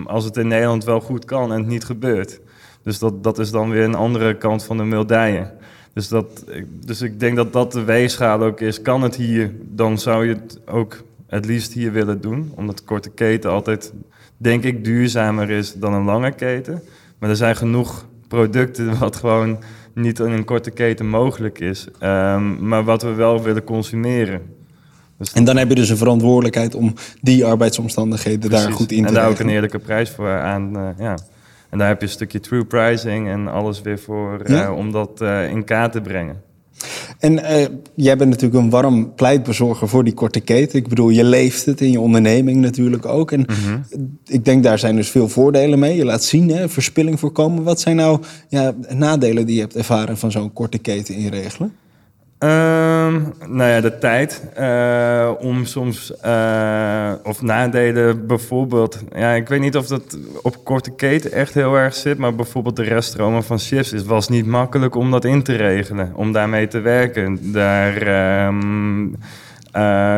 als 0.06 0.24
het 0.24 0.36
in 0.36 0.48
Nederland 0.48 0.84
wel 0.84 1.00
goed 1.00 1.24
kan 1.24 1.52
en 1.52 1.58
het 1.58 1.66
niet 1.66 1.84
gebeurt. 1.84 2.40
Dus 2.82 2.98
dat, 2.98 3.22
dat 3.22 3.38
is 3.38 3.50
dan 3.50 3.70
weer 3.70 3.84
een 3.84 3.94
andere 3.94 4.36
kant 4.36 4.64
van 4.64 4.76
de 4.76 4.84
medaille. 4.84 5.50
Dus, 5.92 6.08
dat, 6.08 6.44
dus 6.84 7.02
ik 7.02 7.20
denk 7.20 7.36
dat 7.36 7.52
dat 7.52 7.72
de 7.72 7.84
weegschaal 7.84 8.42
ook 8.42 8.60
is. 8.60 8.82
Kan 8.82 9.02
het 9.02 9.16
hier, 9.16 9.52
dan 9.60 9.98
zou 9.98 10.26
je 10.26 10.34
het 10.34 10.60
ook 10.66 11.02
het 11.26 11.46
liefst 11.46 11.72
hier 11.72 11.92
willen 11.92 12.20
doen. 12.20 12.52
Omdat 12.54 12.84
korte 12.84 13.10
keten 13.10 13.50
altijd, 13.50 13.92
denk 14.36 14.64
ik, 14.64 14.84
duurzamer 14.84 15.50
is 15.50 15.74
dan 15.74 15.92
een 15.92 16.04
lange 16.04 16.32
keten. 16.32 16.82
Maar 17.18 17.30
er 17.30 17.36
zijn 17.36 17.56
genoeg 17.56 18.06
producten 18.28 18.98
wat 18.98 19.16
gewoon 19.16 19.58
niet 19.98 20.18
in 20.18 20.32
een 20.32 20.44
korte 20.44 20.70
keten 20.70 21.08
mogelijk 21.08 21.58
is. 21.58 21.88
Um, 22.02 22.68
maar 22.68 22.84
wat 22.84 23.02
we 23.02 23.12
wel 23.12 23.42
willen 23.42 23.64
consumeren. 23.64 24.40
Dus 25.18 25.32
en 25.32 25.44
dan 25.44 25.56
heb 25.56 25.68
je 25.68 25.74
dus 25.74 25.88
een 25.88 25.96
verantwoordelijkheid 25.96 26.74
om 26.74 26.94
die 27.20 27.44
arbeidsomstandigheden 27.44 28.50
daar 28.50 28.72
goed 28.72 28.92
in 28.92 29.02
te 29.02 29.08
En 29.08 29.14
daar 29.14 29.28
ook 29.28 29.38
een 29.38 29.48
eerlijke 29.48 29.78
prijs 29.78 30.10
voor 30.10 30.38
aan. 30.38 30.76
Uh, 30.76 30.88
ja. 30.98 31.18
En 31.68 31.78
daar 31.78 31.88
heb 31.88 32.00
je 32.00 32.06
een 32.06 32.12
stukje 32.12 32.40
true 32.40 32.64
pricing 32.64 33.28
en 33.28 33.48
alles 33.48 33.82
weer 33.82 33.98
voor 33.98 34.40
ja? 34.44 34.64
uh, 34.64 34.76
om 34.76 34.92
dat 34.92 35.20
uh, 35.22 35.50
in 35.50 35.64
kaart 35.64 35.92
te 35.92 36.00
brengen. 36.00 36.42
En 37.18 37.32
uh, 37.32 37.66
jij 37.94 38.16
bent 38.16 38.30
natuurlijk 38.30 38.62
een 38.62 38.70
warm 38.70 39.14
pleitbezorger 39.14 39.88
voor 39.88 40.04
die 40.04 40.14
korte 40.14 40.40
keten. 40.40 40.78
Ik 40.78 40.88
bedoel, 40.88 41.08
je 41.08 41.24
leeft 41.24 41.66
het 41.66 41.80
in 41.80 41.90
je 41.90 42.00
onderneming 42.00 42.60
natuurlijk 42.60 43.06
ook. 43.06 43.32
En 43.32 43.46
mm-hmm. 43.46 43.84
ik 44.26 44.44
denk 44.44 44.62
daar 44.62 44.78
zijn 44.78 44.96
dus 44.96 45.08
veel 45.08 45.28
voordelen 45.28 45.78
mee. 45.78 45.96
Je 45.96 46.04
laat 46.04 46.24
zien, 46.24 46.50
hè, 46.50 46.68
verspilling 46.68 47.20
voorkomen. 47.20 47.62
Wat 47.62 47.80
zijn 47.80 47.96
nou 47.96 48.22
ja, 48.48 48.74
nadelen 48.88 49.46
die 49.46 49.54
je 49.54 49.60
hebt 49.60 49.76
ervaren 49.76 50.18
van 50.18 50.30
zo'n 50.30 50.52
korte 50.52 50.78
keten 50.78 51.14
inregelen? 51.14 51.72
Um, 52.40 53.32
nou 53.46 53.70
ja, 53.70 53.80
de 53.80 53.98
tijd 53.98 54.42
uh, 54.58 55.30
om 55.38 55.64
soms, 55.64 56.12
uh, 56.24 57.12
of 57.22 57.42
nadelen 57.42 58.26
bijvoorbeeld. 58.26 58.98
Ja, 59.14 59.32
ik 59.32 59.48
weet 59.48 59.60
niet 59.60 59.76
of 59.76 59.86
dat 59.86 60.18
op 60.42 60.64
korte 60.64 60.90
keten 60.90 61.32
echt 61.32 61.54
heel 61.54 61.74
erg 61.74 61.94
zit, 61.94 62.18
maar 62.18 62.34
bijvoorbeeld 62.34 62.76
de 62.76 62.82
reststromen 62.82 63.44
van 63.44 63.58
chips. 63.58 63.90
Het 63.90 64.04
was 64.04 64.28
niet 64.28 64.46
makkelijk 64.46 64.94
om 64.94 65.10
dat 65.10 65.24
in 65.24 65.42
te 65.42 65.56
regelen, 65.56 66.12
om 66.14 66.32
daarmee 66.32 66.68
te 66.68 66.80
werken. 66.80 67.52
Daar 67.52 68.46
um, 68.46 69.08
uh, 69.08 69.14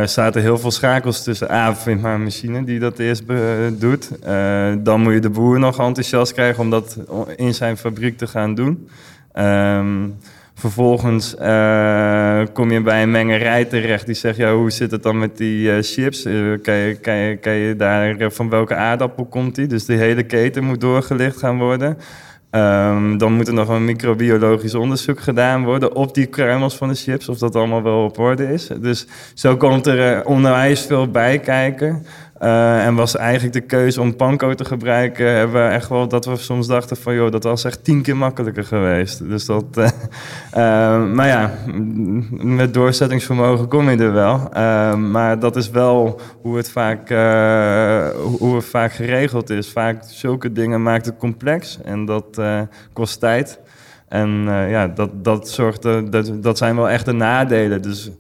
zaten 0.03 0.41
heel 0.41 0.59
veel 0.59 0.71
schakels 0.71 1.23
tussen. 1.23 1.51
A, 1.51 1.75
vind 1.75 2.01
maar 2.01 2.15
een 2.15 2.23
machine 2.23 2.65
die 2.65 2.79
dat 2.79 2.99
eerst 2.99 3.23
doet. 3.73 4.11
dan 4.79 5.01
moet 5.01 5.13
je 5.13 5.21
de 5.21 5.31
boer 5.31 5.59
nog 5.59 5.79
enthousiast 5.79 6.33
krijgen 6.33 6.63
om 6.63 6.71
dat 6.71 6.99
in 7.37 7.55
zijn 7.55 7.77
fabriek 7.77 8.19
te 8.19 8.27
gaan 8.27 8.55
doen. 8.55 8.89
Um, 9.35 10.17
Vervolgens 10.61 11.35
uh, 11.41 12.43
kom 12.53 12.71
je 12.71 12.81
bij 12.81 13.03
een 13.03 13.11
mengerij 13.11 13.65
terecht 13.65 14.07
die 14.07 14.15
zegt, 14.15 14.37
ja, 14.37 14.55
hoe 14.55 14.71
zit 14.71 14.91
het 14.91 15.03
dan 15.03 15.19
met 15.19 15.37
die 15.37 15.69
uh, 15.69 15.77
chips? 15.81 16.25
Uh, 16.25 16.59
kan, 16.63 16.75
je, 16.75 16.95
kan, 16.95 17.15
je, 17.15 17.37
kan 17.37 17.53
je 17.53 17.77
daar, 17.77 18.31
van 18.33 18.49
welke 18.49 18.75
aardappel 18.75 19.25
komt 19.25 19.55
die? 19.55 19.67
Dus 19.67 19.85
die 19.85 19.97
hele 19.97 20.23
keten 20.23 20.65
moet 20.65 20.81
doorgelicht 20.81 21.37
gaan 21.37 21.59
worden. 21.59 21.97
Um, 22.51 23.19
dan 23.19 23.33
moet 23.33 23.49
er 23.49 23.55
nog 23.55 23.69
een 23.69 23.85
microbiologisch 23.85 24.75
onderzoek 24.75 25.21
gedaan 25.21 25.65
worden 25.65 25.95
op 25.95 26.15
die 26.15 26.27
kruimels 26.27 26.77
van 26.77 26.89
de 26.89 26.95
chips, 26.95 27.29
of 27.29 27.39
dat 27.39 27.57
allemaal 27.57 27.83
wel 27.83 28.05
op 28.05 28.19
orde 28.19 28.53
is. 28.53 28.69
Dus 28.81 29.07
zo 29.35 29.57
komt 29.57 29.87
er 29.87 30.25
onwijs 30.25 30.87
veel 30.87 31.11
bij 31.11 31.39
kijken. 31.39 32.07
Uh, 32.41 32.87
en 32.87 32.95
was 32.95 33.17
eigenlijk 33.17 33.53
de 33.53 33.61
keuze 33.61 34.01
om 34.01 34.17
panko 34.17 34.55
te 34.55 34.65
gebruiken, 34.65 35.33
hebben 35.33 35.67
we 35.67 35.73
echt 35.73 35.89
wel 35.89 36.09
dat 36.09 36.25
we 36.25 36.37
soms 36.37 36.67
dachten 36.67 36.97
van 36.97 37.15
joh, 37.15 37.31
dat 37.31 37.45
was 37.45 37.65
echt 37.65 37.85
tien 37.85 38.03
keer 38.03 38.17
makkelijker 38.17 38.65
geweest. 38.65 39.29
Dus 39.29 39.47
dat, 39.47 39.65
uh, 39.75 39.85
uh, 40.57 41.13
maar 41.13 41.27
ja, 41.27 41.51
met 42.31 42.75
doorzettingsvermogen 42.75 43.69
kom 43.69 43.91
je 43.91 43.97
er 43.97 44.13
wel. 44.13 44.49
maar 44.97 45.39
dat 45.39 45.57
is 45.57 45.71
wel 45.71 46.21
hoe 46.43 46.57
het, 46.57 46.71
vaak, 46.71 47.09
hoe 48.39 48.55
het 48.55 48.65
vaak 48.65 48.93
geregeld 48.93 49.51
is. 49.51 49.69
Vaak 49.73 50.03
zulke 50.07 50.53
dingen 50.53 50.83
maakt 50.83 51.07
het 51.07 51.17
complex 51.17 51.79
en 51.83 52.05
dat 52.05 52.41
kost 52.93 53.21
tijd. 53.21 53.61
En 54.09 54.45
ja, 54.69 54.89
dat, 54.89 55.25
dat, 55.25 55.49
zorgt, 55.49 55.83
dat, 55.83 56.43
dat 56.43 56.59
zijn 56.59 56.77
wel 56.77 56.89
echt 56.89 57.05
de 57.05 57.13
nadelen. 57.13 57.83
Dus 57.83 58.11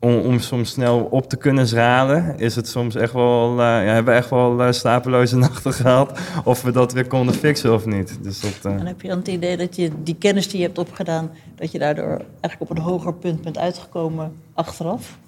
om, 0.00 0.18
om 0.18 0.38
soms 0.38 0.70
snel 0.70 1.08
op 1.10 1.28
te 1.28 1.36
kunnen 1.36 1.66
zralen, 1.66 2.38
is 2.38 2.56
het 2.56 2.68
soms 2.68 2.94
echt 2.94 3.12
wel, 3.12 3.50
uh, 3.52 3.58
ja, 3.58 3.80
hebben 3.80 4.14
we 4.14 4.18
echt 4.20 4.30
wel 4.30 4.60
uh, 4.60 4.72
slapeloze 4.72 5.36
nachten 5.46 5.72
gehad 5.72 6.18
of 6.44 6.62
we 6.62 6.72
dat 6.72 6.92
weer 6.92 7.06
konden 7.06 7.34
fixen 7.34 7.74
of 7.74 7.86
niet. 7.86 8.18
Dus 8.22 8.40
dat, 8.40 8.72
uh... 8.72 8.78
En 8.78 8.86
heb 8.86 9.02
je 9.02 9.08
dan 9.08 9.18
het 9.18 9.28
idee 9.28 9.56
dat 9.56 9.76
je 9.76 9.90
die 10.02 10.16
kennis 10.18 10.48
die 10.48 10.60
je 10.60 10.66
hebt 10.66 10.78
opgedaan, 10.78 11.30
dat 11.54 11.72
je 11.72 11.78
daardoor 11.78 12.22
eigenlijk 12.40 12.60
op 12.60 12.70
een 12.70 12.82
hoger 12.82 13.14
punt 13.14 13.42
bent 13.42 13.58
uitgekomen 13.58 14.32
achteraf? 14.54 15.18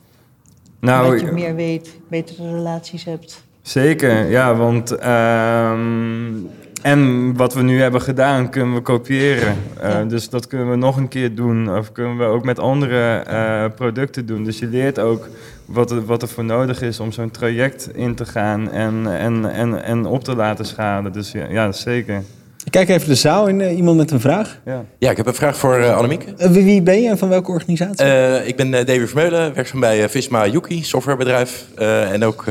Nou, 0.80 1.10
dat 1.10 1.20
je 1.20 1.32
meer 1.32 1.54
weet, 1.54 1.98
betere 2.08 2.54
relaties 2.54 3.04
hebt. 3.04 3.44
Zeker, 3.62 4.30
ja, 4.30 4.54
want 4.54 4.90
ehm, 4.90 6.34
en 6.82 7.32
wat 7.36 7.54
we 7.54 7.62
nu 7.62 7.80
hebben 7.80 8.00
gedaan, 8.00 8.50
kunnen 8.50 8.74
we 8.74 8.80
kopiëren. 8.80 9.56
Uh, 9.82 9.96
Dus 10.08 10.28
dat 10.28 10.46
kunnen 10.46 10.70
we 10.70 10.76
nog 10.76 10.96
een 10.96 11.08
keer 11.08 11.34
doen. 11.34 11.76
Of 11.76 11.92
kunnen 11.92 12.18
we 12.18 12.24
ook 12.24 12.44
met 12.44 12.58
andere 12.58 13.24
uh, 13.28 13.64
producten 13.76 14.26
doen. 14.26 14.44
Dus 14.44 14.58
je 14.58 14.66
leert 14.66 14.98
ook 14.98 15.28
wat 15.64 15.90
er, 15.90 16.04
wat 16.04 16.22
er 16.22 16.28
voor 16.28 16.44
nodig 16.44 16.82
is 16.82 17.00
om 17.00 17.12
zo'n 17.12 17.30
traject 17.30 17.88
in 17.94 18.14
te 18.14 18.24
gaan 18.24 18.70
en, 18.70 19.18
en, 19.18 19.52
en, 19.52 19.82
en 19.84 20.06
op 20.06 20.24
te 20.24 20.36
laten 20.36 20.64
schalen. 20.64 21.12
Dus 21.12 21.32
ja, 21.32 21.46
ja 21.50 21.72
zeker. 21.72 22.22
Ik 22.64 22.70
kijk 22.70 22.88
even 22.88 23.08
de 23.08 23.14
zaal 23.14 23.46
in. 23.46 23.60
Uh, 23.60 23.76
iemand 23.76 23.96
met 23.96 24.10
een 24.10 24.20
vraag? 24.20 24.58
Ja, 24.64 24.84
ja 24.98 25.10
ik 25.10 25.16
heb 25.16 25.26
een 25.26 25.34
vraag 25.34 25.56
voor 25.56 25.78
uh, 25.78 25.96
Annemieke. 25.96 26.34
Wie, 26.50 26.64
wie, 26.64 26.82
ben 26.82 27.02
je 27.02 27.08
en 27.08 27.18
van 27.18 27.28
welke 27.28 27.50
organisatie? 27.50 28.46
ik 28.46 28.56
ben 28.56 28.70
David 28.70 29.08
Vermeulen, 29.08 29.54
werkzaam 29.54 29.80
bij 29.80 30.08
Visma 30.08 30.46
Yuki, 30.46 30.82
softwarebedrijf. 30.82 31.66
en 32.12 32.24
ook 32.24 32.44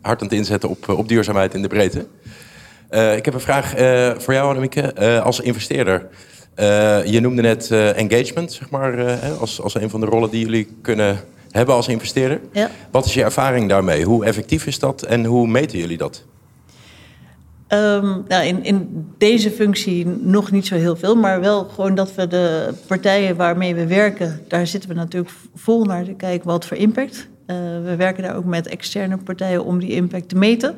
hard 0.00 0.20
aan 0.20 0.26
het 0.26 0.36
inzetten 0.36 0.68
op, 0.68 0.88
op 0.88 1.08
duurzaamheid 1.08 1.54
in 1.54 1.62
de 1.62 1.68
breedte. 1.68 2.06
Uh, 2.94 3.16
ik 3.16 3.24
heb 3.24 3.34
een 3.34 3.40
vraag 3.40 3.78
uh, 3.78 4.10
voor 4.18 4.34
jou, 4.34 4.48
Annemieke. 4.48 4.94
Uh, 4.98 5.24
als 5.24 5.40
investeerder, 5.40 6.06
je 7.04 7.18
noemde 7.20 7.42
net 7.42 7.70
engagement, 7.70 8.52
zeg 8.52 8.70
maar, 8.70 9.18
als, 9.40 9.60
als 9.60 9.74
een 9.74 9.90
van 9.90 10.00
de 10.00 10.06
rollen 10.06 10.30
die 10.30 10.44
jullie 10.44 10.68
kunnen 10.82 11.18
hebben 11.50 11.74
als 11.74 11.88
investeerder. 11.88 12.40
Ja. 12.52 12.70
Wat 12.90 13.04
is 13.04 13.14
je 13.14 13.22
ervaring 13.22 13.68
daarmee? 13.68 14.04
Hoe 14.04 14.24
effectief 14.24 14.66
is 14.66 14.78
dat 14.78 15.02
en 15.02 15.24
hoe 15.24 15.46
meten 15.46 15.78
jullie 15.78 15.96
dat? 15.96 16.24
Um, 17.68 18.24
nou, 18.28 18.44
in, 18.44 18.64
in 18.64 19.06
deze 19.18 19.50
functie 19.50 20.06
nog 20.06 20.50
niet 20.50 20.66
zo 20.66 20.74
heel 20.74 20.96
veel, 20.96 21.14
maar 21.14 21.40
wel 21.40 21.64
gewoon 21.64 21.94
dat 21.94 22.14
we 22.14 22.26
de 22.26 22.74
partijen 22.86 23.36
waarmee 23.36 23.74
we 23.74 23.86
werken, 23.86 24.40
daar 24.48 24.66
zitten 24.66 24.88
we 24.88 24.94
natuurlijk 24.94 25.34
vol 25.54 25.84
naar 25.84 26.04
te 26.04 26.12
kijken 26.12 26.46
wat 26.46 26.66
voor 26.66 26.76
impact. 26.76 27.28
Uh, 27.46 27.56
we 27.84 27.96
werken 27.96 28.22
daar 28.22 28.36
ook 28.36 28.44
met 28.44 28.66
externe 28.66 29.16
partijen 29.16 29.64
om 29.64 29.78
die 29.78 29.90
impact 29.90 30.28
te 30.28 30.36
meten. 30.36 30.74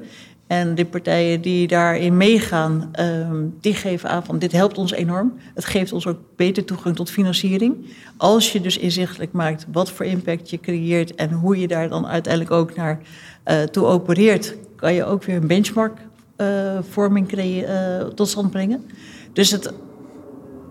En 0.46 0.74
de 0.74 0.84
partijen 0.84 1.40
die 1.40 1.66
daarin 1.66 2.16
meegaan, 2.16 2.90
um, 3.00 3.54
die 3.60 3.74
geven 3.74 4.10
aan 4.10 4.24
van 4.24 4.38
dit 4.38 4.52
helpt 4.52 4.78
ons 4.78 4.92
enorm. 4.92 5.32
Het 5.54 5.64
geeft 5.64 5.92
ons 5.92 6.06
ook 6.06 6.18
beter 6.36 6.64
toegang 6.64 6.96
tot 6.96 7.10
financiering. 7.10 7.74
Als 8.16 8.52
je 8.52 8.60
dus 8.60 8.78
inzichtelijk 8.78 9.32
maakt 9.32 9.66
wat 9.72 9.90
voor 9.90 10.06
impact 10.06 10.50
je 10.50 10.60
creëert 10.60 11.14
en 11.14 11.32
hoe 11.32 11.60
je 11.60 11.68
daar 11.68 11.88
dan 11.88 12.06
uiteindelijk 12.06 12.52
ook 12.52 12.76
naar 12.76 13.00
uh, 13.46 13.62
toe 13.62 13.84
opereert, 13.84 14.56
kan 14.76 14.94
je 14.94 15.04
ook 15.04 15.24
weer 15.24 15.36
een 15.36 15.46
benchmark 15.46 15.98
uh, 16.36 16.78
vorming 16.90 17.32
uh, 17.32 18.00
tot 18.00 18.28
stand 18.28 18.50
brengen. 18.50 18.84
Dus 19.32 19.50
het, 19.50 19.72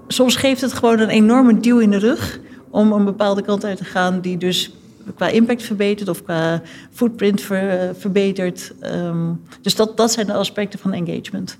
soms 0.07 0.35
geeft 0.35 0.61
het 0.61 0.73
gewoon 0.73 0.99
een 0.99 1.09
enorme 1.09 1.59
duw 1.59 1.79
in 1.79 1.91
de 1.91 1.99
rug 1.99 2.39
om 2.69 2.91
een 2.91 3.05
bepaalde 3.05 3.41
kant 3.41 3.65
uit 3.65 3.77
te 3.77 3.83
gaan 3.83 4.21
die 4.21 4.38
dus 4.38 4.73
qua 5.15 5.27
impact 5.27 5.63
verbetert 5.63 6.09
of 6.09 6.23
qua 6.23 6.61
footprint 6.91 7.41
ver, 7.41 7.95
verbetert. 7.95 8.73
Um, 8.83 9.41
dus 9.61 9.75
dat, 9.75 9.97
dat 9.97 10.11
zijn 10.11 10.25
de 10.25 10.33
aspecten 10.33 10.79
van 10.79 10.93
engagement. 10.93 11.57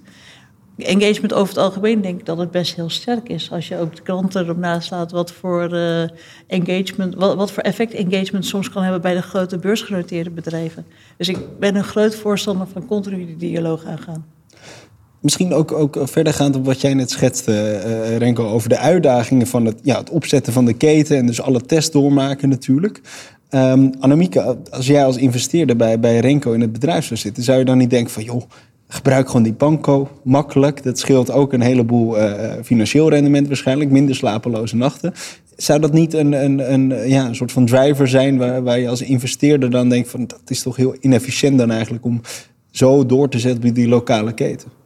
Engagement 0.78 1.34
over 1.34 1.54
het 1.54 1.64
algemeen 1.64 2.02
denk 2.02 2.20
ik 2.20 2.26
dat 2.26 2.38
het 2.38 2.52
best 2.52 2.76
heel 2.76 2.90
sterk 2.90 3.30
is. 3.30 3.52
Als 3.52 3.68
je 3.68 3.78
ook 3.78 3.96
de 3.96 4.02
kranten 4.02 4.44
erop 4.44 4.58
naslaat 4.58 5.12
wat 5.12 5.32
voor 5.32 5.74
uh, 5.74 6.04
engagement, 6.48 7.16
wat, 7.16 7.36
wat 7.36 7.52
voor 7.52 7.64
effect 7.64 7.94
engagement 7.94 8.46
soms 8.46 8.70
kan 8.70 8.84
hebben 8.84 9.02
bij 9.02 9.14
de 9.14 9.22
grote 9.22 9.58
beursgenoteerde 9.58 10.30
bedrijven. 10.30 10.86
Dus 11.18 11.30
ik 11.30 11.60
ben 11.60 11.76
een 11.76 11.84
groot 11.84 12.16
voorstander 12.16 12.68
van 12.68 12.86
continu 12.86 13.36
dialoog 13.38 13.86
aangaan. 13.86 14.35
Misschien 15.26 15.54
ook, 15.54 15.72
ook 15.72 15.98
verdergaand 16.04 16.56
op 16.56 16.66
wat 16.66 16.82
jij 16.82 16.94
net 16.94 17.10
schetste, 17.10 17.82
uh, 17.86 18.18
Renko, 18.18 18.48
over 18.48 18.70
de 18.70 18.78
uitdagingen 18.78 19.48
van 19.48 19.66
het, 19.66 19.80
ja, 19.84 19.98
het 19.98 20.10
opzetten 20.10 20.54
van 20.54 20.66
de 20.66 20.74
keten 20.74 21.18
en 21.18 21.26
dus 21.26 21.42
alle 21.42 21.62
tests 21.62 21.92
doormaken 21.92 22.50
natuurlijk. 22.50 23.02
Um, 23.50 23.92
als 24.70 24.88
jij 24.88 25.06
als 25.06 25.18
investeerder 25.18 25.76
bij, 25.76 26.00
bij 26.00 26.20
Renko 26.20 26.52
in 26.52 26.62
het 26.62 26.72
bedrijf 26.72 27.06
zou 27.06 27.20
zitten, 27.20 27.44
zou 27.44 27.60
je 27.60 27.66
dan 27.66 27.78
niet 27.78 27.90
denken 27.90 28.14
van 28.14 28.24
joh, 28.24 28.42
gebruik 28.88 29.28
gewoon 29.28 29.44
die 29.44 29.54
banco, 29.54 30.10
makkelijk. 30.24 30.84
Dat 30.84 31.00
scheelt 31.00 31.32
ook 31.32 31.54
een 31.54 31.62
heleboel 31.62 32.18
uh, 32.18 32.52
financieel 32.64 33.10
rendement 33.10 33.48
waarschijnlijk, 33.48 33.92
minder 33.92 34.16
slapeloze 34.16 34.76
nachten. 34.76 35.14
Zou 35.58 35.80
dat 35.80 35.94
niet 35.94 36.14
een, 36.14 36.32
een, 36.32 36.74
een, 36.74 37.10
ja, 37.10 37.28
een 37.28 37.36
soort 37.36 37.52
van 37.52 37.66
driver 37.66 38.08
zijn 38.08 38.38
waar, 38.38 38.64
waar 38.64 38.80
je 38.80 38.90
als 38.90 39.02
investeerder 39.02 39.70
dan 39.72 39.90
denkt 39.90 40.10
van 40.10 40.28
dat 40.28 40.42
is 40.48 40.62
toch 40.62 40.76
heel 40.76 40.96
inefficiënt 41.00 41.58
dan 41.58 41.72
eigenlijk 41.72 42.06
om 42.06 42.22
zo 42.72 43.06
door 43.06 43.30
te 43.30 43.40
zetten 43.40 43.70
op 43.70 43.76
die 43.76 43.88
lokale 43.88 44.34
keten? 44.34 44.84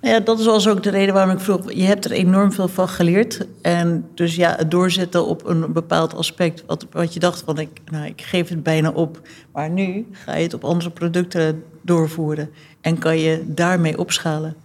Nou 0.00 0.14
ja, 0.14 0.20
dat 0.20 0.44
was 0.44 0.68
ook 0.68 0.82
de 0.82 0.90
reden 0.90 1.14
waarom 1.14 1.32
ik 1.34 1.40
vroeg. 1.40 1.72
Je 1.72 1.82
hebt 1.82 2.04
er 2.04 2.10
enorm 2.10 2.52
veel 2.52 2.68
van 2.68 2.88
geleerd. 2.88 3.46
En 3.62 4.08
dus 4.14 4.36
ja, 4.36 4.54
het 4.56 4.70
doorzetten 4.70 5.26
op 5.26 5.46
een 5.46 5.72
bepaald 5.72 6.14
aspect. 6.14 6.64
Wat, 6.66 6.86
wat 6.90 7.14
je 7.14 7.20
dacht 7.20 7.42
van, 7.44 7.58
ik, 7.58 7.80
nou, 7.90 8.06
ik 8.06 8.20
geef 8.22 8.48
het 8.48 8.62
bijna 8.62 8.90
op. 8.90 9.20
Maar 9.52 9.70
nu 9.70 10.06
ga 10.12 10.34
je 10.34 10.42
het 10.42 10.54
op 10.54 10.64
andere 10.64 10.90
producten 10.90 11.62
doorvoeren. 11.82 12.50
En 12.80 12.98
kan 12.98 13.18
je 13.18 13.44
daarmee 13.46 13.98
opschalen. 13.98 14.56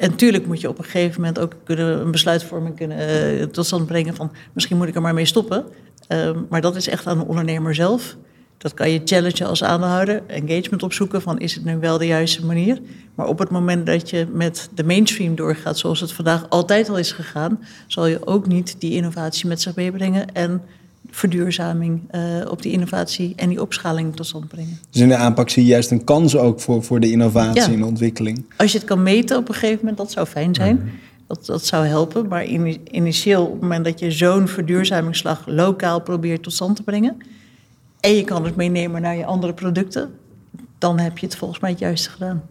En 0.00 0.10
natuurlijk 0.10 0.46
moet 0.46 0.60
je 0.60 0.68
op 0.68 0.78
een 0.78 0.84
gegeven 0.84 1.20
moment 1.20 1.38
ook 1.38 1.54
kunnen, 1.64 2.00
een 2.00 2.10
besluitvorming 2.10 2.76
kunnen 2.76 2.98
uh, 3.38 3.44
tot 3.44 3.66
stand 3.66 3.86
brengen 3.86 4.14
van 4.14 4.32
misschien 4.52 4.76
moet 4.76 4.88
ik 4.88 4.94
er 4.94 5.02
maar 5.02 5.14
mee 5.14 5.24
stoppen. 5.24 5.64
Uh, 6.08 6.30
maar 6.48 6.60
dat 6.60 6.76
is 6.76 6.88
echt 6.88 7.06
aan 7.06 7.18
de 7.18 7.26
ondernemer 7.26 7.74
zelf. 7.74 8.16
Dat 8.60 8.74
kan 8.74 8.90
je 8.90 9.00
challengen 9.04 9.46
als 9.46 9.64
aandeelhouder, 9.64 10.22
engagement 10.26 10.82
opzoeken 10.82 11.22
van 11.22 11.38
is 11.38 11.54
het 11.54 11.64
nu 11.64 11.78
wel 11.78 11.98
de 11.98 12.06
juiste 12.06 12.46
manier. 12.46 12.80
Maar 13.14 13.26
op 13.26 13.38
het 13.38 13.50
moment 13.50 13.86
dat 13.86 14.10
je 14.10 14.26
met 14.32 14.68
de 14.74 14.84
mainstream 14.84 15.34
doorgaat 15.34 15.78
zoals 15.78 16.00
het 16.00 16.12
vandaag 16.12 16.48
altijd 16.48 16.88
al 16.88 16.98
is 16.98 17.12
gegaan, 17.12 17.58
zal 17.86 18.06
je 18.06 18.26
ook 18.26 18.46
niet 18.46 18.76
die 18.78 18.92
innovatie 18.92 19.48
met 19.48 19.60
zich 19.60 19.74
meebrengen 19.74 20.32
en 20.32 20.62
verduurzaming 21.10 22.00
uh, 22.12 22.50
op 22.50 22.62
die 22.62 22.72
innovatie 22.72 23.32
en 23.36 23.48
die 23.48 23.60
opschaling 23.60 24.16
tot 24.16 24.26
stand 24.26 24.48
brengen. 24.48 24.78
Dus 24.90 25.00
in 25.00 25.08
de 25.08 25.16
aanpak 25.16 25.50
zie 25.50 25.62
je 25.62 25.68
juist 25.68 25.90
een 25.90 26.04
kans 26.04 26.36
ook 26.36 26.60
voor, 26.60 26.82
voor 26.82 27.00
de 27.00 27.10
innovatie 27.10 27.60
ja. 27.60 27.68
en 27.68 27.80
de 27.80 27.86
ontwikkeling. 27.86 28.44
Als 28.56 28.72
je 28.72 28.78
het 28.78 28.86
kan 28.86 29.02
meten 29.02 29.36
op 29.36 29.48
een 29.48 29.54
gegeven 29.54 29.78
moment, 29.78 29.96
dat 29.96 30.12
zou 30.12 30.26
fijn 30.26 30.54
zijn. 30.54 30.74
Mm 30.74 30.80
-hmm. 30.80 30.90
Dat, 31.26 31.46
dat 31.46 31.66
zou 31.66 31.86
helpen. 31.86 32.28
Maar 32.28 32.44
in, 32.44 32.80
initieel, 32.90 33.44
op 33.44 33.52
het 33.52 33.60
moment 33.60 33.84
dat 33.84 33.98
je 33.98 34.10
zo'n 34.10 34.48
verduurzamingsslag 34.48 35.42
lokaal 35.46 36.00
probeert 36.00 36.42
tot 36.42 36.52
stand 36.52 36.76
te 36.76 36.82
brengen. 36.82 37.16
En 38.00 38.14
je 38.14 38.24
kan 38.24 38.44
het 38.44 38.56
meenemen 38.56 39.02
naar 39.02 39.16
je 39.16 39.24
andere 39.24 39.54
producten. 39.54 40.10
dan 40.78 40.98
heb 40.98 41.18
je 41.18 41.26
het 41.26 41.36
volgens 41.36 41.60
mij 41.60 41.70
het 41.70 41.78
juiste 41.78 42.10
gedaan. 42.10 42.42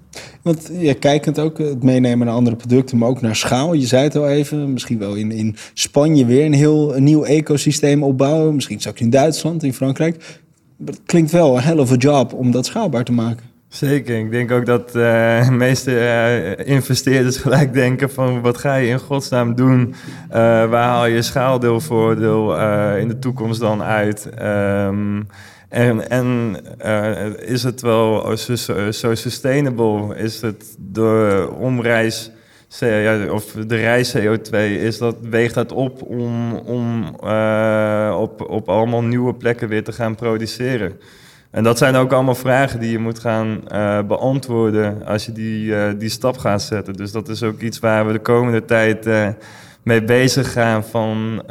Want 0.42 0.70
ja, 0.74 0.94
kijkend 0.94 1.40
ook 1.40 1.58
het 1.58 1.84
meenemen 1.84 2.26
naar 2.26 2.36
andere 2.36 2.56
producten, 2.56 2.98
maar 2.98 3.10
ook 3.10 3.22
naar 3.22 3.36
schaal. 3.36 3.74
Je 3.74 3.88
zei 3.88 4.04
het 4.04 4.16
al 4.16 4.28
even, 4.30 4.74
misschien 4.74 5.00
wel 5.00 5.16
in, 5.16 5.32
in 5.32 5.56
Spanje 5.74 6.26
weer 6.26 6.46
een 6.46 6.54
heel 6.54 6.94
nieuw 6.98 7.24
ecosysteem 7.24 8.04
opbouwen. 8.04 8.56
Misschien 8.56 8.80
straks 8.80 9.02
in 9.02 9.10
Duitsland, 9.10 9.64
in 9.64 9.74
Frankrijk. 9.74 10.42
Maar 10.78 10.94
het 10.94 11.02
klinkt 11.06 11.32
wel 11.32 11.56
een 11.56 11.64
hell 11.64 11.78
of 11.78 11.92
a 11.92 11.96
job 11.96 12.34
om 12.34 12.52
dat 12.52 12.66
schaalbaar 12.66 13.04
te 13.04 13.12
maken. 13.12 13.49
Zeker. 13.69 14.17
Ik 14.17 14.32
denk 14.32 14.51
ook 14.51 14.65
dat 14.65 14.95
uh, 14.95 15.45
de 15.45 15.51
meeste 15.51 15.91
uh, 15.91 16.67
investeerders 16.67 17.38
gelijk 17.47 17.73
denken 17.73 18.10
van 18.10 18.41
wat 18.41 18.58
ga 18.58 18.75
je 18.75 18.88
in 18.88 18.99
godsnaam 18.99 19.55
doen? 19.55 19.79
Uh, 19.88 20.34
waar 20.69 20.84
haal 20.84 21.05
je 21.05 21.21
schaaldeelvoordeel 21.21 22.58
in 22.97 23.08
de 23.08 23.19
toekomst 23.19 23.60
dan 23.60 23.84
uit? 23.84 24.29
Um, 24.41 25.27
en, 25.69 26.10
en 26.10 26.58
is 27.39 27.63
het 27.63 27.82
wel 27.82 28.38
zo, 28.38 28.91
so 28.91 29.15
sustainable? 29.15 30.15
Is 30.15 30.41
het 30.41 30.75
de 30.77 31.47
omreis 31.60 32.32
of 33.32 33.51
de 33.51 33.75
reis 33.75 34.17
CO2, 34.17 34.58
is 34.58 34.97
dat, 34.97 35.15
weegt 35.21 35.53
dat 35.53 35.71
op 35.71 36.01
om, 36.01 36.55
om 36.55 37.05
op, 38.13 38.49
op 38.49 38.69
allemaal 38.69 39.03
nieuwe 39.03 39.34
plekken 39.34 39.67
weer 39.67 39.84
te 39.84 39.91
gaan 39.91 40.15
produceren? 40.15 40.99
En 41.52 41.64
dat 41.64 41.78
zijn 41.78 41.96
ook 41.96 42.12
allemaal 42.12 42.36
vragen 42.36 42.80
die 42.80 42.92
je 42.92 43.00
moet 43.00 43.20
gaan 43.20 43.62
uh, 43.72 44.02
beantwoorden 44.02 45.06
als 45.06 45.26
je 45.26 45.32
die, 45.32 45.66
uh, 45.66 45.90
die 45.98 46.10
stap 46.10 46.38
gaat 46.38 46.62
zetten. 46.62 46.94
Dus 46.94 47.12
dat 47.12 47.30
is 47.30 47.44
ook 47.44 47.62
iets 47.62 47.80
waar 47.80 48.08
we 48.08 48.14
de 48.14 48.20
komende 48.20 48.66
tijd 48.66 49.10
mee 49.84 50.04
bezig 50.04 50.52
gaan 50.52 50.84
van 50.84 51.44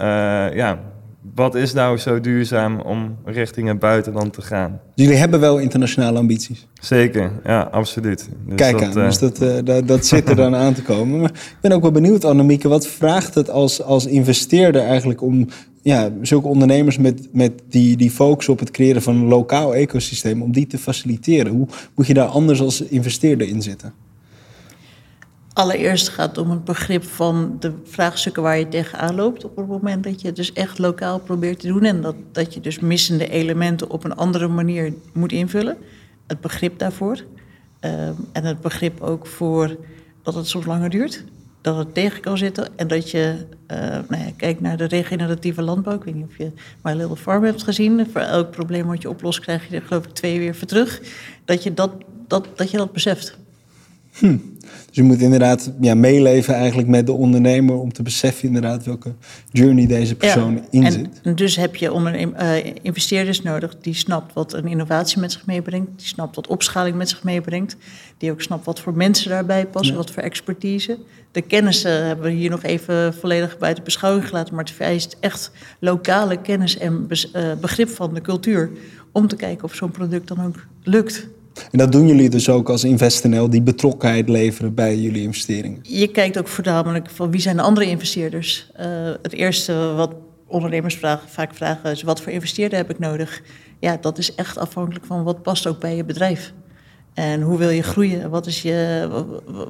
ja, 0.54 0.78
wat 1.34 1.54
is 1.54 1.72
nou 1.72 1.98
zo 1.98 2.20
duurzaam 2.20 2.80
om 2.80 3.16
richting 3.24 3.68
het 3.68 3.78
buitenland 3.78 4.32
te 4.32 4.42
gaan? 4.42 4.80
Jullie 4.94 5.16
hebben 5.16 5.40
wel 5.40 5.58
internationale 5.58 6.18
ambities. 6.18 6.66
Zeker, 6.80 7.30
ja, 7.44 7.60
absoluut. 7.60 8.28
Dus 8.46 8.54
Kijk 8.54 8.78
dat, 8.78 8.96
aan, 8.96 9.04
dus 9.06 9.18
dat, 9.18 9.42
uh, 9.42 9.54
dat, 9.64 9.88
dat 9.88 10.06
zit 10.06 10.28
er 10.28 10.36
dan 10.36 10.54
aan 10.54 10.74
te 10.74 10.82
komen. 10.82 11.20
Maar 11.20 11.30
ik 11.30 11.58
ben 11.60 11.72
ook 11.72 11.82
wel 11.82 11.90
benieuwd, 11.90 12.24
Annemieke, 12.24 12.68
wat 12.68 12.86
vraagt 12.86 13.34
het 13.34 13.50
als, 13.50 13.82
als 13.82 14.06
investeerder 14.06 14.82
eigenlijk 14.82 15.22
om 15.22 15.48
ja, 15.82 16.12
zulke 16.22 16.48
ondernemers 16.48 16.98
met, 16.98 17.28
met 17.32 17.52
die, 17.68 17.96
die 17.96 18.10
focus 18.10 18.48
op 18.48 18.58
het 18.58 18.70
creëren 18.70 19.02
van 19.02 19.16
een 19.16 19.28
lokaal 19.28 19.74
ecosysteem, 19.74 20.42
om 20.42 20.52
die 20.52 20.66
te 20.66 20.78
faciliteren? 20.78 21.52
Hoe 21.52 21.66
moet 21.94 22.06
je 22.06 22.14
daar 22.14 22.28
anders 22.28 22.60
als 22.60 22.80
investeerder 22.80 23.48
in 23.48 23.62
zitten? 23.62 23.92
Allereerst 25.52 26.08
gaat 26.08 26.28
het 26.28 26.38
om 26.38 26.50
het 26.50 26.64
begrip 26.64 27.04
van 27.04 27.56
de 27.60 27.72
vraagstukken 27.84 28.42
waar 28.42 28.58
je 28.58 28.68
tegenaan 28.68 29.14
loopt 29.14 29.44
op 29.44 29.56
het 29.56 29.66
moment 29.66 30.04
dat 30.04 30.20
je 30.20 30.26
het 30.26 30.36
dus 30.36 30.52
echt 30.52 30.78
lokaal 30.78 31.18
probeert 31.18 31.60
te 31.60 31.66
doen 31.66 31.84
en 31.84 32.00
dat, 32.00 32.14
dat 32.32 32.54
je 32.54 32.60
dus 32.60 32.78
missende 32.78 33.28
elementen 33.28 33.90
op 33.90 34.04
een 34.04 34.16
andere 34.16 34.48
manier 34.48 34.92
moet 35.12 35.32
invullen. 35.32 35.76
Het 36.26 36.40
begrip 36.40 36.78
daarvoor. 36.78 37.24
Uh, 37.80 38.08
en 38.32 38.44
het 38.44 38.60
begrip 38.60 39.00
ook 39.00 39.26
voor 39.26 39.76
dat 40.22 40.34
het 40.34 40.48
soms 40.48 40.66
langer 40.66 40.90
duurt, 40.90 41.24
dat 41.60 41.76
het 41.76 41.94
tegen 41.94 42.20
kan 42.20 42.38
zitten 42.38 42.68
en 42.76 42.88
dat 42.88 43.10
je 43.10 43.46
uh, 43.72 43.78
nou 43.78 44.24
ja, 44.24 44.30
kijkt 44.36 44.60
naar 44.60 44.76
de 44.76 44.84
regeneratieve 44.84 45.62
landbouw. 45.62 45.94
Ik 45.94 46.04
weet 46.04 46.14
niet 46.14 46.26
of 46.26 46.38
je 46.38 46.50
My 46.82 46.92
Little 46.92 47.16
Farm 47.16 47.44
hebt 47.44 47.62
gezien. 47.62 48.06
Voor 48.12 48.20
elk 48.20 48.50
probleem 48.50 48.86
wat 48.86 49.02
je 49.02 49.08
oplost 49.08 49.40
krijg 49.40 49.68
je 49.68 49.76
er 49.76 49.82
geloof 49.82 50.04
ik 50.04 50.12
twee 50.12 50.38
weer 50.38 50.54
voor 50.54 50.68
terug. 50.68 51.00
Dat 51.44 51.62
je 51.62 51.74
dat, 51.74 51.90
dat, 52.26 52.46
dat, 52.54 52.70
je 52.70 52.76
dat 52.76 52.92
beseft. 52.92 53.38
Hm. 54.12 54.36
Dus 54.86 54.96
je 54.96 55.02
moet 55.02 55.20
inderdaad 55.20 55.72
ja, 55.80 55.94
meeleven 55.94 56.54
eigenlijk 56.54 56.88
met 56.88 57.06
de 57.06 57.12
ondernemer 57.12 57.76
om 57.76 57.92
te 57.92 58.02
beseffen 58.02 58.46
inderdaad 58.46 58.84
welke 58.84 59.14
journey 59.52 59.86
deze 59.86 60.14
persoon 60.14 60.54
ja, 60.54 60.60
in 60.70 60.92
zit. 60.92 61.20
En 61.22 61.34
dus 61.34 61.56
heb 61.56 61.76
je 61.76 61.92
uh, 62.40 62.72
investeerders 62.82 63.42
nodig 63.42 63.76
die 63.80 63.94
snapt 63.94 64.32
wat 64.32 64.52
een 64.52 64.66
innovatie 64.66 65.20
met 65.20 65.32
zich 65.32 65.46
meebrengt, 65.46 65.88
die 65.96 66.06
snapt 66.06 66.36
wat 66.36 66.46
opschaling 66.46 66.96
met 66.96 67.08
zich 67.08 67.22
meebrengt, 67.22 67.76
die 68.18 68.30
ook 68.30 68.42
snapt 68.42 68.64
wat 68.64 68.80
voor 68.80 68.94
mensen 68.94 69.30
daarbij 69.30 69.66
passen, 69.66 69.94
ja. 69.94 70.00
wat 70.00 70.10
voor 70.10 70.22
expertise. 70.22 70.98
De 71.32 71.42
kennis 71.42 71.84
uh, 71.84 71.92
hebben 71.92 72.24
we 72.24 72.30
hier 72.30 72.50
nog 72.50 72.62
even 72.62 73.14
volledig 73.14 73.58
buiten 73.58 73.84
beschouwing 73.84 74.28
gelaten, 74.28 74.54
maar 74.54 74.64
het 74.64 74.74
vereist 74.74 75.16
echt 75.20 75.50
lokale 75.78 76.40
kennis 76.40 76.78
en 76.78 77.06
uh, 77.08 77.52
begrip 77.60 77.88
van 77.88 78.14
de 78.14 78.20
cultuur 78.20 78.70
om 79.12 79.28
te 79.28 79.36
kijken 79.36 79.64
of 79.64 79.74
zo'n 79.74 79.90
product 79.90 80.28
dan 80.28 80.44
ook 80.44 80.66
lukt. 80.82 81.28
En 81.70 81.78
dat 81.78 81.92
doen 81.92 82.06
jullie 82.06 82.30
dus 82.30 82.48
ook 82.48 82.68
als 82.68 82.84
InvestNL, 82.84 83.50
die 83.50 83.62
betrokkenheid 83.62 84.28
leveren 84.28 84.74
bij 84.74 84.96
jullie 84.96 85.22
investeringen? 85.22 85.78
Je 85.82 86.08
kijkt 86.08 86.38
ook 86.38 86.48
voornamelijk 86.48 87.10
van 87.10 87.30
wie 87.30 87.40
zijn 87.40 87.56
de 87.56 87.62
andere 87.62 87.86
investeerders. 87.86 88.70
Uh, 88.80 88.86
het 89.22 89.32
eerste 89.32 89.92
wat 89.96 90.14
ondernemers 90.46 90.94
vragen, 90.96 91.28
vaak 91.28 91.54
vragen 91.54 91.90
is 91.90 92.02
wat 92.02 92.20
voor 92.20 92.32
investeerder 92.32 92.78
heb 92.78 92.90
ik 92.90 92.98
nodig? 92.98 93.42
Ja, 93.78 93.98
dat 94.00 94.18
is 94.18 94.34
echt 94.34 94.58
afhankelijk 94.58 95.04
van 95.04 95.24
wat 95.24 95.42
past 95.42 95.66
ook 95.66 95.80
bij 95.80 95.96
je 95.96 96.04
bedrijf. 96.04 96.52
En 97.14 97.40
hoe 97.40 97.58
wil 97.58 97.70
je 97.70 97.82
groeien? 97.82 98.30
Wat 98.30 98.46
is 98.46 98.62
je, 98.62 99.08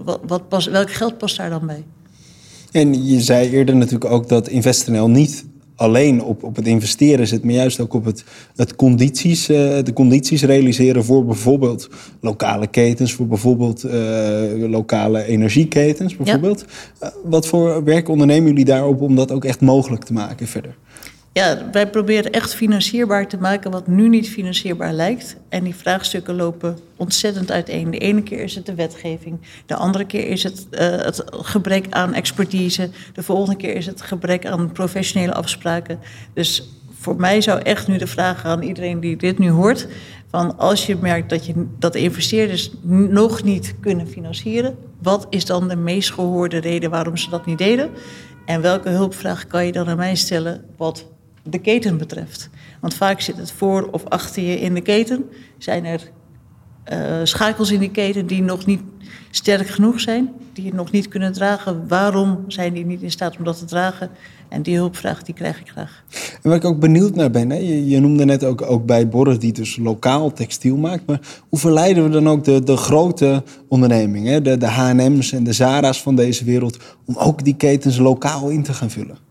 wat, 0.05 0.21
wat 0.27 0.49
past, 0.49 0.71
welk 0.71 0.93
geld 0.93 1.19
past 1.19 1.37
daar 1.37 1.51
dan 1.51 1.67
bij? 1.67 1.85
En 2.73 3.07
je 3.07 3.21
zei 3.21 3.51
eerder 3.51 3.77
natuurlijk 3.77 4.11
ook 4.11 4.29
dat 4.29 4.49
InvestNL 4.49 5.11
niet 5.11 5.45
alleen 5.79 6.23
op, 6.23 6.43
op 6.43 6.57
het 6.57 6.67
investeren 6.67 7.27
zit, 7.27 7.45
maar 7.45 7.55
juist 7.55 7.81
ook 7.81 7.95
op 7.95 8.05
het, 8.05 8.25
het 8.57 8.77
condities, 8.77 9.51
uh, 9.51 9.57
de 9.57 9.93
condities 9.93 10.43
realiseren 10.43 11.05
voor 11.05 11.25
bijvoorbeeld 11.25 11.89
lokale 12.21 12.67
ketens, 12.67 13.13
voor 13.13 13.27
bijvoorbeeld 13.27 13.85
uh, 13.85 13.93
lokale 14.71 15.25
energieketens. 15.25 16.17
Bijvoorbeeld. 16.17 16.65
Ja. 17.01 17.07
Uh, 17.07 17.31
wat 17.31 17.47
voor 17.47 17.85
werk 17.85 18.09
ondernemen 18.09 18.49
jullie 18.49 18.65
daarop 18.65 19.01
om 19.01 19.15
dat 19.15 19.33
ook 19.33 19.45
echt 19.45 19.61
mogelijk 19.61 20.05
te 20.05 20.13
maken 20.13 20.47
verder? 20.47 20.77
Ja, 21.39 21.69
wij 21.73 21.91
proberen 21.91 22.33
echt 22.33 22.55
financierbaar 22.55 23.29
te 23.29 23.37
maken 23.37 23.71
wat 23.71 23.87
nu 23.87 24.09
niet 24.09 24.29
financierbaar 24.29 24.93
lijkt. 24.93 25.37
En 25.49 25.65
die 25.65 25.75
vraagstukken 25.75 26.35
lopen 26.35 26.79
ontzettend 26.97 27.51
uiteen. 27.51 27.91
De 27.91 27.99
ene 27.99 28.23
keer 28.23 28.41
is 28.41 28.55
het 28.55 28.67
de 28.67 28.75
wetgeving, 28.75 29.39
de 29.67 29.75
andere 29.75 30.05
keer 30.07 30.29
is 30.29 30.43
het 30.43 30.67
uh, 30.71 30.79
het 30.81 31.25
gebrek 31.31 31.87
aan 31.91 32.15
expertise, 32.15 32.91
de 33.13 33.23
volgende 33.23 33.57
keer 33.57 33.75
is 33.75 33.87
het 33.87 34.03
gebrek 34.03 34.47
aan 34.47 34.73
professionele 34.73 35.35
afspraken. 35.35 35.99
Dus 36.33 36.71
voor 36.93 37.17
mij 37.17 37.41
zou 37.41 37.61
echt 37.61 37.89
nu 37.89 37.99
de 37.99 38.07
vraag 38.07 38.45
aan 38.45 38.63
iedereen 38.63 39.01
die 39.01 39.17
dit 39.17 39.39
nu 39.39 39.51
hoort: 39.51 39.87
van 40.31 40.59
als 40.59 40.87
je 40.87 40.97
merkt 40.97 41.31
dat, 41.31 41.47
je, 41.47 41.67
dat 41.79 41.93
de 41.93 42.01
investeerders 42.01 42.71
nog 43.11 43.43
niet 43.43 43.75
kunnen 43.81 44.09
financieren, 44.09 44.77
wat 45.03 45.27
is 45.31 45.45
dan 45.45 45.69
de 45.69 45.77
meest 45.77 46.13
gehoorde 46.13 46.59
reden 46.59 46.91
waarom 46.91 47.17
ze 47.17 47.31
dat 47.31 47.47
niet 47.47 47.59
deden? 47.59 47.91
En 48.45 48.61
welke 48.61 48.89
hulpvraag 48.89 49.47
kan 49.47 49.67
je 49.67 49.73
dan 49.73 49.89
aan 49.89 49.97
mij 49.97 50.15
stellen 50.15 50.65
wat 50.77 51.07
de 51.51 51.59
keten 51.59 51.99
betreft. 51.99 52.51
Want 52.81 52.95
vaak 52.95 53.21
zit 53.21 53.37
het 53.37 53.53
voor 53.53 53.89
of 53.91 54.05
achter 54.05 54.43
je 54.43 54.61
in 54.61 54.75
de 54.75 54.81
keten. 54.81 55.25
Zijn 55.59 55.85
er 55.85 56.11
uh, 56.93 57.21
schakels 57.23 57.71
in 57.71 57.81
die 57.81 57.91
keten 57.91 58.27
die 58.27 58.43
nog 58.43 58.67
niet 58.67 58.81
sterk 59.31 59.69
genoeg 59.69 60.01
zijn, 60.01 60.33
die 60.53 60.65
het 60.65 60.75
nog 60.75 60.91
niet 60.91 61.09
kunnen 61.09 61.33
dragen. 61.33 61.89
Waarom 61.89 62.45
zijn 62.47 62.73
die 62.73 62.87
niet 62.87 63.03
in 63.03 63.11
staat 63.11 63.37
om 63.37 63.45
dat 63.45 63.59
te 63.59 63.65
dragen? 63.65 64.11
En 64.49 64.63
die 64.63 64.77
hulpvraag 64.77 65.23
die 65.23 65.35
krijg 65.35 65.61
ik 65.61 65.69
graag. 65.69 66.05
En 66.43 66.49
waar 66.51 66.57
ik 66.57 66.65
ook 66.65 66.81
benieuwd 66.81 67.15
naar 67.15 67.31
ben, 67.31 67.51
hè? 67.51 67.57
Je, 67.57 67.89
je, 67.89 68.01
noemde 68.01 68.25
net 68.25 68.45
ook, 68.45 68.63
ook 68.63 68.87
bij 68.87 69.09
Borre 69.09 69.37
die 69.37 69.53
dus 69.53 69.77
lokaal 69.77 70.33
textiel 70.33 70.77
maakt. 70.77 71.07
Maar 71.07 71.21
hoe 71.49 71.59
verleiden 71.59 72.05
we 72.05 72.11
dan 72.11 72.29
ook 72.29 72.45
de, 72.45 72.63
de 72.63 72.77
grote 72.77 73.43
ondernemingen, 73.69 74.43
de, 74.43 74.57
de 74.57 74.67
H&M's 74.67 75.33
en 75.33 75.45
de 75.45 75.53
Zara's 75.53 76.03
van 76.03 76.17
deze 76.17 76.45
wereld, 76.45 76.77
om 77.05 77.17
ook 77.17 77.45
die 77.45 77.57
ketens 77.57 77.99
lokaal 77.99 78.49
in 78.49 78.63
te 78.63 78.73
gaan 78.73 78.91
vullen? 78.91 79.28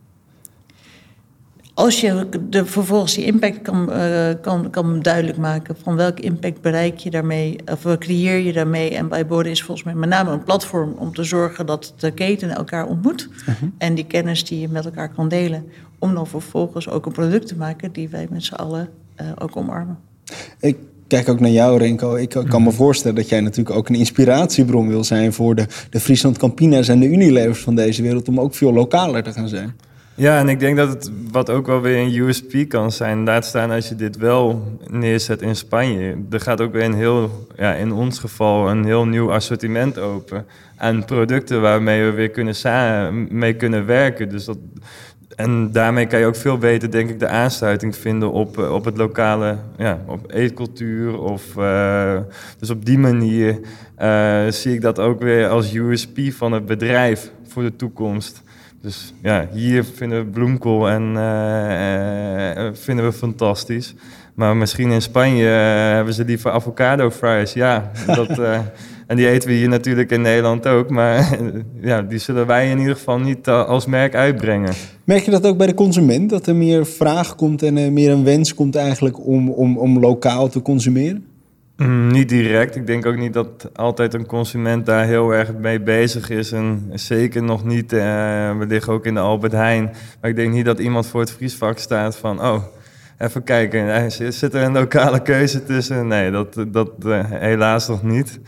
Als 1.77 2.01
je 2.01 2.27
de, 2.49 2.65
vervolgens 2.65 3.13
die 3.13 3.25
impact 3.25 3.61
kan, 3.61 3.89
uh, 3.89 4.29
kan, 4.41 4.69
kan 4.69 5.01
duidelijk 5.01 5.37
maken 5.37 5.75
van 5.83 5.95
welke 5.95 6.21
impact 6.21 6.61
bereik 6.61 6.97
je 6.97 7.09
daarmee, 7.09 7.55
of 7.71 7.97
creëer 7.97 8.37
je 8.37 8.53
daarmee. 8.53 8.95
En 8.95 9.07
bij 9.07 9.25
Borden 9.25 9.51
is 9.51 9.63
volgens 9.63 9.85
mij 9.85 9.95
met 9.95 10.09
name 10.09 10.31
een 10.31 10.43
platform 10.43 10.95
om 10.97 11.13
te 11.13 11.23
zorgen 11.23 11.65
dat 11.65 11.93
de 11.97 12.11
keten 12.11 12.49
elkaar 12.49 12.87
ontmoet. 12.87 13.29
Uh 13.39 13.45
-huh. 13.45 13.69
En 13.77 13.95
die 13.95 14.05
kennis 14.05 14.45
die 14.45 14.59
je 14.59 14.67
met 14.67 14.85
elkaar 14.85 15.09
kan 15.13 15.27
delen. 15.27 15.65
Om 15.99 16.13
dan 16.13 16.27
vervolgens 16.27 16.89
ook 16.89 17.05
een 17.05 17.11
product 17.11 17.47
te 17.47 17.55
maken 17.55 17.91
die 17.91 18.09
wij 18.09 18.27
met 18.29 18.43
z'n 18.43 18.53
allen 18.53 18.89
uh, 19.21 19.27
ook 19.39 19.55
omarmen. 19.55 19.97
Ik 20.59 20.77
kijk 21.07 21.29
ook 21.29 21.39
naar 21.39 21.49
jou, 21.49 21.77
Renko. 21.77 22.15
Ik 22.15 22.29
kan 22.49 22.63
me 22.63 22.71
voorstellen 22.71 23.15
dat 23.15 23.29
jij 23.29 23.41
natuurlijk 23.41 23.75
ook 23.75 23.89
een 23.89 23.95
inspiratiebron 23.95 24.87
wil 24.87 25.03
zijn 25.03 25.33
voor 25.33 25.55
de, 25.55 25.65
de 25.89 25.99
Friesland 25.99 26.37
Campina's 26.37 26.87
en 26.87 26.99
de 26.99 27.07
Unilevers 27.07 27.59
van 27.59 27.75
deze 27.75 28.01
wereld. 28.01 28.27
Om 28.27 28.39
ook 28.39 28.55
veel 28.55 28.73
lokaler 28.73 29.23
te 29.23 29.31
gaan 29.31 29.47
zijn. 29.47 29.75
Ja, 30.17 30.39
en 30.39 30.49
ik 30.49 30.59
denk 30.59 30.77
dat 30.77 30.89
het 30.89 31.11
wat 31.31 31.49
ook 31.49 31.65
wel 31.65 31.81
weer 31.81 31.97
een 31.97 32.15
USP 32.15 32.69
kan 32.69 32.91
zijn, 32.91 33.23
laat 33.23 33.45
staan 33.45 33.71
als 33.71 33.89
je 33.89 33.95
dit 33.95 34.17
wel 34.17 34.77
neerzet 34.87 35.41
in 35.41 35.55
Spanje. 35.55 36.17
Er 36.29 36.39
gaat 36.39 36.61
ook 36.61 36.71
weer 36.71 36.83
een 36.83 36.93
heel, 36.93 37.47
ja, 37.55 37.73
in 37.73 37.91
ons 37.91 38.19
geval, 38.19 38.69
een 38.69 38.85
heel 38.85 39.05
nieuw 39.05 39.31
assortiment 39.33 39.99
open 39.99 40.45
aan 40.77 41.05
producten 41.05 41.61
waarmee 41.61 42.03
we 42.03 42.11
weer 42.11 42.29
kunnen 42.29 42.55
samen 42.55 43.27
mee 43.31 43.53
kunnen 43.53 43.85
werken. 43.85 44.29
Dus 44.29 44.45
dat, 44.45 44.57
en 45.35 45.71
daarmee 45.71 46.05
kan 46.05 46.19
je 46.19 46.25
ook 46.25 46.35
veel 46.35 46.57
beter, 46.57 46.91
denk 46.91 47.09
ik, 47.09 47.19
de 47.19 47.27
aansluiting 47.27 47.95
vinden 47.95 48.31
op, 48.31 48.57
op 48.57 48.85
het 48.85 48.97
lokale, 48.97 49.57
ja, 49.77 50.01
op 50.05 50.31
eetcultuur. 50.31 51.19
Of, 51.19 51.55
uh, 51.57 52.19
dus 52.59 52.69
op 52.69 52.85
die 52.85 52.99
manier 52.99 53.59
uh, 54.01 54.47
zie 54.47 54.73
ik 54.73 54.81
dat 54.81 54.99
ook 54.99 55.21
weer 55.21 55.47
als 55.47 55.73
USP 55.73 56.19
van 56.29 56.51
het 56.51 56.65
bedrijf 56.65 57.31
voor 57.47 57.63
de 57.63 57.75
toekomst. 57.75 58.45
Dus 58.87 59.13
ja, 59.21 59.47
hier 59.53 59.83
vinden 59.83 60.19
we 60.19 60.25
bloemkool 60.25 60.89
en 60.89 61.13
uh, 61.15 62.69
vinden 62.73 63.05
we 63.05 63.11
fantastisch. 63.11 63.95
Maar 64.33 64.57
misschien 64.57 64.91
in 64.91 65.01
Spanje 65.01 65.45
hebben 65.45 66.13
ze 66.13 66.25
liever 66.25 66.51
avocado 66.51 67.09
fries. 67.09 67.53
Ja, 67.53 67.91
dat, 68.05 68.29
en 69.07 69.15
die 69.15 69.27
eten 69.27 69.49
we 69.49 69.55
hier 69.55 69.69
natuurlijk 69.69 70.11
in 70.11 70.21
Nederland 70.21 70.67
ook. 70.67 70.89
Maar 70.89 71.37
ja, 71.81 72.01
die 72.01 72.17
zullen 72.17 72.47
wij 72.47 72.69
in 72.69 72.79
ieder 72.79 72.95
geval 72.95 73.19
niet 73.19 73.47
als 73.47 73.85
merk 73.85 74.15
uitbrengen. 74.15 74.73
Merk 75.03 75.23
je 75.23 75.31
dat 75.31 75.45
ook 75.45 75.57
bij 75.57 75.67
de 75.67 75.73
consument? 75.73 76.29
Dat 76.29 76.47
er 76.47 76.55
meer 76.55 76.85
vraag 76.85 77.35
komt 77.35 77.63
en 77.63 77.93
meer 77.93 78.11
een 78.11 78.23
wens 78.23 78.53
komt 78.53 78.75
eigenlijk 78.75 79.27
om, 79.27 79.49
om, 79.49 79.77
om 79.77 79.99
lokaal 79.99 80.49
te 80.49 80.61
consumeren? 80.61 81.25
Mm, 81.77 82.07
niet 82.07 82.29
direct. 82.29 82.75
Ik 82.75 82.87
denk 82.87 83.05
ook 83.05 83.17
niet 83.17 83.33
dat 83.33 83.69
altijd 83.73 84.13
een 84.13 84.25
consument 84.25 84.85
daar 84.85 85.05
heel 85.05 85.31
erg 85.31 85.53
mee 85.53 85.81
bezig 85.81 86.29
is. 86.29 86.51
En 86.51 86.91
zeker 86.93 87.43
nog 87.43 87.63
niet, 87.63 87.93
uh, 87.93 87.99
we 88.57 88.65
liggen 88.67 88.93
ook 88.93 89.05
in 89.05 89.13
de 89.13 89.19
Albert 89.19 89.51
Heijn. 89.51 89.83
Maar 90.21 90.29
ik 90.29 90.35
denk 90.35 90.53
niet 90.53 90.65
dat 90.65 90.79
iemand 90.79 91.07
voor 91.07 91.19
het 91.19 91.31
vriesvak 91.31 91.77
staat 91.77 92.17
van... 92.17 92.41
oh, 92.41 92.63
even 93.17 93.43
kijken, 93.43 94.11
zit 94.11 94.53
er 94.53 94.61
een 94.61 94.73
lokale 94.73 95.21
keuze 95.21 95.63
tussen? 95.63 96.07
Nee, 96.07 96.31
dat, 96.31 96.65
dat 96.67 96.91
uh, 97.05 97.23
helaas 97.29 97.87
nog 97.87 98.03
niet. 98.03 98.39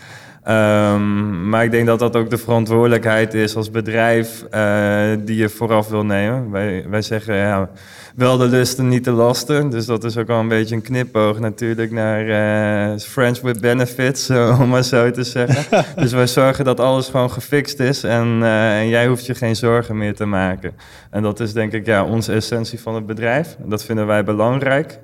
Um, 0.49 1.49
maar 1.49 1.63
ik 1.63 1.71
denk 1.71 1.87
dat 1.87 1.99
dat 1.99 2.15
ook 2.15 2.29
de 2.29 2.37
verantwoordelijkheid 2.37 3.33
is 3.33 3.55
als 3.55 3.71
bedrijf 3.71 4.45
uh, 4.53 5.11
die 5.25 5.37
je 5.37 5.49
vooraf 5.49 5.89
wil 5.89 6.05
nemen. 6.05 6.51
Wij, 6.51 6.85
wij 6.89 7.01
zeggen 7.01 7.35
ja, 7.35 7.69
wel 8.15 8.37
de 8.37 8.47
lusten, 8.47 8.87
niet 8.87 9.03
de 9.03 9.11
lasten. 9.11 9.69
Dus 9.69 9.85
dat 9.85 10.03
is 10.03 10.17
ook 10.17 10.27
wel 10.27 10.39
een 10.39 10.47
beetje 10.47 10.75
een 10.75 10.81
knipoog 10.81 11.39
natuurlijk 11.39 11.91
naar 11.91 12.25
uh, 12.25 12.99
Friends 12.99 13.41
with 13.41 13.61
Benefits, 13.61 14.29
om 14.61 14.69
maar 14.69 14.83
zo 14.83 15.11
te 15.11 15.23
zeggen. 15.23 15.83
dus 16.01 16.11
wij 16.11 16.27
zorgen 16.27 16.65
dat 16.65 16.79
alles 16.79 17.07
gewoon 17.07 17.31
gefixt 17.31 17.79
is 17.79 18.03
en, 18.03 18.43
en 18.43 18.87
jij 18.87 19.07
hoeft 19.07 19.25
je 19.25 19.35
geen 19.35 19.55
zorgen 19.55 19.97
meer 19.97 20.15
te 20.15 20.25
maken. 20.25 20.71
En 21.09 21.21
dat 21.21 21.39
is 21.39 21.53
denk 21.53 21.71
ik 21.71 21.85
ja, 21.85 22.05
onze 22.05 22.33
essentie 22.33 22.79
van 22.79 22.95
het 22.95 23.05
bedrijf. 23.05 23.57
Dat 23.65 23.83
vinden 23.83 24.07
wij 24.07 24.23
belangrijk, 24.23 24.99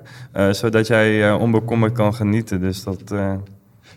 zodat 0.50 0.86
jij 0.86 1.32
onbekommerd 1.32 1.92
kan 1.92 2.14
genieten. 2.14 2.60
Dus 2.60 2.84
dat... 2.84 3.14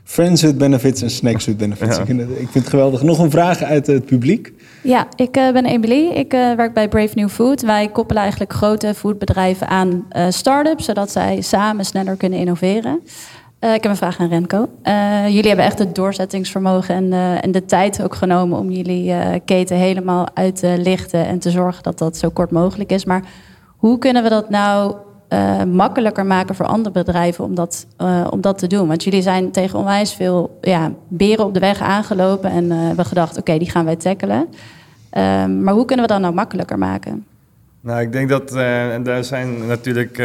Friends 0.10 0.42
with 0.42 0.58
benefits 0.58 1.02
en 1.02 1.10
snacks 1.10 1.46
with 1.46 1.58
benefits. 1.58 1.96
Ja. 1.96 2.02
Ik, 2.02 2.08
vind 2.08 2.20
het, 2.20 2.30
ik, 2.30 2.36
vind 2.36 2.54
het, 2.54 2.70
geweldig. 2.70 3.02
Nog 3.02 3.20
een 3.20 3.32
vraag 3.32 3.64
uit 3.64 3.88
het 3.88 4.06
publiek? 4.06 4.54
Ja, 4.84 5.08
ik 5.16 5.38
uh, 5.38 5.52
ben 5.52 5.66
Emily. 5.66 6.08
Ik 6.08 6.34
uh, 6.34 6.54
werk 6.54 6.74
bij 6.74 6.88
Brave 6.88 7.12
New 7.14 7.30
Food. 7.30 7.62
Wij 7.62 7.90
koppelen 7.90 8.22
eigenlijk 8.22 8.54
grote 8.54 8.94
foodbedrijven 8.94 9.68
aan 9.68 10.06
uh, 10.12 10.26
start-ups... 10.30 10.86
zodat 10.86 11.12
zij 11.12 11.42
samen 11.42 11.86
sneller 11.86 12.16
kunnen 12.16 12.40
innoveren. 12.40 13.00
ik 13.60 13.84
heb 13.84 13.86
een 13.86 13.96
vraag 13.96 14.20
aan 14.20 14.30
Renko. 14.30 14.70
jullie 15.28 15.48
hebben 15.48 15.66
echt 15.66 15.80
het 15.80 15.96
doorzettingsvermogen 15.96 16.96
en, 16.96 17.42
en 17.42 17.52
de 17.52 17.66
tijd 17.66 18.04
ook 18.04 18.16
genomen... 18.16 18.60
om 18.60 18.72
jullie 18.72 19.14
keten 19.46 19.78
helemaal 19.78 20.28
uit 20.34 20.56
te 20.56 20.76
lichten 20.78 21.26
en 21.26 21.40
te 21.40 21.52
zorgen 21.52 21.84
dat 21.84 21.98
dat 21.98 22.18
zo 22.18 22.30
kort 22.30 22.52
mogelijk 22.52 22.92
is. 22.92 23.06
Maar 23.06 23.24
hoe 23.78 23.98
kunnen 23.98 24.24
we 24.24 24.30
dat 24.30 24.50
nou 24.50 24.96
uh, 25.30 25.64
makkelijker 25.64 26.26
maken 26.26 26.56
voor 26.56 26.66
andere 26.66 27.04
bedrijven 27.04 27.44
om 27.44 27.56
dat, 27.56 27.86
uh, 28.02 28.28
om 28.30 28.42
dat 28.42 28.58
te 28.58 28.68
doen. 28.68 28.88
Want 28.88 29.04
jullie 29.04 29.22
zijn 29.22 29.52
tegen 29.52 29.80
onwijs 29.80 30.14
veel 30.14 30.58
ja, 30.62 30.92
beren 31.08 31.46
op 31.46 31.54
de 31.54 31.60
weg 31.60 31.82
aangelopen 31.82 32.52
en 32.52 32.66
uh, 32.66 32.88
hebben 32.88 33.06
gedacht, 33.06 33.38
oké, 33.38 33.58
die 33.58 33.70
gaan 33.70 33.86
wij 33.86 33.96
tackelen. 33.96 34.48
Ehm, 35.10 35.64
maar 35.64 35.74
hoe 35.74 35.86
kunnen 35.86 36.06
we 36.06 36.12
dat 36.12 36.22
nou 36.22 36.34
makkelijker 36.34 36.78
maken? 36.78 37.26
Nou, 37.82 38.02
ik 38.02 38.12
denk 38.12 38.30
dat, 38.30 38.56
en 38.56 39.04
daar 39.04 39.24
zijn 39.24 39.68
natuurlijk, 39.68 40.18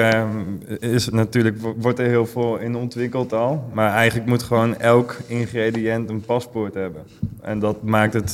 is 0.78 1.08
natuurlijk, 1.08 1.58
wordt 1.76 1.98
er 1.98 2.06
heel 2.06 2.26
veel 2.26 2.56
in 2.56 2.76
ontwikkeld 2.76 3.32
al. 3.32 3.64
Maar 3.72 3.92
eigenlijk 3.92 4.28
moet 4.28 4.42
gewoon 4.42 4.78
elk 4.78 5.16
ingrediënt 5.26 6.10
een 6.10 6.20
paspoort 6.20 6.74
hebben. 6.74 7.02
En 7.42 7.58
dat 7.58 7.82
maakt 7.82 8.14
het, 8.14 8.32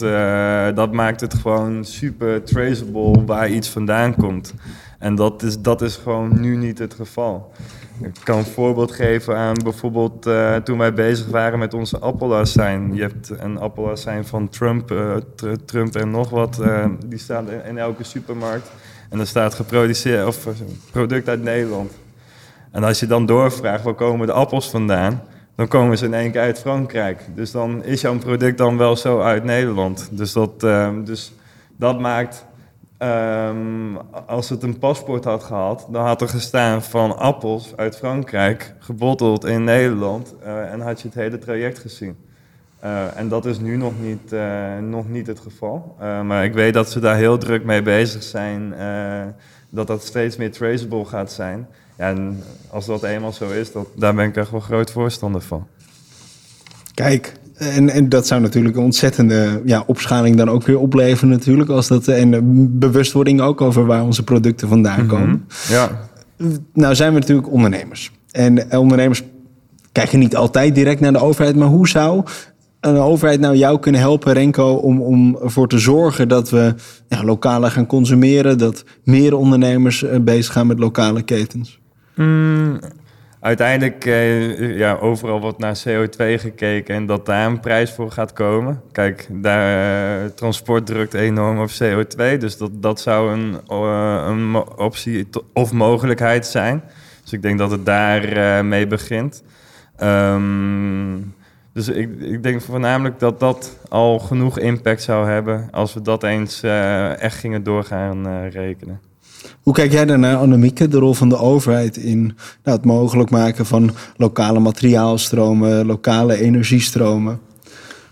dat 0.76 0.92
maakt 0.92 1.20
het 1.20 1.34
gewoon 1.34 1.84
super 1.84 2.42
traceable 2.42 3.24
waar 3.24 3.50
iets 3.50 3.68
vandaan 3.68 4.14
komt. 4.14 4.54
En 5.00 5.14
dat 5.14 5.42
is, 5.42 5.60
dat 5.60 5.82
is 5.82 5.96
gewoon 5.96 6.40
nu 6.40 6.56
niet 6.56 6.78
het 6.78 6.94
geval. 6.94 7.52
Ik 8.02 8.20
kan 8.24 8.38
een 8.38 8.44
voorbeeld 8.44 8.92
geven 8.92 9.36
aan 9.36 9.54
bijvoorbeeld 9.62 10.26
uh, 10.26 10.56
toen 10.56 10.78
wij 10.78 10.94
bezig 10.94 11.26
waren 11.26 11.58
met 11.58 11.74
onze 11.74 11.98
appelazijn. 11.98 12.94
Je 12.94 13.02
hebt 13.02 13.30
een 13.38 13.58
appelazijn 13.58 14.26
van 14.26 14.48
Trump, 14.48 14.90
uh, 14.90 15.16
Trump 15.64 15.96
en 15.96 16.10
nog 16.10 16.30
wat. 16.30 16.58
Uh, 16.60 16.84
die 17.06 17.18
staat 17.18 17.44
in, 17.64 17.78
elke 17.78 18.04
supermarkt. 18.04 18.70
En 19.08 19.20
er 19.20 19.26
staat 19.26 19.54
geproduceerd, 19.54 20.26
of 20.26 20.46
product 20.90 21.28
uit 21.28 21.42
Nederland. 21.42 21.92
En 22.70 22.84
als 22.84 23.00
je 23.00 23.06
dan 23.06 23.26
doorvraagt 23.26 23.84
waar 23.84 23.94
komen 23.94 24.26
de 24.26 24.32
appels 24.32 24.70
vandaan, 24.70 25.22
dan 25.54 25.68
komen 25.68 25.98
ze 25.98 26.04
in 26.04 26.14
één 26.14 26.30
keer 26.30 26.40
uit 26.40 26.58
Frankrijk. 26.58 27.20
Dus 27.34 27.50
dan 27.50 27.84
is 27.84 28.00
jouw 28.00 28.18
product 28.18 28.58
dan 28.58 28.76
wel 28.76 28.96
zo 28.96 29.20
uit 29.20 29.44
Nederland. 29.44 30.08
Dus 30.12 30.32
dat, 30.32 30.60
dus 31.04 31.32
dat 31.76 32.00
maakt, 32.00 32.44
ehm, 33.00 33.96
als 34.26 34.48
het 34.48 34.62
een 34.62 34.78
paspoort 34.78 35.24
had 35.24 35.42
gehad, 35.42 35.86
dan 35.90 36.04
had 36.04 36.20
er 36.20 36.28
gestaan 36.28 36.82
van 36.82 37.18
appels 37.18 37.72
uit 37.76 37.96
Frankrijk, 37.96 38.74
gebotteld 38.78 39.44
in 39.44 39.64
Nederland, 39.64 40.34
uh, 40.42 40.72
en 40.72 40.80
had 40.80 41.00
je 41.00 41.08
het 41.08 41.16
hele 41.16 41.38
traject 41.38 41.78
gezien. 41.78 42.16
Uh, 42.84 43.16
en 43.16 43.28
dat 43.28 43.46
is 43.46 43.58
nu 43.58 43.76
nog 43.76 43.92
niet, 44.00 44.32
uh, 44.32 44.78
nog 44.78 45.08
niet 45.08 45.26
het 45.26 45.40
geval. 45.40 45.96
maar 45.98 46.44
ik 46.44 46.52
weet 46.52 46.74
dat 46.74 46.90
ze 46.90 47.00
daar 47.00 47.16
heel 47.16 47.38
druk 47.38 47.64
mee 47.64 47.82
bezig 47.82 48.22
zijn, 48.22 48.74
dat 49.68 49.86
dat 49.86 50.04
steeds 50.04 50.36
meer 50.36 50.52
traceable 50.52 51.04
gaat 51.04 51.32
zijn. 51.32 51.66
En 51.96 52.42
als 52.70 52.86
dat 52.86 53.02
eenmaal 53.02 53.32
zo 53.32 53.50
is, 53.50 53.72
dat, 53.72 53.86
daar 53.94 54.14
ben 54.14 54.28
ik 54.28 54.36
echt 54.36 54.50
wel 54.50 54.60
groot 54.60 54.90
voorstander 54.90 55.40
van. 55.40 55.66
Kijk, 56.94 57.32
en, 57.60 57.90
en 57.90 58.08
dat 58.08 58.26
zou 58.26 58.40
natuurlijk 58.40 58.76
een 58.76 58.82
ontzettende 58.82 59.62
ja, 59.64 59.82
opschaling 59.86 60.36
dan 60.36 60.48
ook 60.48 60.66
weer 60.66 60.78
opleveren 60.78 61.28
natuurlijk. 61.28 61.70
Als 61.70 61.88
dat, 61.88 62.08
en 62.08 62.78
bewustwording 62.78 63.40
ook 63.40 63.60
over 63.60 63.86
waar 63.86 64.04
onze 64.04 64.22
producten 64.22 64.68
vandaan 64.68 65.04
mhm. 65.04 65.08
komen. 65.08 65.44
Ja. 65.68 66.08
Nou 66.72 66.94
zijn 66.94 67.12
we 67.12 67.18
natuurlijk 67.18 67.52
ondernemers. 67.52 68.12
En 68.30 68.78
ondernemers 68.78 69.22
kijken 69.92 70.18
niet 70.18 70.36
altijd 70.36 70.74
direct 70.74 71.00
naar 71.00 71.12
de 71.12 71.18
overheid. 71.18 71.56
Maar 71.56 71.68
hoe 71.68 71.88
zou 71.88 72.24
een 72.80 72.96
overheid 72.96 73.40
nou 73.40 73.56
jou 73.56 73.78
kunnen 73.78 74.00
helpen, 74.00 74.32
Renko, 74.32 74.74
om, 74.74 75.00
om 75.00 75.38
ervoor 75.42 75.68
te 75.68 75.78
zorgen 75.78 76.28
dat 76.28 76.50
we 76.50 76.74
ja, 77.08 77.24
lokaler 77.24 77.70
gaan 77.70 77.86
consumeren, 77.86 78.58
dat 78.58 78.84
meer 79.04 79.36
ondernemers 79.36 80.02
eh, 80.02 80.20
bezig 80.20 80.52
gaan 80.52 80.66
met 80.66 80.78
lokale 80.78 81.22
ketens? 81.22 81.80
Mm, 82.14 82.78
uiteindelijk, 83.40 84.04
eh, 84.04 84.76
ja, 84.78 84.94
overal 84.94 85.40
wordt 85.40 85.58
naar 85.58 85.82
CO2 85.88 86.38
gekeken 86.38 86.94
en 86.94 87.06
dat 87.06 87.26
daar 87.26 87.46
een 87.46 87.60
prijs 87.60 87.92
voor 87.92 88.10
gaat 88.10 88.32
komen. 88.32 88.82
Kijk, 88.92 89.28
daar, 89.30 90.22
uh, 90.22 90.30
transport 90.30 90.86
drukt 90.86 91.14
enorm 91.14 91.60
op 91.60 91.70
CO2, 91.70 92.36
dus 92.38 92.56
dat, 92.56 92.70
dat 92.82 93.00
zou 93.00 93.32
een, 93.32 93.60
uh, 93.70 94.24
een 94.26 94.56
optie 94.76 95.28
of 95.52 95.72
mogelijkheid 95.72 96.46
zijn. 96.46 96.82
Dus 97.22 97.32
ik 97.32 97.42
denk 97.42 97.58
dat 97.58 97.70
het 97.70 97.86
daar 97.86 98.64
mee 98.64 98.86
begint. 98.86 99.42
Um, 100.02 101.34
dus 101.72 101.88
ik, 101.88 102.20
ik 102.20 102.42
denk 102.42 102.60
voornamelijk 102.62 103.18
dat 103.18 103.40
dat 103.40 103.78
al 103.88 104.18
genoeg 104.18 104.58
impact 104.58 105.02
zou 105.02 105.28
hebben 105.28 105.68
als 105.70 105.94
we 105.94 106.02
dat 106.02 106.22
eens 106.22 106.62
echt 107.18 107.36
gingen 107.36 107.62
doorgaan 107.62 108.48
rekenen. 108.48 109.09
Hoe 109.62 109.74
kijk 109.74 109.92
jij 109.92 110.04
daarnaar, 110.04 110.36
Annemieke, 110.36 110.88
de 110.88 110.98
rol 110.98 111.14
van 111.14 111.28
de 111.28 111.38
overheid 111.38 111.96
in 111.96 112.22
nou, 112.64 112.76
het 112.76 112.84
mogelijk 112.84 113.30
maken 113.30 113.66
van 113.66 113.90
lokale 114.16 114.60
materiaalstromen, 114.60 115.86
lokale 115.86 116.40
energiestromen? 116.40 117.40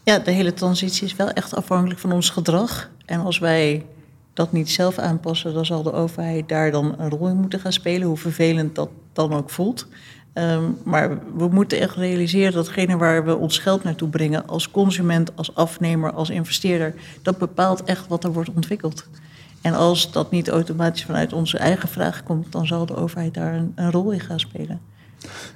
Ja, 0.04 0.18
de 0.18 0.30
hele 0.30 0.54
transitie 0.54 1.06
is 1.06 1.16
wel 1.16 1.30
echt 1.30 1.54
afhankelijk 1.54 2.00
van 2.00 2.12
ons 2.12 2.30
gedrag. 2.30 2.90
En 3.04 3.20
als 3.20 3.38
wij 3.38 3.84
dat 4.32 4.52
niet 4.52 4.70
zelf 4.70 4.98
aanpassen, 4.98 5.54
dan 5.54 5.66
zal 5.66 5.82
de 5.82 5.92
overheid 5.92 6.48
daar 6.48 6.70
dan 6.70 6.94
een 6.98 7.10
rol 7.10 7.28
in 7.28 7.36
moeten 7.36 7.60
gaan 7.60 7.72
spelen, 7.72 8.06
hoe 8.06 8.16
vervelend 8.16 8.74
dat 8.74 8.88
dan 9.12 9.32
ook 9.32 9.50
voelt. 9.50 9.86
Um, 10.34 10.76
maar 10.84 11.18
we 11.36 11.48
moeten 11.48 11.80
echt 11.80 11.96
realiseren 11.96 12.52
dat 12.52 12.64
datgene 12.64 12.96
waar 12.96 13.24
we 13.24 13.36
ons 13.36 13.58
geld 13.58 13.84
naartoe 13.84 14.08
brengen, 14.08 14.48
als 14.48 14.70
consument, 14.70 15.36
als 15.36 15.54
afnemer, 15.54 16.12
als 16.12 16.30
investeerder, 16.30 16.94
dat 17.22 17.38
bepaalt 17.38 17.84
echt 17.84 18.06
wat 18.06 18.24
er 18.24 18.32
wordt 18.32 18.50
ontwikkeld. 18.54 19.06
En 19.60 19.74
als 19.74 20.12
dat 20.12 20.30
niet 20.30 20.48
automatisch 20.48 21.04
vanuit 21.04 21.32
onze 21.32 21.58
eigen 21.58 21.88
vraag 21.88 22.22
komt, 22.22 22.52
dan 22.52 22.66
zal 22.66 22.86
de 22.86 22.96
overheid 22.96 23.34
daar 23.34 23.54
een, 23.54 23.90
rol 23.90 24.10
in 24.10 24.20
gaan 24.20 24.40
spelen. 24.40 24.80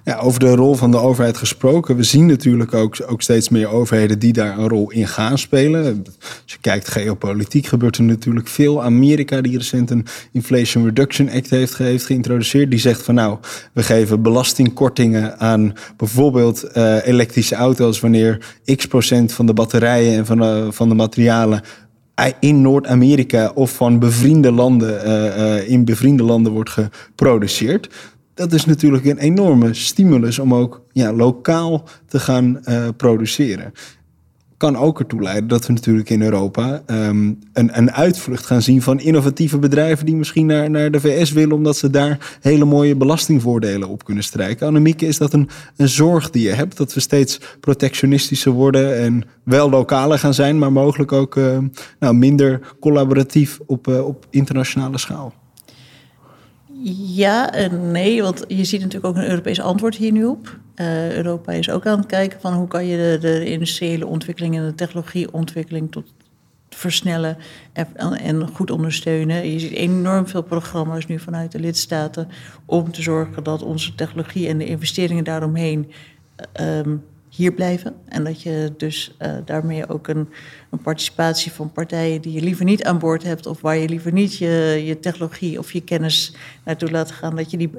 Ja, 0.05 0.19
over 0.19 0.41
de 0.41 0.55
rol 0.55 0.75
van 0.75 0.91
de 0.91 0.97
overheid 0.97 1.37
gesproken. 1.37 1.97
We 1.97 2.03
zien 2.03 2.27
natuurlijk 2.27 2.75
ook, 2.75 2.97
ook 3.07 3.23
steeds 3.23 3.49
meer 3.49 3.69
overheden 3.69 4.19
die 4.19 4.33
daar 4.33 4.59
een 4.59 4.69
rol 4.69 4.91
in 4.91 5.09
gaan 5.09 5.39
spelen. 5.39 6.05
Als 6.21 6.53
je 6.53 6.59
kijkt 6.61 6.89
geopolitiek 6.89 7.67
gebeurt 7.67 7.97
er 7.97 8.03
natuurlijk 8.03 8.49
veel. 8.49 8.83
Amerika 8.83 9.41
die 9.41 9.57
recent 9.57 9.91
een 9.91 10.07
Inflation 10.33 10.85
Reduction 10.85 11.31
Act 11.31 11.51
heeft, 11.51 12.05
geïntroduceerd. 12.05 12.71
Die 12.71 12.81
zegt 12.81 13.03
van 13.03 13.15
nou, 13.15 13.39
we 13.73 13.83
geven 13.83 14.23
belastingkortingen 14.23 15.39
aan 15.39 15.73
bijvoorbeeld 15.97 16.65
uh, 16.77 17.07
elektrische 17.07 17.55
auto's... 17.55 18.01
wanneer 18.01 18.39
x 18.77 18.87
procent 18.87 19.33
van 19.33 19.47
de 19.47 19.55
batterijen 19.55 20.17
en 20.17 20.27
van 20.27 20.39
de, 20.39 20.69
van 20.71 20.89
de 20.89 20.95
materialen 20.95 21.63
in 22.41 22.61
Noord-Amerika 22.61 23.51
of 23.55 23.75
van 23.75 23.99
bevriende 23.99 24.53
landen, 24.53 25.07
uh, 25.07 25.25
uh, 25.25 25.69
in 25.69 25.85
bevriende 25.85 26.23
landen 26.23 26.53
wordt 26.53 26.71
geproduceerd 26.71 27.89
dat 28.35 28.53
is 28.53 28.65
natuurlijk 28.65 29.05
een 29.05 29.19
enorme 29.19 29.75
stimulus 29.75 30.39
om 30.39 30.55
ook 30.55 30.83
ja, 30.93 31.13
lokaal 31.13 31.85
te 32.07 32.21
gaan 32.21 32.61
produceren. 32.97 33.73
Kan 34.63 34.77
ook 34.77 34.99
ertoe 34.99 35.23
leiden 35.23 35.49
dat 35.49 35.67
we 35.67 35.73
natuurlijk 35.73 36.11
in 36.11 36.23
Europa 36.23 36.83
um, 36.87 37.39
een, 37.53 37.79
een 37.79 37.93
uitvlucht 37.93 38.47
gaan 38.47 38.63
zien 38.63 38.83
van 38.83 39.01
innovatieve 39.01 39.59
bedrijven 39.59 40.07
die 40.07 40.17
misschien 40.17 40.47
naar, 40.47 40.71
naar 40.71 40.91
de 40.91 41.01
VS 41.01 41.33
willen, 41.33 41.57
omdat 41.57 41.77
ze 41.77 41.91
daar 41.91 42.37
hele 42.41 42.65
mooie 42.65 42.97
belastingvoordelen 42.97 43.89
op 43.89 44.05
kunnen 44.05 44.25
strijken. 44.25 44.67
Annemieke, 44.67 45.07
is 45.07 45.19
dat 45.19 45.33
een, 45.33 45.49
een 45.77 45.89
zorg 45.89 46.31
die 46.31 46.43
je 46.43 46.53
hebt? 46.53 46.77
Dat 46.77 46.95
we 46.95 47.01
steeds 47.01 47.41
protectionistischer 47.61 48.53
worden 48.53 48.99
en 48.99 49.25
wel 49.43 49.71
lokaler 49.71 50.19
gaan 50.19 50.35
zijn, 50.35 50.59
maar 50.59 50.73
mogelijk 50.73 51.13
ook 51.13 51.37
uh, 51.37 51.59
nou, 51.99 52.15
minder 52.15 52.75
collaboratief 52.81 53.61
op, 53.67 53.89
uh, 53.89 54.07
op 54.07 54.27
internationale 54.31 54.99
schaal? 54.99 55.35
Ja 57.15 57.53
en 57.53 57.91
nee, 57.91 58.23
want 58.23 58.45
je 58.49 58.65
ziet 58.65 58.81
natuurlijk 58.81 59.07
ook 59.07 59.23
een 59.23 59.31
Europees 59.31 59.61
antwoord 59.61 59.97
hier 59.97 60.13
nu 60.13 60.25
op. 60.25 60.59
Uh, 60.83 61.17
Europa 61.17 61.53
is 61.53 61.71
ook 61.71 61.87
aan 61.87 61.99
het 61.99 62.07
kijken 62.07 62.41
van 62.41 62.53
hoe 62.53 62.69
kan 62.69 62.87
je 62.87 62.97
de, 62.97 63.19
de 63.21 63.45
industriële 63.45 64.07
ontwikkeling 64.07 64.57
en 64.57 64.67
de 64.67 64.75
technologieontwikkeling 64.75 65.93
tot 65.93 66.13
versnellen 66.69 67.37
en, 67.73 68.49
goed 68.49 68.71
ondersteunen. 68.71 69.51
Je 69.51 69.59
ziet 69.59 69.73
enorm 69.73 70.29
veel 70.29 70.43
programma's 70.43 71.07
nu 71.07 71.19
vanuit 71.19 71.53
de 71.53 71.61
lidstaten 71.61 72.29
om 72.65 72.93
te 72.93 73.03
zorgen 73.03 73.45
dat 73.45 73.63
onze 73.63 73.95
technologie 73.95 74.49
en 74.49 74.59
de 74.59 74.67
investeringen 74.67 75.25
daaromheen 75.25 75.91
um, 76.61 77.05
hier 77.29 77.53
blijven. 77.53 77.95
En 78.09 78.25
dat 78.25 78.43
je 78.43 78.73
dus 78.77 79.17
uh, 79.19 79.33
daarmee 79.45 79.89
ook 79.89 80.09
een, 80.09 80.29
een, 80.71 80.83
participatie 80.83 81.53
van 81.53 81.73
partijen 81.73 82.21
die 82.21 82.33
je 82.33 82.43
liever 82.43 82.65
niet 82.65 82.85
aan 82.85 82.99
boord 82.99 83.23
hebt, 83.23 83.47
of 83.47 83.61
waar 83.61 83.77
je 83.77 83.89
liever 83.89 84.13
niet 84.13 84.39
je, 84.39 84.83
je 84.85 85.01
technologie 85.01 85.59
of 85.59 85.73
je 85.73 85.81
kennis 85.81 86.35
naartoe 86.65 86.91
laat 86.91 87.11
gaan, 87.11 87.37
dat 87.37 87.51
je 87.51 87.57
die 87.57 87.71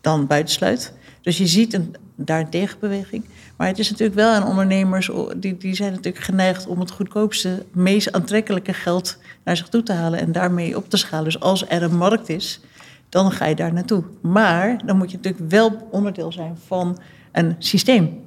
dan 0.00 0.26
buitensluit. 0.26 0.92
Dus 1.22 1.38
je 1.38 1.46
ziet 1.46 1.74
een, 1.74 1.94
daar 2.20 2.48
tegenbeweging. 2.48 3.24
Maar 3.56 3.66
het 3.66 3.78
is 3.78 3.90
natuurlijk 3.90 4.18
wel 4.18 4.30
aan 4.30 4.46
ondernemers, 4.46 5.10
die, 5.36 5.56
die 5.56 5.74
zijn 5.74 5.92
natuurlijk 5.92 6.24
geneigd 6.24 6.66
om 6.66 6.80
het 6.80 6.90
goedkoopste, 6.90 7.66
meest 7.72 8.12
aantrekkelijke 8.12 8.72
geld 8.72 9.18
naar 9.44 9.56
zich 9.56 9.68
toe 9.68 9.82
te 9.82 9.92
halen 9.92 10.20
en 10.20 10.32
daarmee 10.32 10.76
op 10.76 10.90
te 10.90 10.96
schalen. 10.96 11.24
Dus 11.24 11.40
als 11.40 11.68
er 11.68 11.82
een 11.82 11.96
markt 11.96 12.28
is, 12.28 12.60
dan 13.08 13.32
ga 13.32 13.46
je 13.46 13.54
daar 13.54 13.72
naartoe. 13.72 14.04
Maar 14.20 14.86
dan 14.86 14.96
moet 14.96 15.10
je 15.10 15.16
natuurlijk 15.16 15.50
wel 15.50 15.88
onderdeel 15.90 16.32
zijn 16.32 16.56
van 16.66 16.98
een 17.32 17.56
systeem 17.58 18.26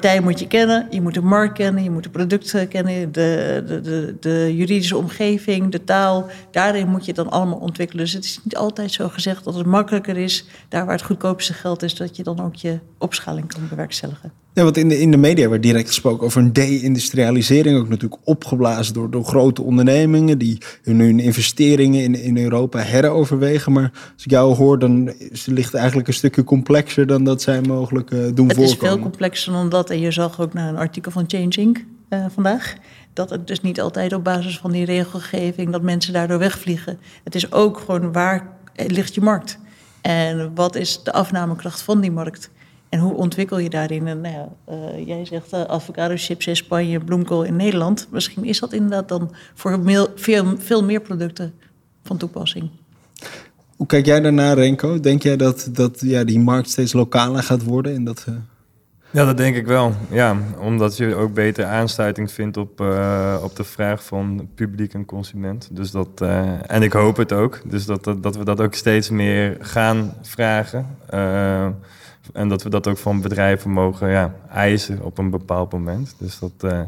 partijen 0.00 0.22
moet 0.22 0.38
je 0.38 0.46
kennen, 0.46 0.86
je 0.90 1.00
moet 1.00 1.14
de 1.14 1.22
markt 1.22 1.54
kennen, 1.54 1.82
je 1.82 1.90
moet 1.90 2.02
de 2.02 2.10
producten 2.10 2.68
kennen, 2.68 3.12
de, 3.12 3.62
de, 3.66 3.80
de, 3.80 4.16
de, 4.20 4.56
juridische 4.56 4.96
omgeving, 4.96 5.72
de 5.72 5.84
taal. 5.84 6.26
Daarin 6.50 6.88
moet 6.88 7.04
je 7.04 7.12
dan 7.12 7.30
allemaal 7.30 7.58
ontwikkelen. 7.58 8.04
Dus 8.04 8.12
het 8.12 8.24
is 8.24 8.40
niet 8.42 8.56
altijd 8.56 8.92
zo 8.92 9.08
gezegd 9.08 9.44
dat 9.44 9.54
het 9.54 9.66
makkelijker 9.66 10.16
is, 10.16 10.44
daar 10.68 10.84
waar 10.84 10.94
het 10.94 11.04
goedkoopste 11.04 11.52
geld 11.52 11.82
is, 11.82 11.94
dat 11.94 12.16
je 12.16 12.22
dan 12.22 12.40
ook 12.40 12.54
je 12.54 12.78
opschaling 12.98 13.48
kan 13.48 13.68
bewerkstelligen. 13.68 14.43
Ja, 14.54 14.62
want 14.62 14.76
in 14.76 14.88
de, 14.88 15.00
in 15.00 15.10
de 15.10 15.16
media 15.16 15.48
werd 15.48 15.62
direct 15.62 15.88
gesproken 15.88 16.26
over 16.26 16.40
een 16.40 16.52
de-industrialisering. 16.52 17.78
Ook 17.78 17.88
natuurlijk 17.88 18.20
opgeblazen 18.24 18.94
door, 18.94 19.10
door 19.10 19.24
grote 19.24 19.62
ondernemingen 19.62 20.38
die 20.38 20.58
hun, 20.82 21.20
investeringen 21.20 22.02
in, 22.02 22.14
in 22.14 22.38
Europa 22.38 22.78
heroverwegen. 22.78 23.72
Maar 23.72 23.90
als 24.14 24.24
ik 24.24 24.30
jou 24.30 24.54
hoor, 24.54 24.78
dan 24.78 25.12
is, 25.18 25.46
ligt 25.46 25.66
het 25.66 25.74
eigenlijk 25.74 26.08
een 26.08 26.14
stukje 26.14 26.44
complexer 26.44 27.06
dan 27.06 27.24
dat 27.24 27.42
zij 27.42 27.60
mogelijk 27.60 28.10
uh, 28.10 28.18
doen 28.18 28.26
het 28.26 28.34
voorkomen. 28.36 28.62
Het 28.62 28.82
is 28.82 28.88
veel 28.88 28.98
complexer 28.98 29.52
dan 29.52 29.68
dat. 29.68 29.90
En 29.90 30.00
je 30.00 30.10
zag 30.10 30.40
ook 30.40 30.52
naar 30.52 30.68
een 30.68 30.76
artikel 30.76 31.10
van 31.10 31.24
Change 31.26 31.56
Inc. 31.56 31.84
Uh, 32.10 32.24
vandaag. 32.34 32.74
Dat 33.12 33.30
het 33.30 33.46
dus 33.46 33.60
niet 33.60 33.80
altijd 33.80 34.12
op 34.12 34.24
basis 34.24 34.58
van 34.58 34.72
die 34.72 34.84
regelgeving 34.84 35.72
dat 35.72 35.82
mensen 35.82 36.12
daardoor 36.12 36.38
wegvliegen. 36.38 36.98
Het 37.24 37.34
is 37.34 37.52
ook 37.52 37.78
gewoon 37.78 38.12
waar 38.12 38.56
ligt 38.86 39.14
je 39.14 39.20
markt? 39.20 39.58
En 40.00 40.50
wat 40.54 40.74
is 40.76 41.02
de 41.02 41.12
afnamekracht 41.12 41.82
van 41.82 42.00
die 42.00 42.10
markt? 42.10 42.50
En 42.94 43.00
hoe 43.00 43.14
ontwikkel 43.14 43.58
je 43.58 43.70
daarin? 43.70 44.06
En, 44.06 44.20
nou 44.20 44.34
ja, 44.34 44.48
uh, 44.68 45.06
jij 45.06 45.24
zegt 45.24 45.52
uh, 45.54 45.62
avocado 45.62 46.14
chips 46.16 46.46
in 46.46 46.56
Spanje, 46.56 47.00
bloemkool 47.00 47.42
in 47.42 47.56
Nederland. 47.56 48.08
Misschien 48.10 48.44
is 48.44 48.60
dat 48.60 48.72
inderdaad 48.72 49.08
dan 49.08 49.30
voor 49.54 49.80
veel, 50.14 50.54
veel 50.58 50.84
meer 50.84 51.00
producten 51.00 51.54
van 52.02 52.16
toepassing. 52.16 52.70
Hoe 53.76 53.86
kijk 53.86 54.06
jij 54.06 54.20
daarnaar, 54.20 54.56
Renko? 54.56 55.00
Denk 55.00 55.22
jij 55.22 55.36
dat, 55.36 55.68
dat 55.72 56.00
ja, 56.00 56.24
die 56.24 56.38
markt 56.38 56.70
steeds 56.70 56.92
lokaler 56.92 57.42
gaat 57.42 57.64
worden? 57.64 57.94
En 57.94 58.04
dat, 58.04 58.26
uh... 58.28 58.34
Ja, 59.10 59.24
dat 59.24 59.36
denk 59.36 59.56
ik 59.56 59.66
wel. 59.66 59.92
Ja, 60.10 60.36
omdat 60.60 60.96
je 60.96 61.14
ook 61.14 61.34
beter 61.34 61.64
aansluiting 61.64 62.32
vindt 62.32 62.56
op, 62.56 62.80
op 63.42 63.56
de 63.56 63.64
vraag 63.64 64.04
van 64.04 64.48
publiek 64.54 64.94
en 64.94 65.04
consument. 65.04 65.68
Dus 65.72 65.90
dat, 65.90 66.20
en 66.66 66.82
ik 66.82 66.92
hoop 66.92 67.16
het 67.16 67.32
ook. 67.32 67.60
Dus 67.70 67.86
dat, 67.86 68.04
dat, 68.04 68.22
dat 68.22 68.36
we 68.36 68.44
dat 68.44 68.60
ook 68.60 68.74
steeds 68.74 69.10
meer 69.10 69.56
gaan 69.60 70.14
vragen 70.22 70.86
En 72.32 72.48
dat 72.48 72.62
we 72.62 72.68
dat 72.68 72.86
ook 72.86 72.98
van 72.98 73.20
bedrijven 73.20 73.70
mogen 73.70 74.10
ja, 74.10 74.34
eisen 74.50 75.02
op 75.02 75.18
een 75.18 75.30
bepaald 75.30 75.72
moment. 75.72 76.14
Dus 76.18 76.38
dat, 76.38 76.72
uh, 76.72 76.80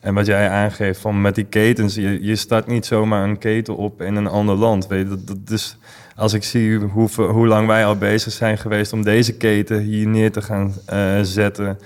en 0.00 0.14
wat 0.14 0.26
jij 0.26 0.48
aangeeft 0.48 1.00
van 1.00 1.20
met 1.20 1.34
die 1.34 1.44
ketens, 1.44 1.94
je, 1.94 2.24
je 2.24 2.36
start 2.36 2.66
niet 2.66 2.86
zomaar 2.86 3.24
een 3.24 3.38
keten 3.38 3.76
op 3.76 4.02
in 4.02 4.16
een 4.16 4.26
ander 4.26 4.54
land. 4.54 4.86
Weet 4.86 5.08
je, 5.08 5.24
dat, 5.24 5.46
dus 5.46 5.76
als 6.16 6.32
ik 6.32 6.44
zie 6.44 6.78
hoe, 6.78 7.08
hoe 7.08 7.46
lang 7.46 7.66
wij 7.66 7.84
al 7.84 7.96
bezig 7.96 8.32
zijn 8.32 8.58
geweest 8.58 8.92
om 8.92 9.02
deze 9.02 9.36
keten 9.36 9.80
hier 9.80 10.06
neer 10.06 10.32
te 10.32 10.42
gaan 10.42 10.74
uh, 10.92 11.18
zetten. 11.22 11.78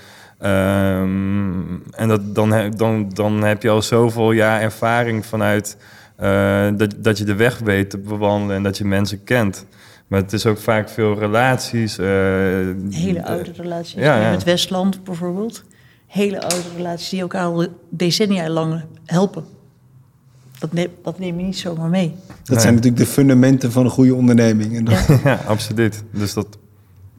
Um, 0.43 1.83
en 1.91 2.09
dat, 2.09 2.35
dan, 2.35 2.71
dan, 2.77 3.09
dan 3.09 3.43
heb 3.43 3.63
je 3.63 3.71
al 3.71 3.83
zoveel 3.83 4.33
jaar 4.33 4.61
ervaring 4.61 5.27
vanuit 5.27 5.77
uh, 6.23 6.69
dat, 6.77 6.95
dat 6.99 7.19
je 7.19 7.25
de 7.25 7.35
weg 7.35 7.59
weet 7.59 7.91
te 7.91 7.99
bewandelen 7.99 8.57
en 8.57 8.63
dat 8.63 8.79
je 8.79 8.85
mensen 8.85 9.25
kent. 9.25 9.67
Maar 10.13 10.21
het 10.21 10.33
is 10.33 10.47
ook 10.47 10.59
vaak 10.59 10.89
veel 10.89 11.19
relaties. 11.19 11.99
Uh, 11.99 12.07
Hele 12.91 13.25
oude 13.25 13.53
relaties. 13.57 13.95
Ja, 13.95 14.21
ja. 14.21 14.31
Met 14.31 14.45
Westland 14.45 15.05
bijvoorbeeld. 15.05 15.65
Hele 16.07 16.43
oude 16.43 16.69
relaties 16.77 17.09
die 17.09 17.21
elkaar 17.21 17.45
al 17.45 17.67
decennia 17.89 18.49
lang 18.49 18.83
helpen. 19.05 19.45
Dat 20.59 20.73
neem, 20.73 20.89
dat 21.03 21.19
neem 21.19 21.39
je 21.39 21.45
niet 21.45 21.59
zomaar 21.59 21.89
mee. 21.89 22.15
Dat 22.45 22.61
zijn 22.61 22.75
natuurlijk 22.75 23.03
de 23.03 23.09
fundamenten 23.09 23.73
van 23.73 23.85
een 23.85 23.91
goede 23.91 24.15
onderneming. 24.15 24.77
En 24.77 24.85
dat... 24.85 25.07
ja, 25.25 25.41
absoluut. 25.47 26.05
Dus 26.11 26.35
dat, 26.35 26.59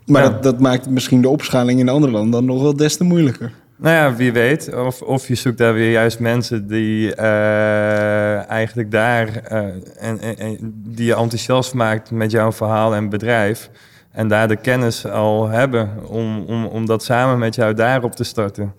maar 0.05 0.23
dat, 0.23 0.43
dat 0.43 0.59
maakt 0.59 0.89
misschien 0.89 1.21
de 1.21 1.29
opschaling 1.29 1.79
in 1.79 1.89
andere 1.89 2.11
landen 2.11 2.31
dan 2.31 2.45
nog 2.45 2.61
wel 2.61 2.75
des 2.75 2.97
te 2.97 3.03
moeilijker. 3.03 3.51
Nou 3.83 3.95
ja, 3.95 4.15
wie 4.15 4.31
weet. 4.31 4.73
Of, 4.75 5.01
of 5.01 5.27
je 5.27 5.35
zoekt 5.35 5.57
daar 5.57 5.73
weer 5.73 5.91
juist 5.91 6.19
mensen 6.19 6.67
die 6.67 7.15
uh, 7.15 8.49
eigenlijk 8.49 8.91
daar 8.91 9.27
en, 9.35 9.83
en, 9.99 10.37
en, 10.37 10.57
die 10.73 11.05
je 11.05 11.15
enthousiast 11.15 11.73
maakt 11.73 12.11
met 12.11 12.31
jouw 12.31 12.51
verhaal 12.51 12.95
en 12.95 13.09
bedrijf. 13.09 13.69
En 14.11 14.27
daar 14.27 14.47
de 14.47 14.55
kennis 14.55 15.05
al 15.05 15.47
hebben 15.47 15.89
om, 16.07 16.43
om, 16.45 16.65
om 16.65 16.85
dat 16.85 17.03
samen 17.03 17.39
met 17.39 17.55
jou 17.55 17.73
daarop 17.73 18.15
te 18.15 18.23
starten. 18.23 18.73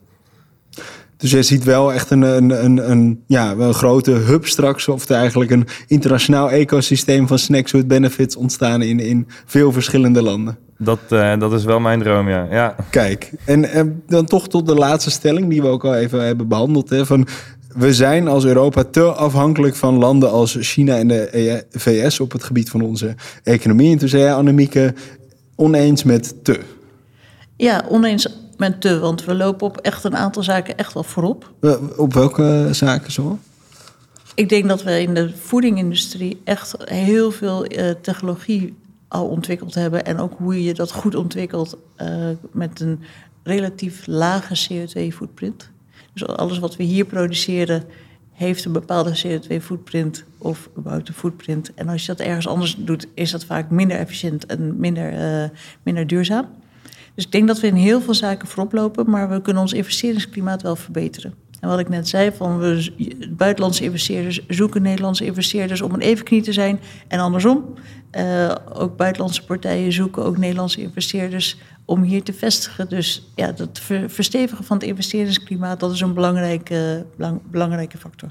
Dus 1.16 1.30
je 1.30 1.42
ziet 1.42 1.64
wel 1.64 1.92
echt 1.92 2.10
een, 2.10 2.22
een, 2.22 2.64
een, 2.64 2.90
een, 2.90 3.22
ja, 3.26 3.50
een 3.50 3.74
grote 3.74 4.10
hub 4.10 4.46
straks, 4.46 4.88
of 4.88 5.10
eigenlijk 5.10 5.50
een 5.50 5.66
internationaal 5.86 6.50
ecosysteem 6.50 7.26
van 7.26 7.38
snacks 7.38 7.72
with 7.72 7.88
benefits 7.88 8.36
ontstaan 8.36 8.82
in, 8.82 9.00
in 9.00 9.26
veel 9.44 9.72
verschillende 9.72 10.22
landen. 10.22 10.58
Dat, 10.78 10.98
uh, 11.10 11.38
dat 11.38 11.52
is 11.52 11.64
wel 11.64 11.80
mijn 11.80 12.02
droom, 12.02 12.28
ja. 12.28 12.46
ja. 12.50 12.76
Kijk, 12.90 13.32
en, 13.44 13.70
en 13.70 14.02
dan 14.06 14.24
toch 14.24 14.48
tot 14.48 14.66
de 14.66 14.74
laatste 14.74 15.10
stelling 15.10 15.48
die 15.48 15.62
we 15.62 15.68
ook 15.68 15.84
al 15.84 15.94
even 15.94 16.24
hebben 16.24 16.48
behandeld. 16.48 16.90
Hè, 16.90 17.06
van 17.06 17.26
we 17.74 17.94
zijn 17.94 18.28
als 18.28 18.44
Europa 18.44 18.84
te 18.84 19.02
afhankelijk 19.02 19.74
van 19.74 19.98
landen 19.98 20.30
als 20.30 20.56
China 20.60 20.96
en 20.96 21.08
de 21.08 21.64
VS 21.70 22.20
op 22.20 22.32
het 22.32 22.44
gebied 22.44 22.70
van 22.70 22.80
onze 22.80 23.14
economie. 23.42 23.92
En 23.92 23.98
toen 23.98 24.08
zei 24.08 24.22
jij, 24.22 24.34
Annemieke, 24.34 24.94
oneens 25.54 26.02
met 26.02 26.44
te. 26.44 26.60
Ja, 27.56 27.84
oneens 27.88 28.28
met 28.56 28.80
te, 28.80 28.98
want 28.98 29.24
we 29.24 29.34
lopen 29.34 29.66
op 29.66 29.76
echt 29.76 30.04
een 30.04 30.16
aantal 30.16 30.42
zaken 30.42 30.76
echt 30.76 30.92
wel 30.92 31.02
voorop. 31.02 31.52
Op 31.96 32.14
welke 32.14 32.68
zaken 32.70 33.12
zo? 33.12 33.38
Ik 34.34 34.48
denk 34.48 34.68
dat 34.68 34.82
we 34.82 35.00
in 35.00 35.14
de 35.14 35.32
voedingindustrie 35.42 36.40
echt 36.44 36.74
heel 36.84 37.30
veel 37.30 37.72
uh, 37.72 37.90
technologie 38.02 38.74
al 39.14 39.26
ontwikkeld 39.26 39.74
hebben. 39.74 40.04
En 40.04 40.18
ook 40.18 40.32
hoe 40.38 40.62
je 40.62 40.74
dat 40.74 40.92
goed 40.92 41.14
ontwikkelt 41.14 41.78
uh, 42.02 42.28
met 42.52 42.80
een 42.80 43.00
relatief 43.42 44.06
lage 44.06 44.68
CO2-footprint. 44.68 45.70
Dus 46.12 46.26
alles 46.26 46.58
wat 46.58 46.76
we 46.76 46.82
hier 46.82 47.04
produceren 47.04 47.84
heeft 48.32 48.64
een 48.64 48.72
bepaalde 48.72 49.22
CO2-footprint 49.22 50.24
of 50.38 50.68
überhaupt 50.78 51.08
een 51.08 51.14
footprint. 51.14 51.74
En 51.74 51.88
als 51.88 52.00
je 52.00 52.06
dat 52.06 52.26
ergens 52.26 52.46
anders 52.46 52.76
doet, 52.78 53.06
is 53.14 53.30
dat 53.30 53.44
vaak 53.44 53.70
minder 53.70 53.96
efficiënt 53.96 54.46
en 54.46 54.80
minder, 54.80 55.12
uh, 55.12 55.48
minder 55.82 56.06
duurzaam. 56.06 56.46
Dus 57.14 57.24
ik 57.24 57.32
denk 57.32 57.46
dat 57.46 57.60
we 57.60 57.66
in 57.66 57.74
heel 57.74 58.00
veel 58.00 58.14
zaken 58.14 58.48
voorop 58.48 58.72
lopen, 58.72 59.10
maar 59.10 59.30
we 59.30 59.40
kunnen 59.40 59.62
ons 59.62 59.72
investeringsklimaat 59.72 60.62
wel 60.62 60.76
verbeteren. 60.76 61.34
En 61.64 61.70
wat 61.70 61.78
ik 61.78 61.88
net 61.88 62.08
zei, 62.08 62.32
van 62.32 62.58
we, 62.58 62.92
buitenlandse 63.36 63.84
investeerders 63.84 64.46
zoeken 64.48 64.82
Nederlandse 64.82 65.24
investeerders 65.24 65.80
om 65.80 65.92
een 65.94 66.00
evenknie 66.00 66.42
te 66.42 66.52
zijn. 66.52 66.80
En 67.08 67.18
andersom, 67.18 67.74
uh, 68.12 68.54
ook 68.72 68.96
buitenlandse 68.96 69.44
partijen 69.44 69.92
zoeken 69.92 70.24
ook 70.24 70.38
Nederlandse 70.38 70.80
investeerders 70.80 71.56
om 71.84 72.02
hier 72.02 72.22
te 72.22 72.32
vestigen. 72.32 72.88
Dus 72.88 73.30
ja, 73.34 73.52
dat 73.52 73.80
verstevigen 74.06 74.64
van 74.64 74.76
het 74.76 74.86
investeringsklimaat, 74.86 75.80
dat 75.80 75.92
is 75.92 76.00
een 76.00 76.14
belangrijke, 76.14 77.06
belang, 77.16 77.40
belangrijke 77.50 77.98
factor. 77.98 78.30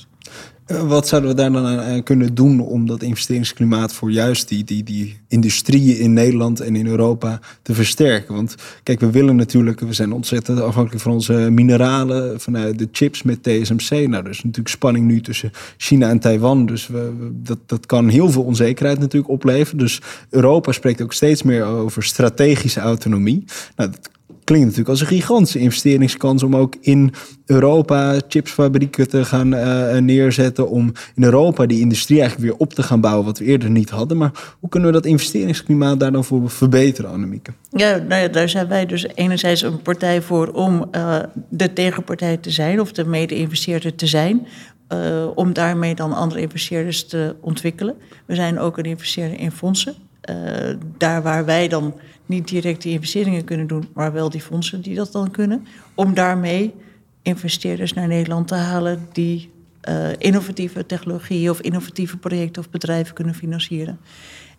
Eh, 0.66 0.88
wat 0.88 1.08
zouden 1.08 1.30
we 1.30 1.36
daar 1.36 1.52
dan 1.52 1.66
aan 1.66 2.04
kunnen 2.04 2.36
doen 2.36 2.60
om 2.60 2.88
dat 2.88 3.04
investeringsklimaat 3.04 3.94
voor 3.94 4.12
juist 4.12 4.48
die, 4.48 4.64
die, 4.64 4.84
die 4.84 5.20
industrieën 5.28 5.98
in 5.98 6.14
Nederland 6.14 6.60
en 6.60 6.76
in 6.76 6.88
Europa 6.88 7.40
te 7.62 7.74
versterken? 7.74 8.36
Want 8.36 8.56
kijk, 8.84 9.00
we 9.00 9.10
willen 9.10 9.36
natuurlijk, 9.36 9.80
we 9.80 9.94
zijn 9.94 10.12
ontzettend 10.12 10.62
afhankelijk 10.62 11.04
van 11.04 11.12
onze 11.12 11.34
mineralen, 11.34 12.42
vanuit 12.42 12.80
de 12.80 12.88
chips 12.92 13.24
met 13.24 13.44
TSMC. 13.44 13.90
Nou, 13.90 14.24
er 14.24 14.30
is 14.30 14.44
natuurlijk 14.44 14.76
spanning 14.76 15.06
nu 15.06 15.22
tussen 15.22 15.52
China 15.78 16.10
en 16.10 16.20
Taiwan. 16.20 16.66
Dus 16.66 16.90
dat, 17.32 17.60
dat 17.66 17.86
kan 17.86 18.08
heel 18.08 18.30
veel 18.30 18.44
onzekerheid 18.44 19.00
natuurlijk 19.00 19.32
opleveren. 19.32 19.80
Dus 19.80 20.02
Europa 20.30 20.72
spreekt 20.72 21.02
ook 21.02 21.14
steeds 21.14 21.44
meer 21.44 21.64
over 21.64 22.04
strategische 22.04 22.80
autonomie. 22.80 23.44
Nou, 23.76 23.90
dat 23.90 24.10
klinkt 24.44 24.66
natuurlijk 24.66 24.90
als 24.90 25.02
een 25.02 25.08
gigantische 25.08 25.60
investeringskans 25.60 26.44
om 26.44 26.56
ook 26.56 26.76
in 26.82 27.14
Europa 27.46 28.20
chipsfabrieken 28.28 29.10
te 29.10 29.26
gaan 29.26 29.54
uh, 29.54 29.98
neerzetten. 29.98 30.70
Om 30.70 30.92
in 31.16 31.24
Europa 31.24 31.66
die 31.66 31.80
industrie 31.80 32.20
eigenlijk 32.20 32.52
weer 32.52 32.60
op 32.60 32.74
te 32.74 32.84
gaan 32.84 33.02
bouwen, 33.02 33.26
wat 33.26 33.38
we 33.38 33.46
eerder 33.46 33.70
niet 33.70 33.90
hadden. 33.90 34.18
Maar 34.18 34.56
hoe 34.60 34.70
kunnen 34.70 34.90
we 34.90 34.96
dat 34.96 35.06
investeringsklimaat 35.06 36.00
daar 36.00 36.12
dan 36.12 36.24
voor 36.24 36.50
verbeteren, 36.50 37.12
Annemieke? 37.12 37.52
Ja, 37.70 37.98
nou 37.98 38.22
ja, 38.22 38.28
daar 38.28 38.50
zijn 38.50 38.68
wij 38.68 38.86
dus 38.86 39.08
enerzijds 39.16 39.62
een 39.62 39.82
partij 39.82 40.22
voor 40.22 40.48
om 40.48 40.86
uh, 40.92 41.20
de 41.50 41.74
tegenpartij 41.74 42.38
te 42.38 42.50
zijn 42.50 42.80
of 42.80 42.92
de 42.92 43.06
mede-investeerder 43.06 43.96
te 43.96 44.08
zijn. 44.08 44.48
Uh, 44.94 45.28
om 45.36 45.54
daarmee 45.54 45.96
dan 45.96 46.14
andere 46.14 46.42
investeerders 46.42 47.08
te 47.08 47.36
ontwikkelen. 47.42 47.96
We 48.26 48.36
zijn 48.36 48.60
ook 48.60 48.78
een 48.78 48.84
investeerder 48.84 49.40
in 49.40 49.52
fondsen. 49.52 49.96
Uh, 50.30 50.76
daar 50.98 51.22
waar 51.22 51.46
wij 51.46 51.68
dan 51.68 52.00
niet 52.26 52.48
direct 52.48 52.82
die 52.82 52.94
investeringen 52.94 53.44
kunnen 53.44 53.68
doen, 53.68 53.88
maar 53.94 54.14
wel 54.14 54.30
die 54.30 54.42
fondsen 54.42 54.82
die 54.82 54.96
dat 54.96 55.12
dan 55.12 55.32
kunnen. 55.32 55.66
Om 55.96 56.14
daarmee 56.14 56.74
investeerders 57.22 57.94
naar 57.94 58.08
Nederland 58.08 58.48
te 58.48 58.56
halen 58.56 59.08
die 59.12 59.52
uh, 59.90 60.08
innovatieve 60.18 60.86
technologieën 60.86 61.50
of 61.50 61.62
innovatieve 61.62 62.18
projecten 62.18 62.62
of 62.62 62.70
bedrijven 62.70 63.14
kunnen 63.14 63.36
financieren. 63.36 64.00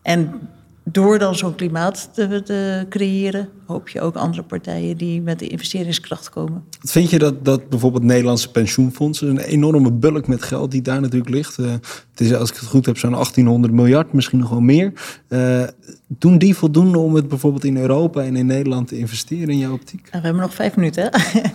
En 0.02 0.48
door 0.84 1.18
dan 1.18 1.34
zo'n 1.34 1.54
klimaat 1.54 2.08
te, 2.12 2.42
te, 2.42 2.86
creëren, 2.88 3.48
hoop 3.66 3.88
je 3.88 4.00
ook 4.00 4.16
andere 4.16 4.42
partijen 4.42 4.96
die 4.96 5.22
met 5.22 5.38
de 5.38 5.46
investeringskracht 5.46 6.30
komen. 6.30 6.64
Vind 6.80 7.10
je 7.10 7.18
dat, 7.18 7.44
dat 7.44 7.68
bijvoorbeeld 7.68 8.02
Nederlandse 8.02 8.50
pensioenfondsen, 8.50 9.28
een 9.28 9.38
enorme 9.38 9.92
bulk 9.92 10.26
met 10.26 10.42
geld 10.42 10.70
die 10.70 10.82
daar 10.82 11.00
natuurlijk 11.00 11.30
ligt, 11.30 11.58
uh, 11.58 11.70
het 11.70 12.20
is 12.20 12.34
als 12.34 12.50
ik 12.50 12.56
het 12.56 12.68
goed 12.68 12.86
heb 12.86 12.98
zo'n 12.98 13.10
1800 13.10 13.72
miljard, 13.72 14.12
misschien 14.12 14.38
nog 14.38 14.50
wel 14.50 14.60
meer, 14.60 14.92
uh, 15.28 15.62
doen 16.06 16.38
die 16.38 16.54
voldoende 16.54 16.98
om 16.98 17.14
het 17.14 17.28
bijvoorbeeld 17.28 17.64
in 17.64 17.76
Europa 17.76 18.22
en 18.22 18.36
in 18.36 18.46
Nederland 18.46 18.88
te 18.88 18.98
investeren 18.98 19.48
in 19.48 19.58
jouw 19.58 19.72
optiek? 19.72 20.00
Nou, 20.00 20.10
we 20.10 20.26
hebben 20.26 20.42
nog 20.42 20.54
vijf 20.54 20.76
minuten. 20.76 21.10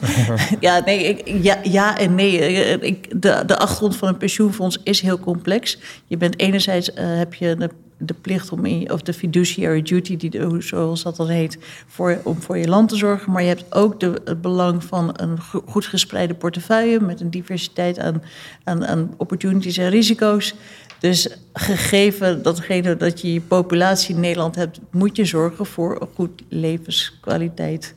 ja, 0.59 0.81
nee, 0.85 1.03
ik, 1.03 1.43
ja, 1.43 1.57
ja 1.63 1.97
en 1.97 2.15
nee. 2.15 2.37
Ik, 2.79 3.21
de, 3.21 3.43
de 3.45 3.57
achtergrond 3.57 3.95
van 3.95 4.07
een 4.07 4.17
pensioenfonds 4.17 4.79
is 4.83 5.01
heel 5.01 5.19
complex. 5.19 5.79
Je 6.05 6.17
bent 6.17 6.39
enerzijds 6.39 6.89
uh, 6.89 6.95
heb 6.97 7.33
je 7.33 7.55
de 7.55 7.69
de 7.99 8.13
plicht 8.13 8.51
om 8.51 8.65
in, 8.65 8.91
of 8.91 9.01
de 9.01 9.13
fiduciary 9.13 9.81
duty, 9.81 10.17
die, 10.17 10.61
zoals 10.61 11.03
dat 11.03 11.15
dan 11.15 11.27
heet, 11.27 11.57
voor, 11.87 12.19
om 12.23 12.41
voor 12.41 12.57
je 12.57 12.67
land 12.67 12.89
te 12.89 12.95
zorgen. 12.95 13.31
Maar 13.31 13.41
je 13.41 13.47
hebt 13.47 13.75
ook 13.75 13.99
de, 13.99 14.21
het 14.25 14.41
belang 14.41 14.83
van 14.83 15.09
een 15.13 15.39
goed 15.65 15.85
gespreide 15.85 16.33
portefeuille 16.33 16.99
met 16.99 17.21
een 17.21 17.29
diversiteit 17.29 17.99
aan, 17.99 18.23
aan, 18.63 18.85
aan 18.85 19.13
opportunities 19.17 19.77
en 19.77 19.89
risico's. 19.89 20.55
Dus 20.99 21.29
gegeven 21.53 22.43
datgene 22.43 22.97
dat 22.97 23.21
je 23.21 23.33
je 23.33 23.41
populatie 23.41 24.15
in 24.15 24.21
Nederland 24.21 24.55
hebt, 24.55 24.79
moet 24.91 25.15
je 25.15 25.25
zorgen 25.25 25.65
voor 25.65 26.01
een 26.01 26.09
goed 26.13 26.41
levenskwaliteit 26.49 27.95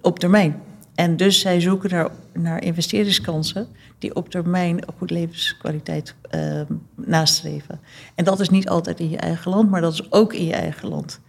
op 0.00 0.18
termijn. 0.18 0.62
En 0.94 1.16
dus 1.16 1.40
zij 1.40 1.60
zoeken 1.60 1.90
naar, 1.90 2.08
naar 2.32 2.62
investeringskansen 2.62 3.68
die 3.98 4.14
op 4.14 4.28
termijn 4.28 4.76
een 4.76 4.94
goed 4.98 5.10
levenskwaliteit 5.10 6.14
uh, 6.34 6.60
nastreven. 6.94 7.80
En 8.14 8.24
dat 8.24 8.40
is 8.40 8.48
niet 8.48 8.68
altijd 8.68 9.00
in 9.00 9.10
je 9.10 9.16
eigen 9.16 9.50
land, 9.50 9.70
maar 9.70 9.80
dat 9.80 9.92
is 9.92 10.12
ook 10.12 10.32
in 10.32 10.44
je 10.44 10.52
eigen 10.52 10.88
land. 10.88 11.20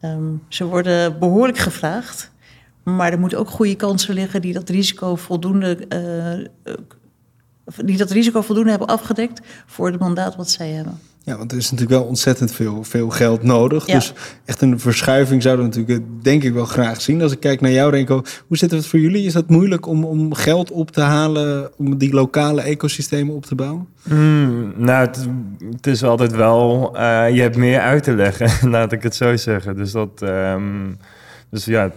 Um, 0.00 0.42
ze 0.48 0.64
worden 0.64 1.18
behoorlijk 1.18 1.58
gevraagd, 1.58 2.30
maar 2.82 3.12
er 3.12 3.18
moeten 3.18 3.38
ook 3.38 3.50
goede 3.50 3.76
kansen 3.76 4.14
liggen 4.14 4.42
die 4.42 4.52
dat 4.52 4.68
risico 4.68 5.16
voldoende, 5.16 5.78
uh, 5.88 6.74
die 7.84 7.96
dat 7.96 8.10
risico 8.10 8.40
voldoende 8.40 8.70
hebben 8.70 8.88
afgedekt 8.88 9.40
voor 9.66 9.86
het 9.86 10.00
mandaat 10.00 10.36
wat 10.36 10.50
zij 10.50 10.68
hebben. 10.68 11.00
Ja, 11.30 11.36
want 11.36 11.52
er 11.52 11.58
is 11.58 11.70
natuurlijk 11.70 12.00
wel 12.00 12.08
ontzettend 12.08 12.52
veel, 12.52 12.84
veel 12.84 13.10
geld 13.10 13.42
nodig. 13.42 13.84
Dus 13.84 14.12
echt 14.44 14.62
een 14.62 14.80
verschuiving 14.80 15.42
zouden 15.42 15.64
we 15.64 15.76
natuurlijk, 15.76 16.06
eh, 16.06 16.22
denk 16.22 16.42
ik, 16.42 16.52
wel 16.52 16.64
graag 16.64 17.00
zien. 17.00 17.22
Als 17.22 17.32
ik 17.32 17.40
kijk 17.40 17.60
naar 17.60 17.70
jou, 17.70 17.90
Renko, 17.90 18.22
hoe 18.46 18.56
zit 18.56 18.70
het 18.70 18.86
voor 18.86 18.98
jullie? 18.98 19.26
Is 19.26 19.32
dat 19.32 19.48
moeilijk 19.48 19.86
om, 19.86 20.04
om 20.04 20.34
geld 20.34 20.70
op 20.70 20.90
te 20.90 21.00
halen, 21.00 21.70
om 21.76 21.98
die 21.98 22.12
lokale 22.12 22.60
ecosystemen 22.60 23.34
op 23.34 23.46
te 23.46 23.54
bouwen? 23.54 23.88
Mm, 24.02 24.72
nou, 24.76 25.06
het, 25.06 25.28
het, 25.70 25.86
is 25.86 26.04
altijd 26.04 26.32
wel, 26.32 26.90
uh, 26.94 27.00
je 27.34 27.40
hebt 27.40 27.56
meer 27.56 27.80
uit 27.80 28.02
te 28.02 28.14
leggen, 28.14 28.50
laat 28.70 28.92
ik 28.92 29.02
het 29.02 29.14
zo 29.14 29.36
zeggen. 29.36 29.76
Dus 29.76 29.92
dat... 29.92 30.22
Um, 30.22 30.98
Dus 31.52 31.64
ja, 31.64 31.90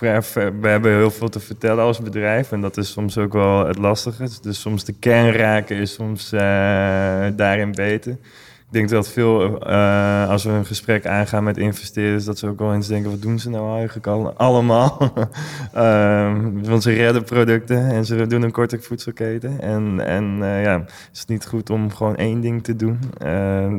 we 0.00 0.68
hebben 0.68 0.96
heel 0.96 1.10
veel 1.10 1.28
te 1.28 1.40
vertellen 1.40 1.84
als 1.84 2.00
bedrijf. 2.00 2.52
En 2.52 2.60
dat 2.60 2.76
is 2.76 2.90
soms 2.90 3.18
ook 3.18 3.32
wel 3.32 3.66
het 3.66 3.78
lastige. 3.78 4.28
Dus 4.42 4.60
soms 4.60 4.84
de 4.84 4.92
kern 4.92 5.32
raken 5.32 5.76
is 5.76 5.92
soms 5.92 6.32
eh, 6.32 6.40
daarin 7.36 7.72
beter. 7.72 8.16
Ik 8.72 8.76
denk 8.76 8.88
dat 8.88 9.08
veel, 9.08 9.58
eh, 9.60 10.28
als 10.28 10.44
we 10.44 10.50
een 10.50 10.66
gesprek 10.66 11.06
aangaan 11.06 11.44
met 11.44 11.56
investeerders, 11.56 12.24
dat 12.24 12.38
ze 12.38 12.46
ook 12.48 12.58
wel 12.58 12.74
eens 12.74 12.86
denken: 12.86 13.10
wat 13.10 13.22
doen 13.22 13.38
ze 13.38 13.50
nou 13.50 13.76
eigenlijk 13.76 14.06
al, 14.06 14.32
allemaal? 14.36 14.98
Ehm, 15.72 16.62
want 16.62 16.82
ze 16.82 16.92
redden 16.92 17.24
producten 17.24 17.88
en 17.90 18.04
ze 18.04 18.26
doen 18.26 18.42
een 18.42 18.50
korte 18.50 18.78
voedselketen. 18.80 19.60
En, 19.60 20.06
en 20.06 20.38
eh, 20.42 20.62
ja, 20.62 20.84
is 21.12 21.18
het 21.20 21.28
niet 21.28 21.46
goed 21.46 21.70
om 21.70 21.90
gewoon 21.92 22.16
één 22.16 22.40
ding 22.40 22.64
te 22.64 22.76
doen? 22.76 22.98
Ehm, 23.18 23.78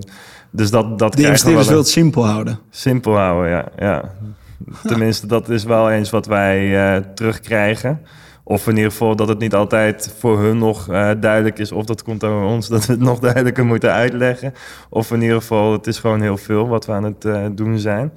dus 0.49 0.69
dat, 0.71 0.99
dat 0.99 1.13
De 1.13 1.21
investeerders 1.21 1.67
wel 1.67 1.75
wil 1.75 1.77
een- 1.77 1.83
het 1.83 1.93
simpel 1.93 2.25
houden. 2.25 2.59
Simpel 2.69 3.17
houden, 3.17 3.49
ja. 3.51 3.65
ja. 3.77 4.11
Tenminste, 4.87 5.27
dat 5.27 5.49
is 5.49 5.63
wel 5.63 5.91
eens 5.91 6.09
wat 6.09 6.25
wij 6.25 6.85
eh, 6.95 7.01
terugkrijgen. 7.15 8.01
Of 8.43 8.67
in 8.67 8.75
ieder 8.75 8.91
geval 8.91 9.15
dat 9.15 9.27
het 9.27 9.39
niet 9.39 9.53
altijd 9.53 10.15
voor 10.19 10.39
hun 10.39 10.57
nog 10.57 10.89
eh, 10.89 11.09
duidelijk 11.19 11.59
is. 11.59 11.71
Of 11.71 11.85
dat 11.85 12.03
komt 12.03 12.19
door 12.19 12.45
ons, 12.45 12.67
dat 12.69 12.85
we 12.85 12.93
het 12.93 13.01
nog 13.01 13.19
duidelijker 13.19 13.65
moeten 13.65 13.91
uitleggen. 13.91 14.53
Of 14.89 15.11
in 15.11 15.21
ieder 15.21 15.37
geval, 15.37 15.71
het 15.71 15.87
is 15.87 15.99
gewoon 15.99 16.21
heel 16.21 16.37
veel 16.37 16.67
wat 16.67 16.85
we 16.85 16.91
aan 16.91 17.03
het 17.03 17.25
eh, 17.25 17.45
doen 17.51 17.79
zijn. 17.79 18.11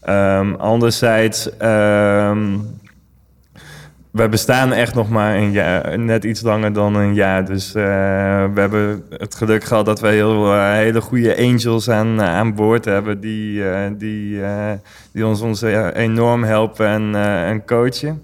Ehm, 0.00 0.54
anderzijds, 0.54 1.56
ehm, 1.56 2.58
we 4.10 4.28
bestaan 4.28 4.72
echt 4.72 4.94
nog 4.94 5.08
maar 5.08 5.36
een 5.36 5.50
jaar, 5.50 5.98
net 5.98 6.24
iets 6.24 6.40
langer 6.40 6.72
dan 6.72 6.94
een 6.94 7.14
jaar. 7.14 7.44
Dus 7.44 7.74
eh, 7.74 7.82
we 8.54 8.60
hebben 8.60 9.04
het 9.18 9.34
geluk 9.34 9.64
gehad 9.64 9.86
dat 9.86 10.00
we 10.00 10.08
heel, 10.08 10.60
hele 10.60 11.00
goede 11.00 11.36
angels 11.36 11.90
aan, 11.90 12.22
aan 12.22 12.54
boord 12.54 12.84
hebben. 12.84 13.20
Die, 13.20 13.62
die, 13.96 14.40
die 15.12 15.26
ons, 15.26 15.40
ons 15.40 15.62
enorm 15.92 16.44
helpen 16.44 16.86
en, 16.86 17.14
en 17.44 17.64
coachen. 17.64 18.22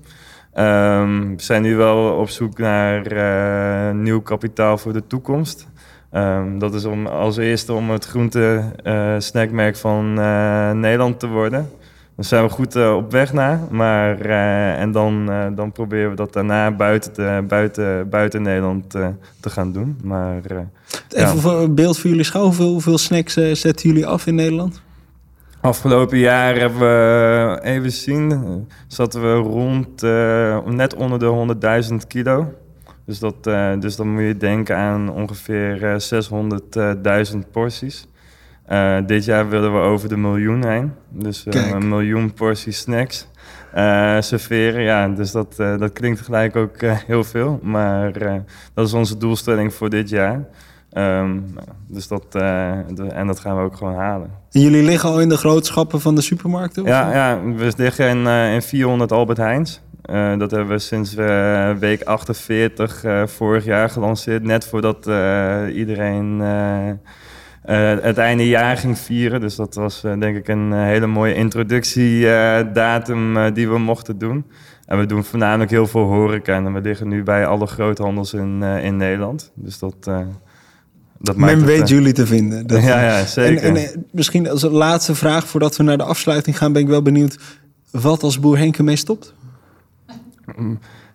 Ehm, 0.57 1.21
we 1.37 1.43
zijn 1.43 1.63
nu 1.63 1.77
wel 1.77 2.13
op 2.19 2.29
zoek 2.29 2.59
naar 2.59 3.07
eh, 3.07 3.95
nieuw 3.95 4.21
kapitaal 4.21 4.79
voor 4.79 4.93
de 4.93 5.07
toekomst. 5.07 5.67
Ehm, 6.11 6.59
dat 6.59 6.75
is 6.75 6.85
om 6.85 7.07
als 7.07 7.37
eerste 7.37 7.73
om 7.73 7.91
het 7.91 8.05
groente 8.05 8.63
eh, 8.83 9.15
snackmerk 9.19 9.77
van 9.77 10.19
eh, 10.21 10.71
Nederland 10.71 11.21
te 11.21 11.29
worden. 11.29 11.69
Daar 12.17 12.25
zijn 12.25 12.45
we 12.45 12.49
goed 12.51 12.77
op 12.77 13.11
weg 13.13 13.33
naar. 13.33 13.61
Maar, 13.71 14.21
en 14.79 14.93
dan, 14.93 15.31
dan 15.55 15.73
proberen 15.73 16.11
we 16.11 16.17
dat 16.17 16.33
daarna 16.33 16.71
buiten, 16.71 17.13
te- 17.13 17.45
buiten, 17.49 18.09
buiten 18.09 18.43
Nederland 18.43 18.91
te 19.41 19.51
gaan 19.51 19.73
doen. 19.73 19.99
Maar 20.03 20.37
Even 20.45 20.69
Ja. 21.09 21.27
voor 21.35 21.53
een 21.61 21.75
beeld 21.75 21.99
voor 21.99 22.11
jullie 22.11 22.25
schouw. 22.25 22.43
Hoeveel, 22.43 22.69
hoeveel 22.71 22.99
snacks 22.99 23.33
zetten 23.53 23.89
jullie 23.89 24.07
af 24.07 24.27
in 24.27 24.35
Nederland? 24.35 24.83
Afgelopen 25.61 26.19
jaar 26.19 26.57
hebben 26.57 26.79
we, 26.81 27.59
even 27.63 27.91
zien, 27.93 28.33
eh, 28.33 28.39
zaten 28.87 29.23
we 29.23 29.35
rond 29.35 30.03
eh, 30.03 30.65
net 30.65 30.95
onder 30.95 31.19
de 31.19 31.27
100.000 31.91 32.07
kilo. 32.07 32.53
Dus, 33.07 33.19
dat, 33.19 33.47
eh, 33.47 33.73
dus 33.81 33.97
dan 33.97 34.13
moet 34.13 34.23
je 34.23 34.37
denken 34.37 34.77
aan 34.77 35.11
ongeveer 35.13 35.85
eh, 35.85 35.99
600.000 35.99 37.51
porties. 37.51 38.09
Eh, 38.67 38.97
dit 39.07 39.25
jaar 39.25 39.49
willen 39.49 39.73
we 39.73 39.79
over 39.79 40.09
de 40.09 40.17
miljoen 40.17 40.67
heen. 40.67 40.93
Dus 41.09 41.47
eh, 41.47 41.71
een 41.71 41.89
miljoen 41.89 42.33
porties 42.35 42.79
snacks 42.79 43.29
eh, 43.73 44.17
serveren. 44.21 44.83
Ja, 44.83 45.09
dus 45.09 45.31
dat, 45.31 45.55
eh, 45.59 45.79
dat 45.79 45.93
klinkt 45.93 46.21
gelijk 46.21 46.57
ook 46.57 46.77
eh, 46.77 46.97
heel 47.07 47.25
veel. 47.25 47.61
Maar 47.63 48.17
eh, 48.17 48.35
dat 48.75 48.87
is 48.87 48.93
onze 48.93 49.17
doelstelling 49.17 49.75
voor 49.75 49.91
dit 49.91 50.09
jaar. 50.09 50.45
Ehm, 50.97 51.39
dus 51.89 52.09
dat, 52.09 52.25
eh, 52.31 52.73
de- 52.95 53.07
en 53.07 53.27
dat 53.27 53.41
gaan 53.41 53.57
we 53.57 53.63
ook 53.63 53.77
gewoon 53.77 53.95
halen. 53.95 54.31
En 54.53 54.61
jullie 54.61 54.83
liggen 54.83 55.09
al 55.09 55.21
in 55.21 55.29
de 55.29 55.37
grootschappen 55.37 56.01
van 56.01 56.15
de 56.15 56.21
supermarkten? 56.21 56.83
of? 56.83 56.89
Ja, 56.89 57.13
ja 57.13 57.41
we 57.57 57.73
liggen 57.77 58.09
in, 58.09 58.27
eh, 58.27 58.55
in 58.55 58.63
400 58.63 59.13
Albert 59.13 59.39
Heijns. 59.39 59.81
Eh, 60.03 60.39
dat 60.39 60.51
hebben 60.51 60.69
we 60.69 60.79
sinds 60.79 61.15
week 61.79 62.03
48 62.03 63.05
eh, 63.05 63.27
vorig 63.27 63.65
jaar 63.65 63.89
gelanceerd. 63.89 64.43
Net 64.43 64.67
voordat 64.67 65.07
iedereen 65.75 66.39
het 68.03 68.19
einde 68.19 68.49
jaar 68.49 68.77
ging 68.77 68.99
vieren. 68.99 69.41
Dus 69.41 69.57
dat 69.57 69.75
was 69.75 70.01
denk 70.01 70.37
ik 70.37 70.49
een 70.49 70.73
hele 70.73 71.07
mooie 71.07 71.35
introductiedatum 71.35 73.53
die 73.55 73.69
we 73.69 73.79
mochten 73.79 74.19
doen. 74.19 74.47
En 74.87 74.99
we 74.99 75.07
doen 75.07 75.25
voornamelijk 75.25 75.71
heel 75.71 75.87
veel 75.87 76.05
horeca. 76.05 76.55
En 76.55 76.73
we 76.73 76.81
liggen 76.81 77.09
nu 77.09 77.23
bij 77.23 77.47
alle 77.47 77.67
groothandels 77.67 78.35
in, 78.35 78.63
in 78.63 78.97
Nederland. 78.97 79.53
Dus 79.55 79.79
dat, 79.79 80.11
dat 81.21 81.37
maakt 81.37 81.51
Men 81.53 81.61
het, 81.61 81.71
weet 81.71 81.81
eh, 81.83 81.87
jullie 81.87 82.13
te 82.13 82.27
vinden. 82.27 82.67
Dat- 82.67 82.83
Ja, 82.93 83.03
ja, 83.03 83.27
zeker. 83.27 83.63
En, 83.63 83.77
en 83.77 83.83
eh, 83.91 83.97
misschien 84.13 84.49
als 84.49 84.63
laatste 84.63 85.15
vraag 85.15 85.47
voordat 85.49 85.77
we 85.77 85.83
naar 85.83 85.97
de 85.99 86.03
afsluiting 86.05 86.59
gaan, 86.59 86.73
ben 86.73 86.83
ik 86.83 86.89
wel 86.89 87.03
benieuwd 87.03 87.39
wat 87.91 88.23
als 88.23 88.41
boer 88.41 88.59
Henk 88.59 88.77
ermee 88.79 88.97
stopt. 88.97 89.35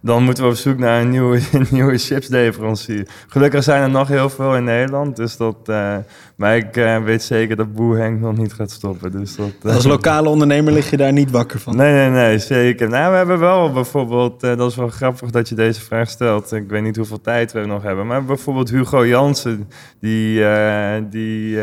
Dan 0.04 0.24
moeten 0.24 0.44
we 0.44 0.50
op 0.50 0.56
zoek 0.56 0.78
naar 0.78 1.02
een 1.02 1.10
nieuwe, 1.10 1.40
een 1.54 1.68
nieuwe 1.72 1.98
chipsleverancier. 1.98 3.08
Gelukkig 3.28 3.64
zijn 3.64 3.82
er 3.82 3.90
nog 3.90 4.08
heel 4.08 4.30
veel 4.30 4.56
in 4.56 4.64
Nederland. 4.64 5.16
Dus 5.16 5.38
dat, 5.38 5.56
eh, 5.66 5.98
maar 6.36 6.56
ik 6.56 6.78
eh, 6.78 7.04
weet 7.04 7.24
zeker 7.24 7.56
dat 7.56 7.74
Boer 7.74 7.98
Henk 7.98 8.20
nog 8.20 8.38
niet 8.38 8.54
gaat 8.54 8.72
stoppen. 8.72 9.12
Dus 9.12 9.36
dat, 9.36 9.52
eh, 9.64 9.76
Als 9.76 9.86
lokale 9.86 10.30
ondernemer 10.30 10.74
lig 10.74 10.90
je 10.90 10.98
daar 10.98 11.14
niet 11.14 11.32
wakker 11.32 11.60
van. 11.60 11.76
Nee, 11.76 11.94
nee, 11.94 12.10
nee, 12.10 12.40
zeker. 12.40 12.90
Nou, 12.90 13.12
we 13.12 13.18
hebben 13.18 13.40
wel 13.40 13.72
bijvoorbeeld, 13.72 14.40
dat 14.40 14.70
is 14.72 14.76
wel 14.76 14.88
grappig 14.88 15.30
dat 15.30 15.50
je 15.50 15.56
deze 15.56 15.82
vraag 15.82 16.10
stelt. 16.10 16.52
Ik 16.52 16.70
weet 16.70 16.84
niet 16.84 16.96
hoeveel 16.96 17.22
tijd 17.22 17.52
we 17.52 17.66
nog 17.66 17.84
hebben. 17.84 18.08
Maar 18.08 18.26
bijvoorbeeld 18.26 18.70
Hugo 18.70 19.08
Jansen, 19.08 19.70
die, 20.00 20.44
die 21.10 21.56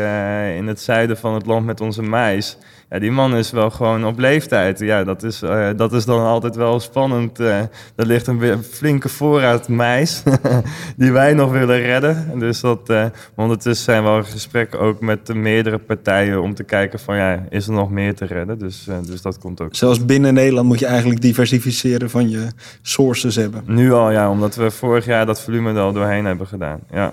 in 0.55 0.67
het 0.67 0.79
zuiden 0.79 1.17
van 1.17 1.33
het 1.33 1.45
land 1.45 1.65
met 1.65 1.81
onze 1.81 2.01
mais. 2.01 2.57
Ja, 2.89 2.99
die 2.99 3.11
man 3.11 3.35
is 3.35 3.51
wel 3.51 3.69
gewoon 3.69 4.05
op 4.05 4.19
leeftijd. 4.19 4.79
Ja, 4.79 5.03
dat 5.03 5.23
is, 5.23 5.41
eh, 5.41 5.69
dat 5.75 5.93
is 5.93 6.05
dan 6.05 6.25
altijd 6.25 6.55
wel 6.55 6.79
spannend. 6.79 7.39
eh 7.39 7.57
er 7.95 8.05
ligt 8.05 8.27
een 8.27 8.63
flinke 8.63 9.09
voorraad 9.09 9.67
mais 9.67 10.23
die 10.97 11.11
wij 11.11 11.33
nog 11.33 11.51
willen 11.51 11.79
redden. 11.79 12.39
Dus 12.39 12.59
dat, 12.59 12.87
maar 12.87 13.11
ondertussen 13.35 13.85
zijn 13.85 14.03
we 14.03 14.09
al 14.09 14.17
in 14.17 14.25
gesprek 14.25 14.75
ook 14.75 15.01
met 15.01 15.25
de 15.25 15.35
meerdere 15.35 15.77
partijen 15.77 16.41
om 16.41 16.53
te 16.53 16.63
kijken 16.63 16.99
van 16.99 17.15
ja, 17.15 17.45
is 17.49 17.67
er 17.67 17.73
nog 17.73 17.91
meer 17.91 18.15
te 18.15 18.25
redden? 18.25 18.59
Dus, 18.59 18.87
dus 19.05 19.21
dat 19.21 19.37
komt 19.39 19.61
ook. 19.61 19.75
Zelfs 19.75 20.05
binnen 20.05 20.33
Nederland 20.33 20.67
moet 20.67 20.79
je 20.79 20.85
eigenlijk 20.85 21.21
diversificeren 21.21 22.09
van 22.09 22.29
je 22.29 22.47
sources 22.81 23.35
hebben. 23.35 23.63
Nu 23.65 23.91
al, 23.93 24.11
ja, 24.11 24.29
omdat 24.29 24.55
we 24.55 24.71
vorig 24.71 25.05
jaar 25.05 25.25
dat 25.25 25.41
volume 25.41 25.73
er 25.73 25.79
al 25.79 25.93
doorheen 25.93 26.25
hebben 26.25 26.47
gedaan. 26.47 26.79
Ja. 26.91 27.11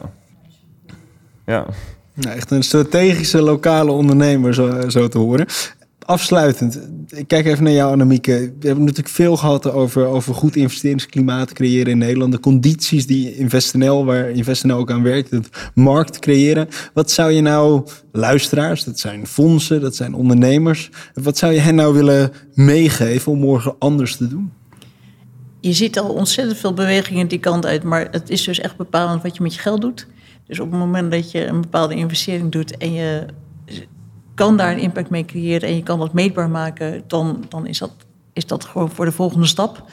Ja. 1.47 1.67
Nou, 2.17 2.37
echt 2.37 2.51
een 2.51 2.63
strategische 2.63 3.43
lokale 3.43 3.91
ondernemer, 3.91 4.55
zo, 4.55 4.89
zo 4.89 5.09
te 5.09 5.19
horen. 5.19 5.47
Afsluitend, 5.99 6.81
ik 7.09 7.29
kijk 7.29 7.47
even 7.47 7.65
naar 7.65 7.73
jou, 7.73 7.93
Annemieke. 7.93 8.53
We 8.61 8.67
hebben 8.67 8.85
natuurlijk 8.85 9.15
veel 9.15 9.37
gehad 9.37 9.73
over, 9.73 10.07
over 10.07 10.35
goed 10.35 10.57
investeringsklimaat 10.57 11.53
creëren 11.53 11.93
in 11.93 11.99
Nederland. 11.99 12.33
De 12.33 12.41
condities 12.41 13.07
die 13.07 13.37
InvestNL, 13.37 14.05
waar 14.05 14.31
InvestNL 14.31 14.77
ook 14.77 14.91
aan 14.91 15.03
werkt, 15.03 15.31
het 15.31 15.49
markt 15.75 16.19
creëren. 16.19 16.69
Wat 16.95 17.11
zou 17.11 17.33
je 17.33 17.41
nou, 17.41 17.87
luisteraars, 18.13 18.85
dat 18.85 18.99
zijn 18.99 19.27
fondsen, 19.27 19.81
dat 19.81 19.97
zijn 19.97 20.15
ondernemers. 20.15 20.91
Wat 21.15 21.39
zou 21.39 21.53
je 21.53 21.61
hen 21.61 21.75
nou 21.75 21.95
willen 21.95 22.33
meegeven 22.55 23.33
om 23.33 23.39
morgen 23.39 23.75
anders 23.79 24.17
te 24.17 24.29
doen? 24.29 24.53
Je 25.61 25.73
ziet 25.73 25.99
al 25.99 26.09
ontzettend 26.09 26.59
veel 26.59 26.75
bewegingen 26.75 27.29
die 27.29 27.39
kant 27.39 27.67
uit, 27.67 27.83
maar 27.83 28.09
het 28.11 28.31
is 28.31 28.45
dus 28.45 28.61
echt 28.61 28.77
bepalend 28.77 29.23
wat 29.23 29.37
je 29.37 29.43
met 29.43 29.55
je 29.55 29.61
geld 29.61 29.81
doet. 29.81 30.07
Dus 30.47 30.61
op 30.61 30.71
het 30.71 30.79
moment 30.79 31.11
dat 31.11 31.31
je 31.31 31.47
een 31.47 31.61
bepaalde 31.61 31.95
investering 31.95 32.53
doet 32.53 32.77
en 32.77 32.93
je 32.93 33.27
kan 34.35 34.57
daar 34.57 34.73
een 34.73 34.79
impact 34.79 35.11
mee 35.11 35.25
creëren 35.25 35.69
en 35.69 35.75
je 35.75 35.83
kan 35.83 35.99
dat 35.99 36.13
meetbaar 36.13 36.51
maken, 36.51 37.03
dan, 37.07 37.45
dan 37.49 37.67
is, 37.67 37.79
dat, 37.79 37.93
is 38.33 38.47
dat 38.47 38.65
gewoon 38.65 38.91
voor 38.91 39.05
de 39.05 39.13
volgende 39.13 39.47
stap. 39.47 39.85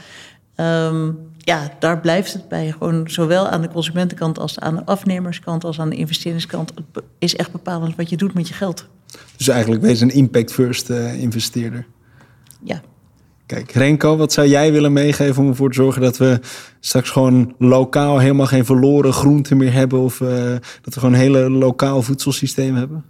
Ehm, 0.56 1.12
ja, 1.38 1.72
daar 1.80 2.00
blijft 2.00 2.34
het 2.34 2.48
bij. 2.48 2.72
Gewoon 2.72 3.10
zowel 3.10 3.48
aan 3.48 3.62
de 3.62 3.70
consumentenkant 3.70 4.40
als 4.40 4.60
aan 4.60 4.76
de 4.76 4.86
afnemerskant 4.86 5.64
als 5.64 5.80
aan 5.80 5.90
de 5.90 5.96
investeringskant. 5.96 6.72
Het 6.94 7.04
is 7.20 7.36
echt 7.36 7.52
bepalend 7.52 7.96
wat 7.96 8.10
je 8.10 8.18
doet 8.18 8.34
met 8.34 8.48
je 8.48 8.54
geld. 8.54 8.88
Dus 9.38 9.48
eigenlijk 9.48 9.82
wees 9.82 10.02
een 10.02 10.14
impact-first 10.14 10.90
eh, 10.90 11.22
investeerder. 11.22 11.86
Ja. 12.64 12.82
Renko, 13.74 14.18
wat 14.18 14.34
zou 14.34 14.48
jij 14.48 14.72
willen 14.72 14.94
meegeven 14.94 15.44
om 15.44 15.50
ervoor 15.50 15.70
te 15.70 15.76
zorgen 15.76 16.02
dat 16.02 16.18
we 16.18 16.40
straks 16.80 17.10
gewoon 17.10 17.56
lokaal 17.58 18.20
helemaal 18.20 18.46
geen 18.46 18.66
verloren 18.66 19.14
groenten 19.14 19.58
meer 19.58 19.74
hebben 19.74 20.00
of 20.00 20.22
eh, 20.22 20.28
dat 20.82 20.94
we 20.94 21.00
gewoon 21.00 21.14
een 21.14 21.20
hele 21.20 21.50
lokaal 21.50 22.02
voedselsysteem 22.02 22.76
hebben? 22.76 23.04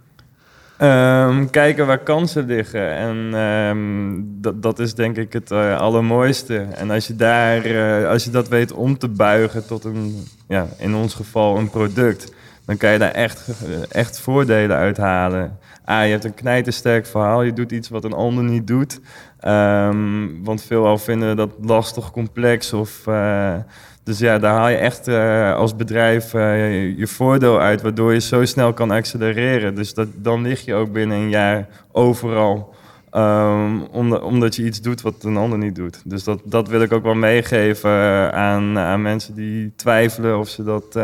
Ehm, 0.76 1.46
kijken 1.50 1.86
waar 1.86 1.98
kansen 1.98 2.46
liggen. 2.46 2.96
En 2.96 3.34
ehm, 3.34 4.60
dat, 4.60 4.78
is 4.78 4.94
denk 4.94 5.16
ik 5.16 5.32
het 5.32 5.50
eh, 5.50 5.78
allermooiste. 5.78 6.56
En 6.56 6.90
als 6.90 7.06
je, 7.06 7.16
daar, 7.16 7.64
eh, 7.64 8.08
als 8.08 8.24
je 8.24 8.30
dat 8.30 8.48
weet 8.48 8.72
om 8.72 8.98
te 8.98 9.08
buigen 9.08 9.66
tot 9.66 9.84
een, 9.84 10.26
ja, 10.48 10.66
in 10.78 10.94
ons 10.94 11.14
geval 11.14 11.56
een 11.56 11.70
product, 11.70 12.32
dan 12.64 12.76
kan 12.76 12.90
je 12.90 12.98
daar 12.98 13.10
echt, 13.10 13.48
echt 13.88 14.20
voordelen 14.20 14.76
uithalen. 14.76 15.58
Ah, 15.84 16.04
je 16.04 16.10
hebt 16.10 16.24
een 16.24 16.34
knijtersterk 16.34 17.06
verhaal, 17.06 17.42
je 17.42 17.52
doet 17.52 17.72
iets 17.72 17.88
wat 17.88 18.04
een 18.04 18.12
ander 18.12 18.44
niet 18.44 18.66
doet. 18.66 19.00
Ehm, 19.40 20.42
want 20.42 20.62
veelal 20.62 20.98
vinden 20.98 21.36
dat 21.36 21.50
lastig, 21.60 22.10
complex 22.10 22.72
of... 22.72 23.06
eh, 23.06 23.54
dus 24.02 24.18
ja, 24.18 24.38
daar 24.38 24.54
haal 24.54 24.68
je 24.68 24.76
echt 24.76 25.08
eh, 25.08 25.54
als 25.54 25.76
bedrijf 25.76 26.34
eh, 26.34 26.98
je, 26.98 27.06
voordeel 27.06 27.60
uit, 27.60 27.82
waardoor 27.82 28.12
je 28.12 28.20
zo 28.20 28.44
snel 28.44 28.72
kan 28.72 28.90
accelereren. 28.90 29.74
Dus 29.74 29.94
dat, 29.94 30.08
dan 30.14 30.42
lig 30.42 30.64
je 30.64 30.74
ook 30.74 30.92
binnen 30.92 31.16
een 31.16 31.28
jaar 31.28 31.68
overal 31.92 32.74
Um, 33.16 33.82
omdat, 33.82 34.22
omdat 34.22 34.56
je 34.56 34.64
iets 34.64 34.80
doet 34.80 35.02
wat 35.02 35.24
een 35.24 35.36
ander 35.36 35.58
niet 35.58 35.74
doet. 35.74 36.02
Dus 36.04 36.24
dat, 36.24 36.40
dat 36.44 36.68
wil 36.68 36.82
ik 36.82 36.92
ook 36.92 37.02
wel 37.02 37.14
meegeven 37.14 37.90
aan, 38.32 38.78
aan 38.78 39.02
mensen 39.02 39.34
die 39.34 39.72
twijfelen 39.76 40.38
of 40.38 40.48
ze 40.48 40.64
dat. 40.64 40.98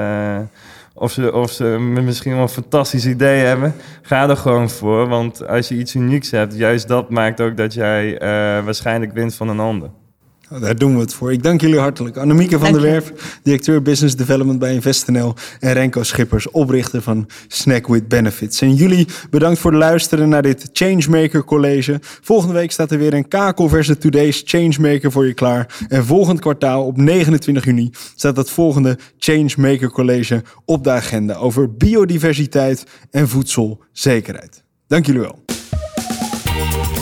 Of 1.01 1.12
ze, 1.12 1.32
of 1.32 1.51
ze 1.51 1.64
misschien 2.05 2.32
wel 2.32 2.42
een 2.42 2.48
fantastisch 2.48 3.07
idee 3.07 3.44
hebben. 3.44 3.74
Ga 4.03 4.28
er 4.28 4.36
gewoon 4.36 4.70
voor. 4.70 5.09
Want 5.09 5.46
als 5.46 5.68
je 5.68 5.74
iets 5.74 5.94
unieks 5.94 6.30
hebt, 6.30 6.57
juist 6.57 6.88
dat 6.88 7.11
maakt 7.11 7.40
ook 7.40 7.57
dat 7.57 7.74
jij 7.74 8.12
uh, 8.12 8.18
waarschijnlijk 8.64 9.12
wint 9.12 9.34
van 9.34 9.48
een 9.48 9.61
ander. 9.61 9.90
Oh, 10.53 10.61
daar 10.61 10.76
doen 10.76 10.94
we 10.94 11.01
het 11.01 11.14
voor. 11.14 11.32
Ik 11.32 11.42
dank 11.42 11.61
jullie 11.61 11.78
hartelijk. 11.78 12.16
Annemieke 12.16 12.59
van 12.59 12.72
der 12.72 12.80
Werf, 12.80 13.38
directeur 13.42 13.82
Business 13.82 14.16
Development 14.16 14.59
bij 14.59 14.74
InvestNL. 14.74 15.34
En 15.61 15.72
Renko 15.72 16.03
Schippers, 16.03 16.51
oprichter 16.51 17.03
van 17.03 17.28
Snack 17.48 17.86
with 17.86 18.09
Benefits. 18.09 18.61
En 18.61 18.74
jullie 18.74 19.07
bedankt 19.30 19.59
voor 19.59 19.70
het 19.70 19.80
luisteren 19.80 20.28
naar 20.28 20.42
dit 20.42 20.70
Changemaker 20.72 21.44
College. 21.44 21.98
Volgende 22.01 22.55
week 22.55 22.70
staat 22.70 22.90
er 22.90 22.98
weer 22.98 23.14
een 23.14 23.28
Kakel 23.28 23.68
versus 23.68 23.96
Today's 23.98 24.42
Changemaker 24.44 25.12
voor 25.12 25.26
je 25.26 25.34
klaar. 25.34 25.86
En 25.88 26.05
volgend 26.05 26.40
kwartaal 26.40 26.86
op 26.86 26.96
29 26.96 27.64
juni 27.64 27.90
staat 28.16 28.36
het 28.36 28.51
volgende 28.51 28.98
Changemaker 29.18 29.90
College 29.90 30.42
op 30.64 30.84
de 30.84 30.90
agenda 30.90 31.34
over 31.34 31.74
biodiversiteit 31.74 32.84
en 33.11 33.28
voedselzekerheid. 33.28 34.62
Dank 34.86 35.07
jullie 35.07 35.20
wel. 35.20 35.49